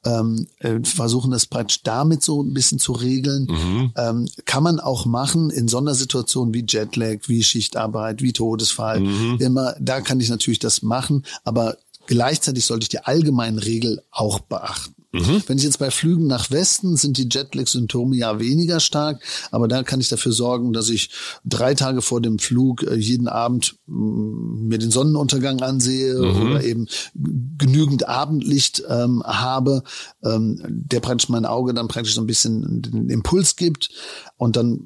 ähm, 0.06 0.48
äh, 0.60 0.80
versuchen 0.84 1.32
das 1.32 1.46
praktisch 1.46 1.82
damit 1.84 2.24
so 2.24 2.44
ein 2.44 2.54
bisschen 2.54 2.80
zu 2.80 2.92
regeln. 2.94 3.48
Mhm. 3.50 3.92
Ähm, 3.96 4.30
kann 4.46 4.64
man 4.64 4.80
auch 4.80 5.06
machen 5.06 5.50
in 5.50 5.68
Sondersituationen 5.68 6.54
wie 6.54 6.66
Jetlag, 6.68 7.28
wie 7.28 7.44
Schichtarbeit, 7.44 8.22
wie 8.22 8.34
Todesfall. 8.34 9.00
Mhm. 9.00 9.38
Immer, 9.40 9.76
da 9.80 10.02
kann 10.02 10.20
ich 10.20 10.30
natürlich 10.30 10.60
das 10.60 10.82
machen, 10.82 11.26
aber 11.44 11.78
Gleichzeitig 12.08 12.66
sollte 12.66 12.84
ich 12.84 12.90
die 12.90 13.00
allgemeinen 13.00 13.58
Regel 13.58 14.02
auch 14.12 14.40
beachten. 14.40 15.01
Mhm. 15.12 15.44
Wenn 15.48 15.58
ich 15.58 15.66
jetzt 15.66 15.80
bei 15.80 15.92
Flügen 15.92 16.28
nach 16.28 16.52
Westen 16.52 16.96
sind 16.96 17.18
die 17.18 17.28
Jetlag-Symptome 17.30 18.16
ja 18.16 18.40
weniger 18.40 18.80
stark, 18.80 19.22
aber 19.52 19.68
da 19.68 19.84
kann 19.84 20.00
ich 20.00 20.08
dafür 20.08 20.32
sorgen, 20.32 20.72
dass 20.72 20.90
ich 20.90 21.10
drei 21.44 21.76
Tage 21.76 22.02
vor 22.02 22.22
dem 22.22 22.40
Flug 22.40 22.84
äh, 22.84 22.96
jeden 22.96 23.28
Abend 23.28 23.76
mm, 23.88 24.68
mir 24.68 24.78
den 24.78 24.92
Sonnenuntergang 24.92 25.62
ansehe 25.62 26.16
mhm. 26.16 26.42
oder 26.42 26.64
eben 26.64 26.88
genügend 27.14 28.08
Abendlicht 28.08 28.84
ähm, 28.88 29.22
habe, 29.26 29.84
ähm, 30.24 30.62
der 30.66 31.02
praktisch 31.02 31.30
mein 31.30 31.46
Auge 31.46 31.74
dann 31.74 31.90
praktisch 31.90 32.16
so 32.16 32.22
ein 32.22 32.28
bisschen 32.28 32.82
den 32.82 33.10
Impuls 33.10 33.58
gibt 33.58 33.90
und 34.38 34.56
dann 34.56 34.80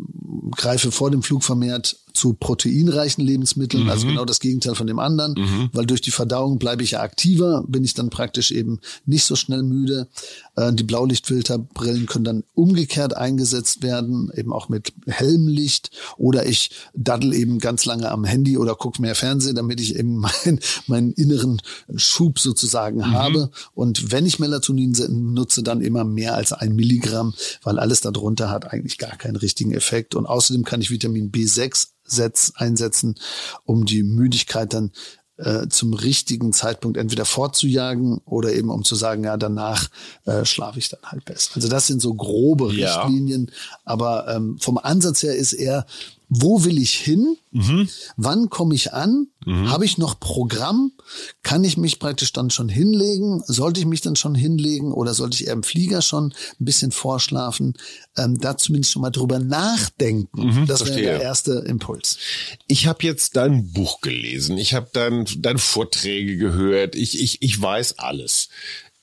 greife 0.52 0.92
vor 0.92 1.12
dem 1.12 1.22
Flug 1.22 1.44
vermehrt 1.44 1.98
zu 2.16 2.34
proteinreichen 2.34 3.24
Lebensmitteln, 3.24 3.84
also 3.84 3.86
mhm. 3.86 3.92
also 3.92 4.08
genau 4.08 4.26
das 4.26 4.40
Gegenteil 4.40 4.76
von 4.76 4.88
dem 4.88 5.00
anderen, 5.00 5.34
mhm. 5.34 5.70
weil 5.74 5.86
durch 5.86 6.02
die 6.02 6.12
Verdauung 6.12 6.58
bleibe 6.58 6.84
ich 6.84 6.92
ja 6.92 7.02
aktiver, 7.02 7.64
bin 7.68 7.84
ich 7.84 7.94
dann 7.94 8.10
praktisch 8.10 8.52
eben 8.52 8.80
nicht 9.06 9.26
so 9.26 9.36
schnell 9.36 9.64
müde. 9.64 10.08
Äh, 10.56 10.74
die 10.74 10.84
Blaulichtfilterbrillen 10.84 12.06
können 12.06 12.26
dann 12.26 12.44
umgekehrt 12.54 13.16
eingesetzt 13.16 13.84
werden, 13.84 14.32
eben 14.36 14.54
auch 14.54 14.70
mit 14.70 14.94
Helmlicht 15.08 15.92
oder 16.18 16.46
ich 16.46 16.72
daddel 16.94 17.34
eben 17.34 17.60
ganz 17.60 17.86
lange 17.86 18.10
am 18.12 18.24
Handy 18.24 18.58
oder 18.58 18.76
gucke 18.76 19.02
mehr 19.02 19.16
Fernsehen, 19.16 19.56
damit 19.56 19.80
ich 19.80 19.96
eben 19.96 20.16
mein, 20.18 20.60
meinen 20.88 21.12
inneren 21.12 21.62
Schub 21.96 22.40
sozusagen 22.40 22.98
mhm. 23.00 23.14
habe. 23.14 23.52
Und 23.74 24.12
wenn 24.12 24.26
ich 24.26 24.40
Melatonin 24.40 24.96
nutze, 25.34 25.64
dann 25.64 25.82
immer 25.82 26.04
mehr 26.04 26.36
als 26.36 26.54
ein 26.54 26.76
Milligramm, 26.76 27.34
weil 27.64 27.80
alles 27.80 28.02
darunter 28.02 28.50
hat 28.50 28.72
eigentlich 28.72 28.98
gar 28.98 29.18
keinen 29.18 29.36
richtigen 29.36 29.74
Effekt. 29.74 30.16
Und 30.16 30.26
außerdem 30.26 30.64
kann 30.64 30.82
ich 30.82 30.92
Vitamin 30.92 31.32
B6 31.32 31.88
einsetzen, 32.56 33.16
um 33.66 33.86
die 33.86 34.04
Müdigkeit 34.04 34.74
dann 34.74 34.92
äh, 35.38 35.68
zum 35.68 35.94
richtigen 35.94 36.54
Zeitpunkt 36.54 36.98
entweder 36.98 37.26
fortzujagen 37.26 38.22
oder 38.26 38.54
eben 38.54 38.70
um 38.70 38.84
zu 38.84 38.96
sagen, 38.96 39.24
ja, 39.24 39.38
danach 39.38 39.90
äh, 40.26 40.46
schlafe 40.46 40.80
ich 40.80 40.90
dann 40.90 41.02
halt 41.04 41.26
besser. 41.26 41.52
Also 41.56 41.68
das 41.68 41.88
sind 41.88 42.02
so 42.02 42.14
grobe 42.14 42.74
ja. 42.74 43.02
Richtlinien, 43.02 43.52
aber 43.84 44.28
ähm, 44.30 44.58
vom 44.60 44.78
Ansatz 44.78 45.24
her 45.24 45.36
ist 45.36 45.54
eher, 45.54 45.86
wo 46.30 46.64
will 46.64 46.78
ich 46.78 46.94
hin? 46.94 47.38
Mhm. 47.52 47.88
Wann 48.18 48.50
komme 48.50 48.76
ich 48.76 48.94
an? 48.94 49.28
Mhm. 49.46 49.70
Habe 49.70 49.86
ich 49.86 49.98
noch 49.98 50.20
Programm? 50.20 50.92
Kann 51.44 51.64
ich 51.64 51.78
mich 51.78 52.00
praktisch 52.00 52.34
dann 52.34 52.50
schon 52.50 52.68
hinlegen? 52.68 53.44
Sollte 53.46 53.80
ich 53.80 53.86
mich 53.86 54.02
dann 54.02 54.16
schon 54.16 54.36
hinlegen 54.36 54.92
oder 54.92 55.14
sollte 55.14 55.36
ich 55.36 55.48
eher 55.48 55.54
im 55.54 55.64
Flieger 55.64 56.02
schon 56.02 56.34
ein 56.60 56.66
bisschen 56.66 56.92
vorschlafen? 56.92 57.76
Ähm, 58.18 58.40
da 58.40 58.58
zumindest 58.58 58.92
schon 58.92 59.02
mal 59.02 59.12
drüber 59.12 59.40
nachdenken. 59.40 60.48
Mhm, 60.48 60.66
das 60.68 60.86
wäre 60.86 61.02
der 61.02 61.22
erste 61.22 61.64
Impuls. 61.68 62.18
Ich 62.68 62.88
habe 62.88 63.04
jetzt 63.04 63.36
dein 63.36 63.72
Buch 63.72 64.02
gelesen. 64.02 64.58
Ich 64.58 64.74
habe 64.74 64.90
dein, 64.94 65.26
deine 65.38 65.60
Vorträge 65.60 66.38
gehört. 66.38 66.96
Ich, 66.96 67.22
ich, 67.22 67.42
ich 67.42 67.62
weiß 67.62 68.00
alles. 68.00 68.50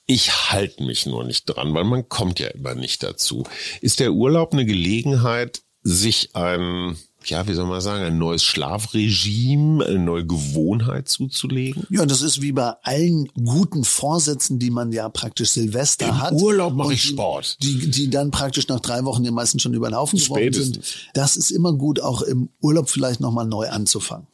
Ich 0.05 0.51
halte 0.51 0.83
mich 0.83 1.05
nur 1.05 1.23
nicht 1.23 1.45
dran, 1.45 1.73
weil 1.73 1.85
man 1.85 2.09
kommt 2.09 2.39
ja 2.39 2.47
immer 2.47 2.75
nicht 2.75 3.03
dazu. 3.03 3.45
Ist 3.79 4.01
der 4.01 4.11
Urlaub 4.11 4.51
eine 4.51 4.65
Gelegenheit, 4.65 5.61
sich 5.81 6.35
ein 6.35 6.97
ja, 7.29 7.47
wie 7.47 7.53
soll 7.53 7.65
man 7.65 7.81
sagen, 7.81 8.03
ein 8.03 8.17
neues 8.17 8.43
Schlafregime, 8.43 9.85
eine 9.85 9.99
neue 9.99 10.25
Gewohnheit 10.25 11.09
zuzulegen? 11.09 11.85
Ja, 11.89 12.05
das 12.05 12.21
ist 12.21 12.41
wie 12.41 12.51
bei 12.51 12.73
allen 12.83 13.27
guten 13.33 13.83
Vorsätzen, 13.83 14.59
die 14.59 14.69
man 14.69 14.91
ja 14.91 15.09
praktisch 15.09 15.49
Silvester 15.51 16.07
Im 16.07 16.21
hat. 16.21 16.33
Urlaub 16.33 16.73
mache 16.73 16.93
ich 16.93 17.03
Sport. 17.03 17.57
Die, 17.61 17.89
die 17.89 18.09
dann 18.09 18.31
praktisch 18.31 18.67
nach 18.67 18.79
drei 18.79 19.03
Wochen 19.05 19.23
den 19.23 19.33
meisten 19.33 19.59
schon 19.59 19.73
über 19.73 19.89
den 19.89 19.95
Haufen 19.95 20.19
sind. 20.19 20.79
Das 21.13 21.37
ist 21.37 21.51
immer 21.51 21.73
gut, 21.73 21.99
auch 21.99 22.21
im 22.21 22.49
Urlaub 22.61 22.89
vielleicht 22.89 23.19
nochmal 23.19 23.45
neu 23.45 23.69
anzufangen. 23.69 24.27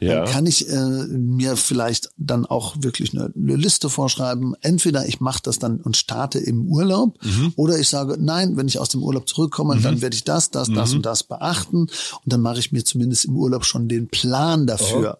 Ja. 0.00 0.24
Dann 0.24 0.32
kann 0.32 0.46
ich 0.46 0.68
äh, 0.68 1.06
mir 1.08 1.56
vielleicht 1.56 2.10
dann 2.16 2.44
auch 2.44 2.74
wirklich 2.80 3.14
eine, 3.14 3.32
eine 3.34 3.56
Liste 3.56 3.88
vorschreiben. 3.88 4.54
Entweder 4.60 5.06
ich 5.06 5.20
mache 5.20 5.40
das 5.42 5.58
dann 5.58 5.80
und 5.80 5.96
starte 5.96 6.38
im 6.38 6.66
Urlaub 6.66 7.16
Mhm. 7.24 7.52
oder 7.56 7.78
ich 7.78 7.88
sage, 7.88 8.16
nein, 8.20 8.56
wenn 8.56 8.68
ich 8.68 8.78
aus 8.78 8.88
dem 8.90 9.02
Urlaub 9.02 9.28
zurückkomme, 9.28 9.78
dann 9.80 10.02
werde 10.02 10.14
ich 10.16 10.24
das, 10.24 10.50
das, 10.50 10.68
das 10.70 10.90
Mhm. 10.90 10.96
und 10.96 11.06
das 11.06 11.22
beachten. 11.22 11.76
Und 11.82 11.90
dann 12.24 12.40
mache 12.42 12.58
ich 12.58 12.72
mir 12.72 12.84
zumindest 12.84 13.24
im 13.26 13.36
Urlaub 13.36 13.64
schon 13.64 13.88
den 13.88 14.08
Plan 14.08 14.66
dafür. 14.66 15.18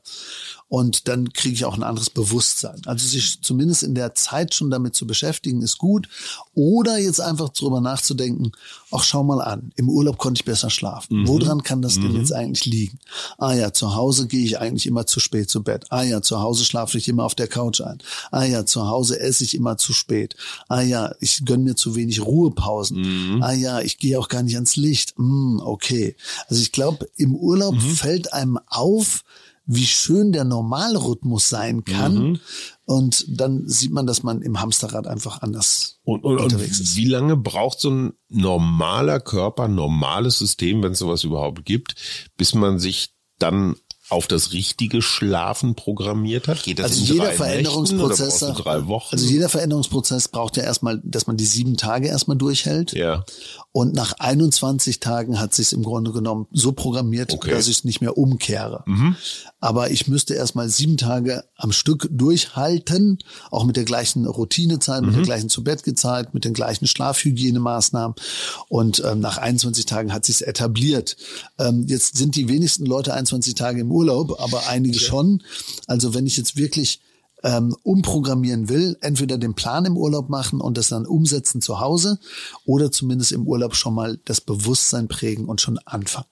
Und 0.68 1.06
dann 1.06 1.32
kriege 1.32 1.54
ich 1.54 1.64
auch 1.64 1.76
ein 1.76 1.84
anderes 1.84 2.10
Bewusstsein. 2.10 2.82
Also 2.86 3.06
sich 3.06 3.40
zumindest 3.40 3.84
in 3.84 3.94
der 3.94 4.14
Zeit 4.14 4.52
schon 4.52 4.68
damit 4.68 4.96
zu 4.96 5.06
beschäftigen, 5.06 5.62
ist 5.62 5.78
gut. 5.78 6.08
Oder 6.54 6.98
jetzt 6.98 7.20
einfach 7.20 7.50
drüber 7.50 7.80
nachzudenken, 7.80 8.50
ach 8.90 9.04
schau 9.04 9.22
mal 9.22 9.40
an, 9.40 9.70
im 9.76 9.88
Urlaub 9.88 10.18
konnte 10.18 10.40
ich 10.40 10.44
besser 10.44 10.70
schlafen. 10.70 11.28
Woran 11.28 11.62
kann 11.62 11.82
das 11.82 11.94
denn 11.94 12.16
jetzt 12.16 12.32
eigentlich 12.32 12.64
liegen? 12.64 12.98
Ah 13.38 13.52
ja, 13.54 13.72
zu 13.72 13.94
Hause 13.94 14.26
gehe 14.26 14.44
ich 14.44 14.58
eigentlich 14.58 14.86
immer 14.86 15.06
zu 15.06 15.20
spät 15.20 15.48
zu 15.50 15.62
Bett. 15.62 15.84
Ah 15.90 16.02
ja, 16.02 16.20
zu 16.20 16.40
Hause 16.40 16.64
schlafe 16.64 16.98
ich 16.98 17.06
immer 17.06 17.24
auf 17.24 17.34
der 17.36 17.48
Couch 17.48 17.80
ein. 17.80 17.98
Ah 18.32 18.44
ja, 18.44 18.66
zu 18.66 18.88
Hause 18.88 19.20
esse 19.20 19.44
ich 19.44 19.54
immer 19.54 19.76
zu 19.78 19.92
spät. 19.92 20.34
Ah 20.68 20.80
ja, 20.80 21.14
ich 21.20 21.44
gönne 21.44 21.62
mir 21.62 21.76
zu 21.76 21.94
wenig 21.94 22.24
Ruhepausen. 22.24 23.42
Ah 23.42 23.52
ja, 23.52 23.80
ich 23.80 23.98
gehe 23.98 24.18
auch 24.18 24.28
gar 24.28 24.42
nicht 24.42 24.54
ans 24.56 24.76
Licht. 24.76 25.14
Hm, 25.16 25.60
okay. 25.64 26.16
Also 26.48 26.60
ich 26.60 26.72
glaube, 26.72 27.08
im 27.16 27.36
Urlaub 27.36 27.80
fällt 27.80 28.32
einem 28.32 28.58
auf, 28.66 29.22
wie 29.66 29.86
schön 29.86 30.32
der 30.32 30.44
Normalrhythmus 30.44 31.48
sein 31.48 31.84
kann. 31.84 32.40
Und 32.84 33.24
dann 33.28 33.68
sieht 33.68 33.90
man, 33.90 34.06
dass 34.06 34.22
man 34.22 34.42
im 34.42 34.60
Hamsterrad 34.60 35.06
einfach 35.08 35.42
anders 35.42 35.98
Und, 36.04 36.22
und, 36.22 36.38
unterwegs 36.40 36.78
ist. 36.78 36.96
wie 36.96 37.06
lange 37.06 37.36
braucht 37.36 37.80
so 37.80 37.90
ein 37.90 38.12
normaler 38.28 39.18
Körper, 39.20 39.66
normales 39.68 40.38
System, 40.38 40.82
wenn 40.82 40.92
es 40.92 41.00
sowas 41.00 41.24
überhaupt 41.24 41.64
gibt, 41.64 41.96
bis 42.36 42.54
man 42.54 42.78
sich 42.78 43.10
dann 43.38 43.74
auf 44.08 44.28
das 44.28 44.52
richtige 44.52 45.02
Schlafen 45.02 45.74
programmiert 45.74 46.46
hat? 46.46 46.62
Geht 46.62 46.78
das 46.78 46.92
Also 46.92 47.00
in 47.00 47.06
jeder 47.14 47.24
drei 47.24 47.32
Veränderungsprozess, 47.34 48.40
Nächten 48.42 48.62
drei 48.62 48.86
Wochen? 48.86 49.16
also 49.16 49.26
jeder 49.26 49.48
Veränderungsprozess 49.48 50.28
braucht 50.28 50.56
ja 50.56 50.62
erstmal, 50.62 51.00
dass 51.04 51.26
man 51.26 51.36
die 51.36 51.44
sieben 51.44 51.76
Tage 51.76 52.06
erstmal 52.06 52.36
durchhält. 52.36 52.92
ja. 52.92 53.24
Und 53.76 53.92
nach 53.92 54.14
21 54.20 55.00
Tagen 55.00 55.38
hat 55.38 55.52
sich 55.52 55.74
im 55.74 55.82
Grunde 55.82 56.10
genommen 56.10 56.46
so 56.50 56.72
programmiert, 56.72 57.34
Okay. 57.34 57.50
dass 57.50 57.68
ich 57.68 57.76
es 57.76 57.84
nicht 57.84 58.00
mehr 58.00 58.16
umkehre. 58.16 58.82
Aber 59.60 59.90
ich 59.90 60.08
müsste 60.08 60.32
erstmal 60.32 60.70
sieben 60.70 60.96
Tage 60.96 61.44
am 61.56 61.72
Stück 61.72 62.08
durchhalten, 62.10 63.18
auch 63.50 63.64
mit 63.64 63.76
der 63.76 63.84
gleichen 63.84 64.24
Routinezeit, 64.24 65.02
mit 65.02 65.14
der 65.14 65.24
gleichen 65.24 65.50
Zu-Bett-Zeit, 65.50 66.32
mit 66.32 66.46
den 66.46 66.54
gleichen 66.54 66.86
Schlafhygienemaßnahmen. 66.86 68.14
Und 68.68 69.02
ähm, 69.04 69.20
nach 69.20 69.36
21 69.36 69.84
Tagen 69.84 70.10
hat 70.10 70.24
sich 70.24 70.46
etabliert. 70.46 71.18
Ähm, 71.58 71.84
jetzt 71.86 72.16
sind 72.16 72.34
die 72.34 72.48
wenigsten 72.48 72.86
Leute 72.86 73.12
21 73.12 73.56
Tage 73.56 73.82
im 73.82 73.92
Urlaub, 73.92 74.40
aber 74.40 74.68
einige 74.68 74.98
schon. 74.98 75.42
Also 75.86 76.14
wenn 76.14 76.26
ich 76.26 76.38
jetzt 76.38 76.56
wirklich 76.56 77.02
ähm, 77.46 77.76
umprogrammieren 77.84 78.68
will, 78.68 78.98
entweder 79.00 79.38
den 79.38 79.54
Plan 79.54 79.84
im 79.84 79.96
Urlaub 79.96 80.28
machen 80.28 80.60
und 80.60 80.76
das 80.76 80.88
dann 80.88 81.06
umsetzen 81.06 81.62
zu 81.62 81.78
Hause 81.78 82.18
oder 82.64 82.90
zumindest 82.90 83.30
im 83.30 83.46
Urlaub 83.46 83.76
schon 83.76 83.94
mal 83.94 84.18
das 84.24 84.40
Bewusstsein 84.40 85.06
prägen 85.06 85.46
und 85.46 85.60
schon 85.60 85.78
anfangen. 85.78 86.26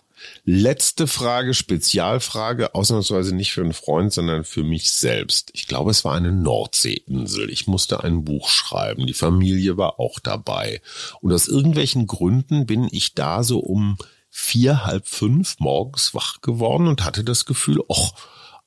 Letzte 0.45 1.07
Frage, 1.07 1.55
Spezialfrage, 1.55 2.75
ausnahmsweise 2.75 3.35
nicht 3.35 3.53
für 3.53 3.61
einen 3.61 3.75
Freund, 3.75 4.12
sondern 4.12 4.45
für 4.45 4.65
mich 4.65 4.91
selbst. 4.91 5.51
Ich 5.53 5.69
glaube, 5.69 5.91
es 5.91 6.05
war 6.05 6.15
eine 6.15 6.33
Nordseeinsel. 6.33 7.51
Ich 7.51 7.67
musste 7.67 8.03
ein 8.03 8.25
Buch 8.25 8.49
schreiben. 8.49 9.07
Die 9.07 9.12
Familie 9.12 9.77
war 9.77 10.01
auch 10.01 10.19
dabei. 10.21 10.81
Und 11.21 11.33
aus 11.33 11.47
irgendwelchen 11.47 12.07
Gründen 12.07 12.65
bin 12.65 12.89
ich 12.91 13.15
da 13.15 13.43
so 13.43 13.59
um 13.59 13.99
vier, 14.31 14.87
halb 14.87 15.07
fünf 15.07 15.57
morgens 15.59 16.15
wach 16.15 16.41
geworden 16.41 16.89
und 16.89 17.05
hatte 17.05 17.23
das 17.23 17.45
Gefühl, 17.45 17.83
ach, 17.93 18.12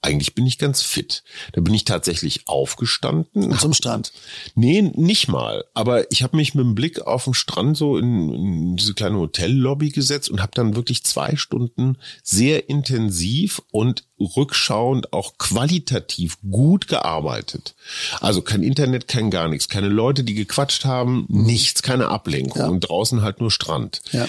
eigentlich 0.01 0.35
bin 0.35 0.45
ich 0.45 0.57
ganz 0.59 0.83
fit. 0.83 1.23
Da 1.53 1.61
bin 1.61 1.73
ich 1.73 1.83
tatsächlich 1.83 2.47
aufgestanden. 2.47 3.45
Und 3.51 3.59
zum 3.59 3.73
Strand. 3.73 4.13
Nee, 4.55 4.81
nicht 4.93 5.27
mal. 5.27 5.65
Aber 5.73 6.09
ich 6.11 6.21
habe 6.23 6.37
mich 6.37 6.53
mit 6.53 6.63
dem 6.63 6.75
Blick 6.75 7.01
auf 7.01 7.23
den 7.25 7.33
Strand 7.33 7.75
so 7.75 7.97
in, 7.97 8.29
in 8.33 8.75
diese 8.77 8.93
kleine 8.93 9.17
Hotellobby 9.17 9.89
gesetzt 9.89 10.29
und 10.29 10.39
habe 10.41 10.51
dann 10.53 10.75
wirklich 10.75 11.03
zwei 11.03 11.35
Stunden 11.35 11.97
sehr 12.23 12.69
intensiv 12.69 13.61
und 13.71 14.05
rückschauend 14.19 15.13
auch 15.13 15.37
qualitativ 15.39 16.37
gut 16.49 16.87
gearbeitet. 16.87 17.75
Also 18.21 18.41
kein 18.41 18.63
Internet, 18.63 19.07
kein 19.07 19.31
gar 19.31 19.47
nichts, 19.47 19.67
keine 19.67 19.89
Leute, 19.89 20.23
die 20.23 20.35
gequatscht 20.35 20.85
haben, 20.85 21.25
nichts, 21.27 21.81
keine 21.81 22.09
Ablenkung 22.09 22.61
Ja. 22.61 22.67
und 22.67 22.81
draußen 22.81 23.21
halt 23.23 23.39
nur 23.41 23.51
Strand. 23.51 24.01
Ja. 24.11 24.27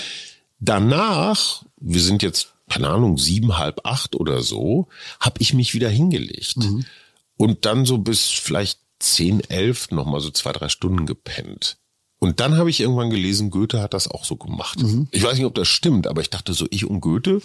Danach, 0.60 1.62
wir 1.78 2.00
sind 2.00 2.22
jetzt, 2.22 2.52
keine 2.68 2.88
Ahnung, 2.88 3.18
sieben, 3.18 3.58
halb 3.58 3.80
acht 3.84 4.14
oder 4.16 4.42
so, 4.42 4.88
habe 5.20 5.40
ich 5.40 5.54
mich 5.54 5.74
wieder 5.74 5.88
hingelegt. 5.88 6.56
Und 7.36 7.64
dann 7.66 7.84
so 7.84 7.98
bis 7.98 8.26
vielleicht 8.26 8.80
zehn, 8.98 9.40
elf 9.48 9.90
nochmal 9.90 10.20
so 10.20 10.30
zwei, 10.30 10.52
drei 10.52 10.68
Stunden 10.68 11.06
gepennt. 11.06 11.78
Und 12.20 12.40
dann 12.40 12.56
habe 12.56 12.68
ich 12.68 12.80
irgendwann 12.80 13.10
gelesen, 13.10 13.50
Goethe 13.50 13.80
hat 13.80 13.94
das 13.94 14.10
auch 14.10 14.24
so 14.24 14.34
gemacht. 14.36 14.78
Ich 15.12 15.22
weiß 15.22 15.36
nicht, 15.36 15.44
ob 15.46 15.54
das 15.54 15.68
stimmt, 15.68 16.06
aber 16.08 16.20
ich 16.20 16.30
dachte 16.30 16.52
so, 16.52 16.66
ich 16.70 16.84
und 16.84 17.00
Goethe, 17.00 17.40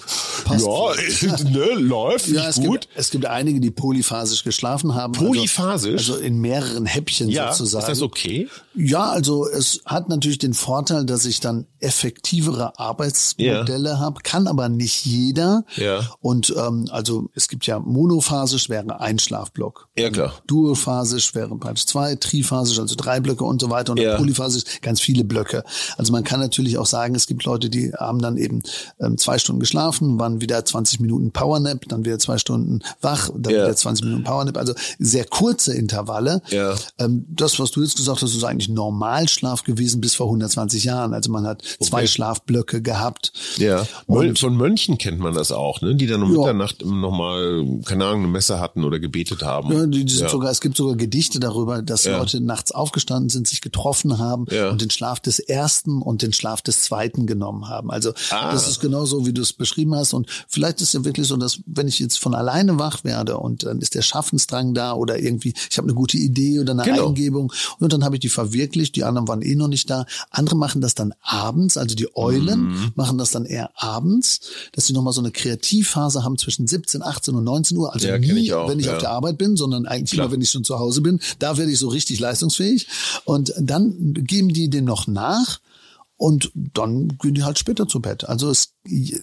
Passt. 0.45 0.65
ja, 0.65 1.37
ne, 1.49 1.65
läuft 1.75 2.27
Ja, 2.29 2.49
es 2.49 2.55
gut. 2.55 2.81
gibt, 2.81 2.87
es 2.95 3.11
gibt 3.11 3.25
einige, 3.27 3.59
die 3.59 3.69
polyphasisch 3.69 4.43
geschlafen 4.43 4.95
haben. 4.95 5.13
Polyphasisch? 5.13 5.93
Also, 5.93 6.13
also 6.13 6.25
in 6.25 6.39
mehreren 6.39 6.85
Häppchen 6.87 7.29
ja, 7.29 7.51
sozusagen. 7.53 7.83
ist 7.83 7.89
das 7.89 8.01
okay? 8.01 8.47
Ja, 8.73 9.09
also 9.11 9.47
es 9.47 9.81
hat 9.85 10.09
natürlich 10.09 10.39
den 10.39 10.55
Vorteil, 10.55 11.05
dass 11.05 11.25
ich 11.25 11.39
dann 11.39 11.67
effektivere 11.79 12.79
Arbeitsmodelle 12.79 13.99
habe, 13.99 14.21
kann 14.23 14.47
aber 14.47 14.69
nicht 14.69 15.05
jeder. 15.05 15.65
Ja. 15.75 16.09
Und 16.19 16.53
ähm, 16.57 16.87
also 16.91 17.29
es 17.35 17.47
gibt 17.47 17.67
ja 17.67 17.79
monophasisch 17.79 18.69
wäre 18.69 18.99
ein 18.99 19.19
Schlafblock. 19.19 19.89
Ja, 19.97 20.09
klar. 20.09 20.33
Duophasisch 20.47 21.35
wäre 21.35 21.55
praktisch 21.57 21.85
zwei, 21.85 22.15
triphasisch, 22.15 22.79
also 22.79 22.95
drei 22.97 23.19
Blöcke 23.19 23.43
und 23.43 23.61
so 23.61 23.69
weiter 23.69 23.91
und 23.91 23.99
Ja. 23.99 24.17
polyphasisch 24.17 24.62
ganz 24.81 24.99
viele 25.01 25.23
Blöcke. 25.23 25.63
Also 25.97 26.11
man 26.11 26.23
kann 26.23 26.39
natürlich 26.39 26.77
auch 26.77 26.85
sagen, 26.85 27.15
es 27.15 27.27
gibt 27.27 27.43
Leute, 27.45 27.69
die 27.69 27.93
haben 27.93 28.19
dann 28.21 28.37
eben 28.37 28.61
ähm, 28.99 29.17
zwei 29.17 29.37
Stunden 29.37 29.59
geschlafen, 29.59 30.19
waren 30.19 30.41
wieder 30.41 30.63
20 30.63 30.99
Minuten 30.99 31.31
Powernap, 31.31 31.85
dann 31.87 32.05
wieder 32.05 32.19
zwei 32.19 32.37
Stunden 32.37 32.79
wach, 33.01 33.29
dann 33.35 33.53
Ja. 33.53 33.63
wieder 33.63 33.75
20 33.75 34.05
Minuten 34.05 34.23
Powernap. 34.23 34.57
Also 34.57 34.73
sehr 34.99 35.25
kurze 35.25 35.73
Intervalle. 35.73 36.41
Ja. 36.49 36.75
Ähm, 36.99 37.25
das, 37.29 37.59
was 37.59 37.71
du 37.71 37.81
jetzt 37.81 37.97
gesagt 37.97 38.21
hast, 38.21 38.35
ist 38.35 38.43
eigentlich 38.43 38.69
Normalschlaf 38.69 39.63
gewesen 39.63 40.01
bis 40.01 40.15
vor 40.15 40.27
120 40.27 40.83
Jahren. 40.83 41.13
Also 41.13 41.31
man 41.31 41.45
hat 41.47 41.61
zwei 41.81 42.07
Schlafblöcke 42.07 42.81
gehabt. 42.81 43.33
Ja. 43.57 43.85
Und- 44.07 44.39
Von 44.39 44.55
Mönchen 44.55 44.97
kennt 44.97 45.19
man 45.19 45.33
das 45.33 45.51
auch, 45.51 45.81
ne? 45.81 45.95
Die 45.95 46.07
dann 46.07 46.23
um 46.23 46.31
Ja. 46.31 46.39
Mitternacht 46.39 46.83
nochmal, 46.85 47.65
keine 47.85 48.05
Ahnung, 48.05 48.19
eine 48.23 48.27
Messe 48.31 48.59
hatten 48.59 48.83
oder 48.83 48.99
gebetet 48.99 49.41
haben. 49.43 49.71
Ja, 49.71 49.85
die, 49.85 50.05
die 50.05 50.13
sind 50.13 50.23
Ja. 50.23 50.29
sogar, 50.29 50.51
es 50.51 50.61
gibt 50.61 50.77
sogar 50.77 50.95
Gedichte 50.95 51.39
darüber, 51.39 51.81
dass 51.81 52.03
Ja. 52.05 52.17
Leute 52.17 52.41
nachts 52.41 52.71
aufgestanden 52.71 53.29
sind, 53.29 53.47
sich 53.47 53.61
getroffen 53.61 54.17
haben 54.19 54.45
Ja. 54.53 54.69
und 54.69 54.81
den 54.81 54.89
Schlaf 54.89 55.19
des 55.19 55.39
ersten 55.39 56.01
und 56.01 56.21
den 56.21 56.33
Schlaf 56.33 56.61
des 56.61 56.83
zweiten 56.83 57.25
genommen 57.27 57.67
haben. 57.69 57.91
Also 57.91 58.11
Ah. 58.29 58.51
das 58.51 58.67
ist 58.69 58.79
genau 58.79 59.05
so, 59.05 59.25
wie 59.25 59.33
du 59.33 59.41
es 59.41 59.53
beschrieben 59.53 59.95
hast. 59.95 60.13
Und 60.13 60.27
vielleicht 60.47 60.81
ist 60.81 60.93
ja 60.93 61.03
wirklich 61.05 61.27
so, 61.27 61.37
dass 61.37 61.59
wenn 61.65 61.87
ich 61.87 61.99
jetzt 61.99 62.19
von 62.19 62.33
alleine 62.35 62.79
wach 62.79 63.03
werde 63.03 63.37
und 63.37 63.63
dann 63.63 63.79
ist 63.79 63.95
der 63.95 64.01
Schaffensdrang 64.01 64.73
da 64.73 64.93
oder 64.93 65.19
irgendwie, 65.19 65.53
ich 65.69 65.77
habe 65.77 65.87
eine 65.87 65.95
gute 65.95 66.17
Idee 66.17 66.59
oder 66.59 66.71
eine 66.73 66.83
Genau. 66.83 67.07
Eingebung 67.09 67.51
und 67.79 67.93
dann 67.93 68.03
habe 68.03 68.15
ich 68.15 68.21
die 68.21 68.29
verwirklicht, 68.29 68.95
die 68.95 69.03
anderen 69.03 69.27
waren 69.27 69.41
eh 69.41 69.55
noch 69.55 69.67
nicht 69.67 69.89
da. 69.89 70.05
Andere 70.29 70.55
machen 70.55 70.81
das 70.81 70.95
dann 70.95 71.13
abends, 71.21 71.77
also 71.77 71.95
die 71.95 72.15
Eulen 72.15 72.61
Mhm. 72.69 72.91
machen 72.95 73.17
das 73.17 73.31
dann 73.31 73.45
eher 73.45 73.71
abends, 73.75 74.41
dass 74.73 74.85
sie 74.87 74.93
nochmal 74.93 75.13
so 75.13 75.21
eine 75.21 75.31
Kreativphase 75.31 76.23
haben 76.23 76.37
zwischen 76.37 76.67
17, 76.67 77.01
18 77.01 77.35
und 77.35 77.43
19 77.43 77.77
Uhr. 77.77 77.93
Also 77.93 78.07
Ja, 78.07 78.17
nie, 78.17 78.31
ich 78.43 78.53
auch, 78.53 78.69
wenn 78.69 78.79
ich 78.79 78.85
ja. 78.87 78.93
auf 78.93 78.99
der 78.99 79.11
Arbeit 79.11 79.37
bin, 79.37 79.55
sondern 79.55 79.85
eigentlich 79.85 80.11
Klar. 80.11 80.25
immer, 80.25 80.33
wenn 80.33 80.41
ich 80.41 80.49
schon 80.51 80.63
zu 80.63 80.79
Hause 80.79 81.01
bin. 81.01 81.19
Da 81.39 81.57
werde 81.57 81.71
ich 81.71 81.79
so 81.79 81.87
richtig 81.89 82.19
leistungsfähig. 82.19 82.87
Und 83.25 83.53
dann 83.59 84.13
geben 84.47 84.53
die 84.53 84.69
den 84.69 84.85
noch 84.85 85.07
nach. 85.07 85.59
Und 86.15 86.51
dann 86.53 87.17
gehen 87.17 87.33
die 87.33 87.43
halt 87.43 87.59
später 87.59 87.87
zu 87.87 88.01
Bett. 88.01 88.23
Also 88.23 88.49
es, 88.49 88.72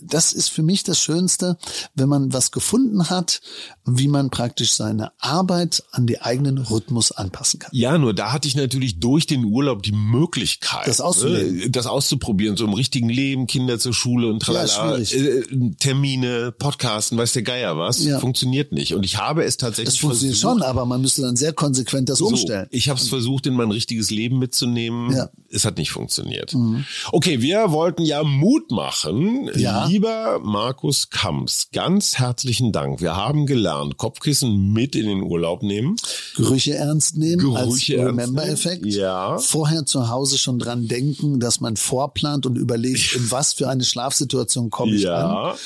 das 0.03 0.33
ist 0.33 0.49
für 0.49 0.63
mich 0.63 0.85
das 0.85 0.99
Schönste, 1.01 1.59
wenn 1.95 2.09
man 2.09 2.33
was 2.33 2.51
gefunden 2.51 3.11
hat, 3.11 3.43
wie 3.85 4.09
man 4.09 4.31
praktisch 4.31 4.73
seine 4.73 5.13
Arbeit 5.19 5.83
an 5.93 6.07
die 6.07 6.21
eigenen 6.23 6.57
Rhythmus 6.59 7.13
anpassen 7.13 7.61
kann. 7.61 7.71
Ja, 7.75 7.99
nur 7.99 8.15
da 8.15 8.33
hatte 8.33 8.49
ich 8.49 8.57
natürlich 8.57 9.01
durch 9.01 9.27
den 9.27 9.45
Urlaub 9.45 9.83
die 9.83 9.93
Möglichkeit, 9.93 10.87
Das 10.89 10.99
ne, 11.23 11.69
das 11.71 11.87
auszuprobieren, 11.87 12.57
so 12.57 12.65
im 12.65 12.73
richtigen 12.73 13.11
Leben, 13.11 13.47
Kinder 13.47 13.79
zur 13.79 13.93
Schule 13.93 14.29
und 14.29 14.41
tralala, 14.41 14.67
schwierig. 15.05 15.15
äh, 15.15 15.71
Termine, 15.79 16.53
Podcasten, 16.53 17.19
weiß 17.19 17.33
der 17.35 17.43
Geier 17.43 17.77
was, 17.77 18.03
Ja. 18.03 18.19
funktioniert 18.19 18.73
nicht. 18.73 18.95
Und 18.95 19.05
ich 19.05 19.19
habe 19.19 19.45
es 19.45 19.59
tatsächlich 19.59 19.95
Das 19.95 20.01
funktioniert 20.01 20.39
versucht, 20.39 20.61
schon, 20.61 20.63
aber 20.63 20.87
man 20.87 21.03
müsste 21.03 21.23
dann 21.23 21.37
sehr 21.37 21.53
konsequent 21.53 22.09
das 22.09 22.19
so, 22.19 22.29
umstellen. 22.29 22.67
Ich 22.71 22.89
habe 22.89 22.99
es 22.99 23.09
versucht, 23.09 23.47
in 23.47 23.55
mein 23.55 23.71
richtiges 23.71 24.11
Leben 24.11 24.39
mitzunehmen. 24.39 25.15
Ja. 25.15 25.25
Mhm. 25.25 25.29
Es 25.53 25.65
hat 25.65 25.79
nicht 25.79 25.91
funktioniert. 25.91 26.55
Okay, 27.11 27.43
wir 27.43 27.73
wollten 27.73 28.03
ja 28.05 28.23
Mut 28.23 28.71
machen. 28.71 29.50
Ja. 29.57 29.87
lieber 29.87 30.39
Markus 30.43 31.11
Kamps, 31.11 31.69
ganz 31.73 32.19
herzlichen 32.19 32.73
Dank. 32.73 33.01
Wir 33.01 33.17
haben 33.17 33.47
gelernt, 33.47 33.97
Kopfkissen 33.97 34.73
mit 34.73 34.95
in 34.95 35.07
den 35.07 35.23
Urlaub 35.23 35.63
nehmen. 35.63 35.97
Gerüche 36.37 36.75
ernst 36.75 37.17
nehmen 37.17 37.55
als 37.57 37.67
Gerüche 37.69 37.97
ernst 37.97 38.09
Remember-Effekt. 38.11 38.87
ja. 38.87 39.39
Vorher 39.39 39.87
zu 39.87 40.09
Hause 40.09 40.39
schon 40.39 40.59
dran 40.59 40.89
denken, 40.89 41.41
dass 41.41 41.61
man 41.61 41.77
vorplant 41.77 42.47
und 42.47 42.57
überlegt, 42.57 43.15
in 43.17 43.31
was 43.31 43.53
für 43.55 43.69
eine 43.69 43.85
Schlafsituation 43.85 44.71
komme 44.71 44.95
ich 44.95 45.03
Ja. 45.03 45.51
an. 45.51 45.57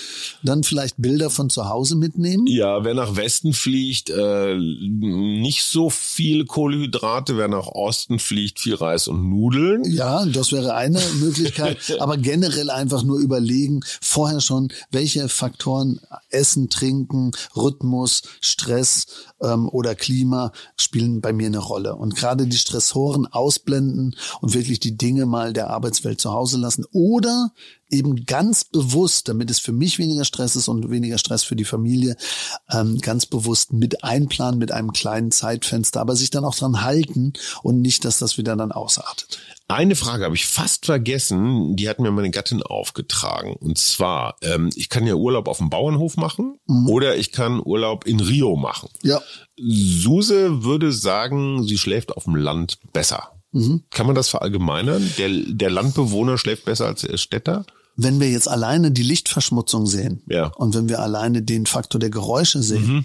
Dann 0.43 0.63
vielleicht 0.63 0.95
Bilder 0.99 1.31
von 1.31 1.51
zu 1.51 1.69
Hause 1.69 1.97
mitnehmen. 1.97 2.47
Ja, 2.47 2.85
wer 2.85 2.95
nach 2.95 3.17
Westen 3.17 3.53
fliegt, 3.53 4.11
äh, 4.11 4.57
nicht 4.57 5.63
so 5.65 5.91
viele 5.91 6.45
Kohlenhydrate. 6.45 7.37
Wer 7.37 7.49
nach 7.49 7.67
Osten 7.67 8.19
fliegt, 8.19 8.61
viel 8.61 8.75
Reis 8.75 9.09
und 9.09 9.29
Nudeln. 9.29 9.83
Ja, 9.85 10.25
das 10.27 10.53
wäre 10.53 10.75
eine 10.75 11.01
Möglichkeit. 11.21 11.79
Aber 12.01 12.17
generell 12.17 12.71
einfach 12.71 13.03
nur 13.03 13.19
überlegen, 13.19 13.74
vorher 14.01 14.41
schon, 14.41 14.69
welche 14.91 15.29
Faktoren 15.29 16.01
Essen, 16.31 16.69
Trinken, 16.69 17.33
Rhythmus, 17.57 18.23
Stress 18.41 19.07
ähm, 19.41 19.69
oder 19.69 19.95
Klima 19.95 20.53
spielen 20.77 21.21
bei 21.21 21.33
mir 21.33 21.47
eine 21.47 21.59
Rolle. 21.59 21.97
Und 21.97 22.17
gerade 22.17 22.47
die 22.47 22.57
Stressoren 22.57 23.27
ausblenden 23.27 24.17
und 24.41 24.55
wirklich 24.55 24.81
die 24.81 24.97
Dinge 24.97 25.27
mal 25.27 25.53
der 25.53 25.71
Arbeitswelt 25.71 26.21
zu 26.21 26.33
Hause 26.33 26.59
lassen. 26.59 26.85
Oder 26.93 27.53
eben 27.91 28.27
ganz 28.27 28.65
bewusst, 28.65 29.29
damit 29.29 29.51
es 29.51 29.61
für 29.61 29.73
mich 29.73 29.99
weniger 29.99 30.25
Stress 30.25 30.57
ist 30.57 30.69
und 30.69 30.91
weniger 30.91 31.19
Stress 31.19 31.45
für 31.45 31.57
die 31.57 31.65
Familie, 31.65 32.17
ähm, 32.71 32.99
ganz 32.99 33.27
bewusst 33.27 33.73
mit 33.73 34.03
einplanen, 34.03 34.59
mit 34.59 34.73
einem 34.73 34.93
kleinen 34.93 35.31
Zeitfenster, 35.31 36.01
aber 36.01 36.17
sich 36.17 36.31
dann 36.31 36.45
auch 36.45 36.57
dran 36.57 36.83
halten 36.83 37.35
und 37.63 37.81
nicht, 37.81 38.05
dass 38.05 38.19
das 38.19 38.37
wieder 38.37 38.57
dann 38.57 38.73
ausartet. 38.73 39.39
Eine 39.67 39.97
Frage 39.97 40.25
habe 40.25 40.35
ich 40.35 40.47
fast 40.47 40.85
vergessen, 40.85 41.75
die 41.77 41.89
hat 41.89 41.99
mir 41.99 42.11
meine 42.11 42.31
Gattin 42.31 42.63
aufgetragen. 42.63 43.55
Und 43.55 43.79
zwar, 43.79 44.37
ähm, 44.43 44.69
ich 44.75 44.91
kann 44.91 45.07
ja 45.07 45.15
Urlaub 45.15 45.49
auf 45.49 45.57
dem 45.59 45.71
Bauernhof 45.71 46.17
machen 46.17 46.59
oder 46.87 47.17
ich 47.17 47.33
kann 47.33 47.61
Urlaub 47.65 48.07
in 48.07 48.21
Rio 48.21 48.57
machen. 48.57 48.91
Ja, 49.03 49.23
Suse 49.59 50.65
würde 50.65 50.93
sagen, 50.93 51.65
sie 51.67 51.79
schläft 51.79 52.17
auf 52.17 52.25
dem 52.25 52.37
Land 52.37 52.79
besser. 52.93 53.31
Kann 53.91 54.07
man 54.07 54.17
das 54.17 54.29
verallgemeinern? 54.29 55.09
Der, 55.17 55.29
der 55.31 55.71
Landbewohner 55.71 56.39
schläft 56.39 56.65
besser 56.65 56.87
als 56.87 57.03
der 57.03 57.17
Städter? 57.19 57.65
wenn 57.97 58.19
wir 58.19 58.29
jetzt 58.29 58.49
alleine 58.49 58.91
die 58.91 59.05
Lichtverschmutzung 59.05 59.87
sehen 59.87 60.21
Ja. 60.29 60.49
und 60.57 60.75
wenn 60.75 60.89
wir 60.89 60.99
alleine 60.99 61.43
den 61.43 61.65
Faktor 61.65 62.01
der 62.01 62.11
Geräusche 62.11 62.61
sehen, 62.61 63.05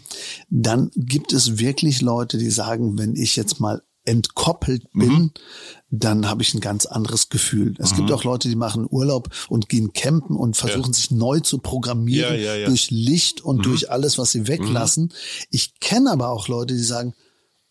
dann 0.49 0.89
gibt 0.95 1.31
es 1.31 1.59
wirklich 1.59 2.01
Leute, 2.01 2.39
die 2.39 2.49
sagen, 2.49 2.97
wenn 2.97 3.15
ich 3.15 3.35
jetzt 3.35 3.59
mal 3.59 3.83
entkoppelt 4.09 4.91
bin, 4.93 5.31
dann 5.91 6.27
habe 6.27 6.41
ich 6.41 6.55
ein 6.55 6.61
ganz 6.61 6.87
anderes 6.87 7.29
Gefühl. 7.29 7.75
Es 7.77 7.95
gibt 7.95 8.11
auch 8.11 8.23
Leute, 8.23 8.49
die 8.49 8.55
machen 8.55 8.87
Urlaub 8.89 9.29
und 9.49 9.69
gehen 9.69 9.93
campen 9.93 10.35
und 10.35 10.57
versuchen 10.57 10.93
sich 10.93 11.11
neu 11.11 11.41
zu 11.41 11.59
programmieren 11.59 12.33
Ja, 12.33 12.39
ja, 12.39 12.55
ja. 12.55 12.67
durch 12.67 12.89
Licht 12.89 13.41
und 13.41 13.65
durch 13.65 13.91
alles, 13.91 14.17
was 14.17 14.31
sie 14.31 14.47
weglassen. 14.47 15.13
Ich 15.51 15.79
kenne 15.79 16.11
aber 16.11 16.29
auch 16.29 16.47
Leute, 16.47 16.73
die 16.73 16.83
sagen, 16.83 17.13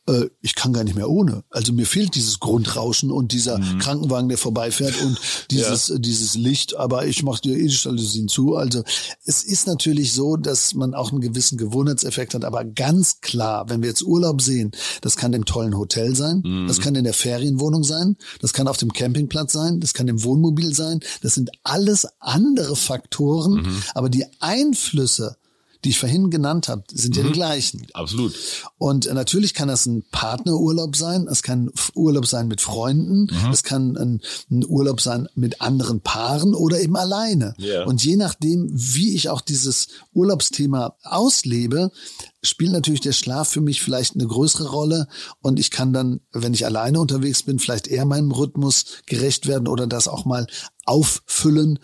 äh, 0.09 0.29
ich 0.41 0.55
kann 0.55 0.73
gar 0.73 0.83
nicht 0.85 0.97
mehr 0.97 1.09
ohne. 1.11 1.45
Also 1.51 1.73
mir 1.73 1.87
fehlt 1.87 2.15
dieses 2.15 2.41
Grundrauschen 2.41 3.11
und 3.11 3.33
dieser 3.33 3.59
Mhm. 3.59 3.79
Krankenwagen, 3.79 4.29
der 4.29 4.39
vorbeifährt 4.39 4.95
und 5.03 5.19
dieses, 5.51 5.91
äh, 5.91 6.01
dieses 6.01 6.35
Licht, 6.35 6.77
aber 6.77 7.07
ich 7.07 7.23
mache 7.23 7.43
dir 7.43 7.57
eh 7.57 7.67
die 7.69 7.75
Jalousien 7.75 8.29
zu. 8.29 8.57
Also 8.57 8.83
es 9.25 9.43
ist 9.45 9.67
natürlich 9.67 10.13
so, 10.13 10.37
dass 10.37 10.75
man 10.75 10.95
auch 10.95 11.13
einen 11.13 11.21
gewissen 11.21 11.59
Gewohnheitseffekt 11.59 12.35
hat, 12.35 12.45
aber 12.45 12.65
ganz 12.65 13.21
klar, 13.21 13.69
wenn 13.69 13.83
wir 13.83 13.89
jetzt 13.89 14.03
Urlaub 14.03 14.41
sehen, 14.43 14.73
das 15.03 15.17
kann 15.17 15.33
im 15.33 15.45
tollen 15.45 15.77
Hotel 15.77 16.17
sein, 16.17 16.43
Mhm. 16.45 16.67
das 16.67 16.81
kann 16.81 16.95
in 16.95 17.05
der 17.05 17.15
Ferienwohnung 17.15 17.85
sein, 17.85 18.17
das 18.41 18.53
kann 18.53 18.69
auf 18.69 18.77
dem 18.79 18.93
Campingplatz 18.93 19.53
sein, 19.53 19.81
das 19.81 19.95
kann 19.95 20.09
im 20.09 20.25
Wohnmobil 20.25 20.75
sein, 20.75 21.01
das 21.23 21.35
sind 21.35 21.51
alles 21.63 22.07
andere 22.19 22.75
Faktoren, 22.77 23.63
Mhm. 23.63 23.83
aber 23.95 24.09
die 24.09 24.25
Einflüsse, 24.41 25.37
die 25.85 25.91
ich 25.91 25.99
vorhin 25.99 26.31
genannt 26.31 26.69
habe, 26.69 26.83
sind 26.93 27.15
Mhm. 27.17 27.23
ja 27.23 27.27
die 27.29 27.33
gleichen. 27.33 27.87
Absolut. 27.93 28.35
Und 28.79 29.07
äh, 29.07 29.15
natürlich 29.15 29.55
kann 29.55 29.69
das 29.69 29.87
ein 29.87 30.05
Partnerurlaub 30.11 30.97
sein, 30.97 31.29
es 31.31 31.43
kann 31.43 31.71
Urlaub 31.95 32.27
sein 32.27 32.49
mit 32.49 32.61
Freunden, 32.61 33.29
Mhm. 33.31 33.51
es 33.53 33.63
kann 33.63 33.97
ein, 33.97 34.21
ein 34.51 34.65
Urlaub 34.67 35.01
sein 35.01 35.29
mit 35.35 35.61
anderen 35.61 36.01
Paaren 36.01 36.55
oder 36.55 36.81
eben 36.81 36.97
alleine. 36.97 37.55
Ja. 37.59 37.85
Und 37.85 38.03
je 38.05 38.17
nachdem, 38.17 38.69
wie 38.73 39.15
ich 39.15 39.29
auch 39.29 39.41
dieses 39.41 39.89
Urlaubsthema 40.15 40.95
auslebe, 41.05 41.91
spielt 42.49 42.73
natürlich 42.73 43.01
der 43.01 43.13
Schlaf 43.13 43.49
für 43.49 43.61
mich 43.61 43.83
vielleicht 43.83 44.15
eine 44.15 44.27
größere 44.27 44.69
Rolle 44.69 45.09
und 45.43 45.59
ich 45.59 45.71
kann 45.71 45.93
dann, 45.93 46.21
wenn 46.33 46.55
ich 46.55 46.65
alleine 46.65 47.01
unterwegs 47.01 47.43
bin, 47.43 47.59
vielleicht 47.59 47.89
eher 47.89 48.05
meinem 48.05 48.33
Rhythmus 48.33 48.85
gerecht 49.07 49.47
werden 49.47 49.69
oder 49.69 49.87
das 49.87 50.09
auch 50.09 50.25
mal 50.25 50.47
auffüllen, 50.89 51.79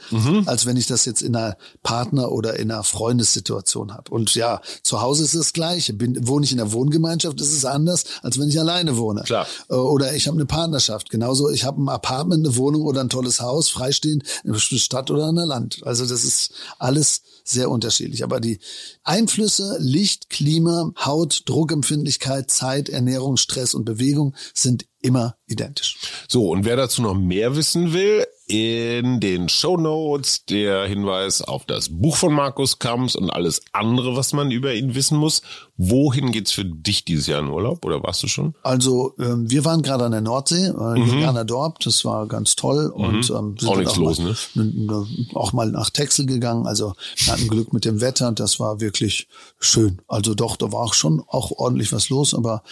als 0.46 0.64
wenn 0.64 0.78
ich 0.78 0.86
das 0.86 1.04
jetzt 1.04 1.20
in 1.20 1.36
einer 1.36 1.58
Partner- 1.82 2.32
oder 2.32 2.58
in 2.58 2.70
einer 2.70 2.82
Freundessituation 2.84 3.92
habe. 3.92 4.10
Und 4.10 4.34
ja, 4.34 4.62
zu 4.82 5.02
Hause 5.02 5.24
ist 5.24 5.34
es 5.34 5.40
das 5.40 5.52
Gleiche. 5.52 5.92
Bin, 5.92 6.26
wohne 6.26 6.46
ich 6.46 6.52
in 6.52 6.60
einer 6.60 6.72
Wohngemeinschaft, 6.72 7.38
ist 7.38 7.52
es 7.52 7.66
anders, 7.66 8.04
als 8.22 8.40
wenn 8.40 8.48
ich 8.48 8.58
alleine 8.58 8.96
wohne. 8.96 9.22
Klar. 9.22 9.46
Äh, 9.68 9.74
Oder 9.74 10.14
ich 10.14 10.26
habe 10.26 10.38
eine 10.38 10.46
Partnerschaft. 10.46 11.10
Genauso, 11.10 11.50
ich 11.50 11.64
habe 11.64 11.82
ein 11.82 11.88
Apartment, 11.90 12.46
eine 12.46 12.56
Wohnung 12.56 12.82
oder 12.82 13.02
ein 13.02 13.10
tolles 13.10 13.40
Haus, 13.40 13.68
freistehend 13.68 14.24
in 14.42 14.52
einer 14.52 14.58
Stadt 14.58 15.10
oder 15.10 15.28
in 15.28 15.36
einer 15.38 15.46
Land. 15.46 15.82
Also 15.84 16.06
das 16.06 16.24
ist 16.24 16.52
alles 16.78 17.20
sehr 17.44 17.70
unterschiedlich. 17.70 18.24
Aber 18.24 18.40
die 18.40 18.58
Einflüsse 19.02 19.76
Licht, 19.80 20.30
Klima, 20.30 20.53
Haut, 20.60 21.42
Druckempfindlichkeit, 21.46 22.50
Zeit, 22.50 22.88
Ernährung, 22.88 23.36
Stress 23.36 23.74
und 23.74 23.84
Bewegung 23.84 24.34
sind 24.52 24.86
immer 25.00 25.36
identisch. 25.46 25.98
So, 26.28 26.50
und 26.50 26.64
wer 26.64 26.76
dazu 26.76 27.02
noch 27.02 27.14
mehr 27.14 27.56
wissen 27.56 27.92
will, 27.92 28.26
in 28.46 29.20
den 29.20 29.48
Show 29.48 29.76
Notes 29.78 30.44
der 30.44 30.84
Hinweis 30.86 31.40
auf 31.40 31.64
das 31.64 31.88
Buch 31.88 32.16
von 32.16 32.32
Markus 32.34 32.78
Kamps 32.78 33.16
und 33.16 33.30
alles 33.30 33.62
andere, 33.72 34.16
was 34.16 34.32
man 34.34 34.50
über 34.50 34.74
ihn 34.74 34.94
wissen 34.94 35.16
muss. 35.18 35.40
Wohin 35.76 36.30
geht's 36.30 36.52
für 36.52 36.64
dich 36.64 37.04
dieses 37.04 37.26
Jahr 37.26 37.40
in 37.40 37.48
Urlaub 37.48 37.84
oder 37.84 38.02
warst 38.02 38.22
du 38.22 38.28
schon? 38.28 38.54
Also 38.62 39.14
ähm, 39.18 39.50
wir 39.50 39.64
waren 39.64 39.82
gerade 39.82 40.04
an 40.04 40.12
der 40.12 40.20
Nordsee, 40.20 40.66
äh, 40.66 41.00
in 41.00 41.18
Jana 41.20 41.44
Dorp, 41.44 41.80
das 41.80 42.04
war 42.04 42.26
ganz 42.28 42.54
toll 42.54 42.88
und 42.94 43.30
ähm, 43.30 43.56
sind 43.58 43.62
Mhm. 43.62 43.68
Auch 43.68 43.76
nichts 43.76 43.96
mal, 43.96 44.04
los, 44.04 44.18
ne? 44.18 44.36
n- 44.56 44.88
n- 44.88 45.26
Auch 45.34 45.52
mal 45.52 45.70
nach 45.70 45.90
Texel 45.90 46.26
gegangen, 46.26 46.66
also 46.66 46.94
wir 47.16 47.32
hatten 47.32 47.48
Glück 47.48 47.72
mit 47.72 47.84
dem 47.84 48.00
Wetter, 48.00 48.30
das 48.32 48.60
war 48.60 48.80
wirklich 48.80 49.26
schön. 49.58 50.00
Also 50.06 50.34
doch, 50.34 50.56
da 50.56 50.70
war 50.70 50.80
auch 50.82 50.94
schon 50.94 51.22
auch 51.26 51.50
ordentlich 51.52 51.92
was 51.92 52.08
los, 52.10 52.34
aber 52.34 52.62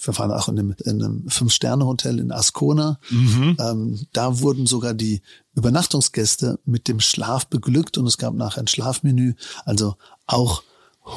wir 0.00 0.18
waren 0.18 0.30
auch 0.30 0.48
in 0.48 0.58
einem, 0.58 0.76
in 0.84 1.02
einem 1.02 1.28
Fünf-Sterne-Hotel 1.28 2.18
in 2.18 2.32
Ascona. 2.32 2.98
Mhm. 3.10 3.56
Ähm, 3.58 4.06
da 4.12 4.40
wurden 4.40 4.66
sogar 4.66 4.94
die 4.94 5.22
Übernachtungsgäste 5.54 6.58
mit 6.64 6.88
dem 6.88 7.00
Schlaf 7.00 7.46
beglückt 7.46 7.98
und 7.98 8.06
es 8.06 8.18
gab 8.18 8.34
nachher 8.34 8.62
ein 8.62 8.68
Schlafmenü. 8.68 9.34
Also 9.64 9.96
auch 10.26 10.62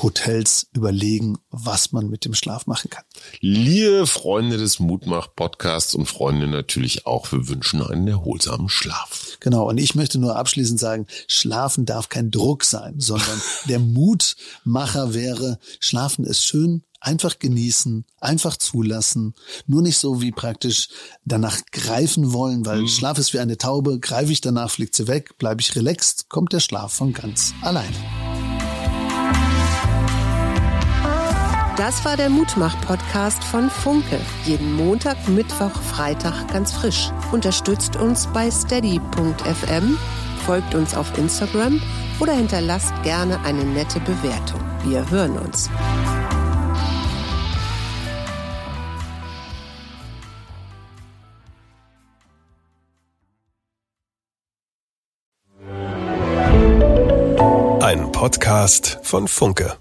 Hotels 0.02 0.68
überlegen, 0.74 1.38
was 1.50 1.92
man 1.92 2.10
mit 2.10 2.24
dem 2.24 2.34
Schlaf 2.34 2.66
machen 2.66 2.90
kann. 2.90 3.04
Liebe 3.42 4.08
Freunde 4.08 4.58
des 4.58 4.80
Mutmach-Podcasts 4.80 5.96
und 5.96 6.06
Freunde 6.06 6.48
natürlich 6.48 7.06
auch, 7.06 7.32
wir 7.32 7.50
wünschen 7.50 7.84
einen 7.84 8.08
erholsamen 8.08 8.70
Schlaf. 8.70 9.38
Genau, 9.42 9.68
und 9.68 9.78
ich 9.78 9.94
möchte 9.94 10.18
nur 10.18 10.38
abschließend 10.38 10.80
sagen, 10.80 11.08
Schlafen 11.28 11.86
darf 11.86 12.08
kein 12.08 12.32
Druck 12.32 12.64
sein, 12.64 13.00
sondern 13.00 13.42
der 13.68 13.80
Mutmacher 13.80 15.14
wäre, 15.14 15.60
Schlafen 15.80 16.24
ist 16.26 16.46
schön, 16.46 16.84
einfach 17.02 17.39
genießen, 17.39 18.06
einfach 18.20 18.56
zulassen, 18.56 19.34
nur 19.68 19.82
nicht 19.82 19.97
so 19.97 20.22
wie 20.22 20.32
praktisch 20.32 20.89
danach 21.26 21.60
greifen 21.72 22.32
wollen, 22.32 22.66
weil 22.66 22.88
Schlaf 22.88 23.18
ist 23.18 23.34
wie 23.34 23.39
eine 23.39 23.58
Taube, 23.58 23.99
greife 23.99 24.32
ich 24.32 24.39
danach, 24.39 24.72
fliegt 24.72 24.95
sie 24.95 25.08
weg, 25.08 25.38
bleibe 25.38 25.62
ich 25.62 25.76
relaxed, 25.76 26.30
kommt 26.30 26.54
der 26.54 26.60
Schlaf 26.60 26.93
von 26.93 27.12
ganz 27.12 27.54
alleine. 27.62 27.97
Das 31.78 32.06
war 32.06 32.16
der 32.16 32.30
Mutmach-Podcast 32.30 33.43
von 33.43 33.70
Funke. 33.70 34.20
Jeden 34.45 34.74
Montag, 34.74 35.28
Mittwoch, 35.28 35.72
Freitag 35.72 36.47
ganz 36.54 36.74
frisch. 36.74 37.10
Unterstützt 37.32 37.95
uns 37.95 38.28
bei 38.28 38.52
steady.fm, 38.52 39.97
folgt 40.45 40.76
uns 40.76 40.93
auf 40.93 41.18
Instagram 41.18 41.82
oder 42.20 42.34
hinterlasst 42.34 42.93
gerne 43.02 43.39
eine 43.43 43.64
nette 43.64 43.99
Bewertung. 44.02 44.62
Wir 44.84 45.10
hören 45.10 45.39
uns. 45.39 45.72
Podcast 58.22 58.99
von 59.01 59.28
Funke. 59.28 59.81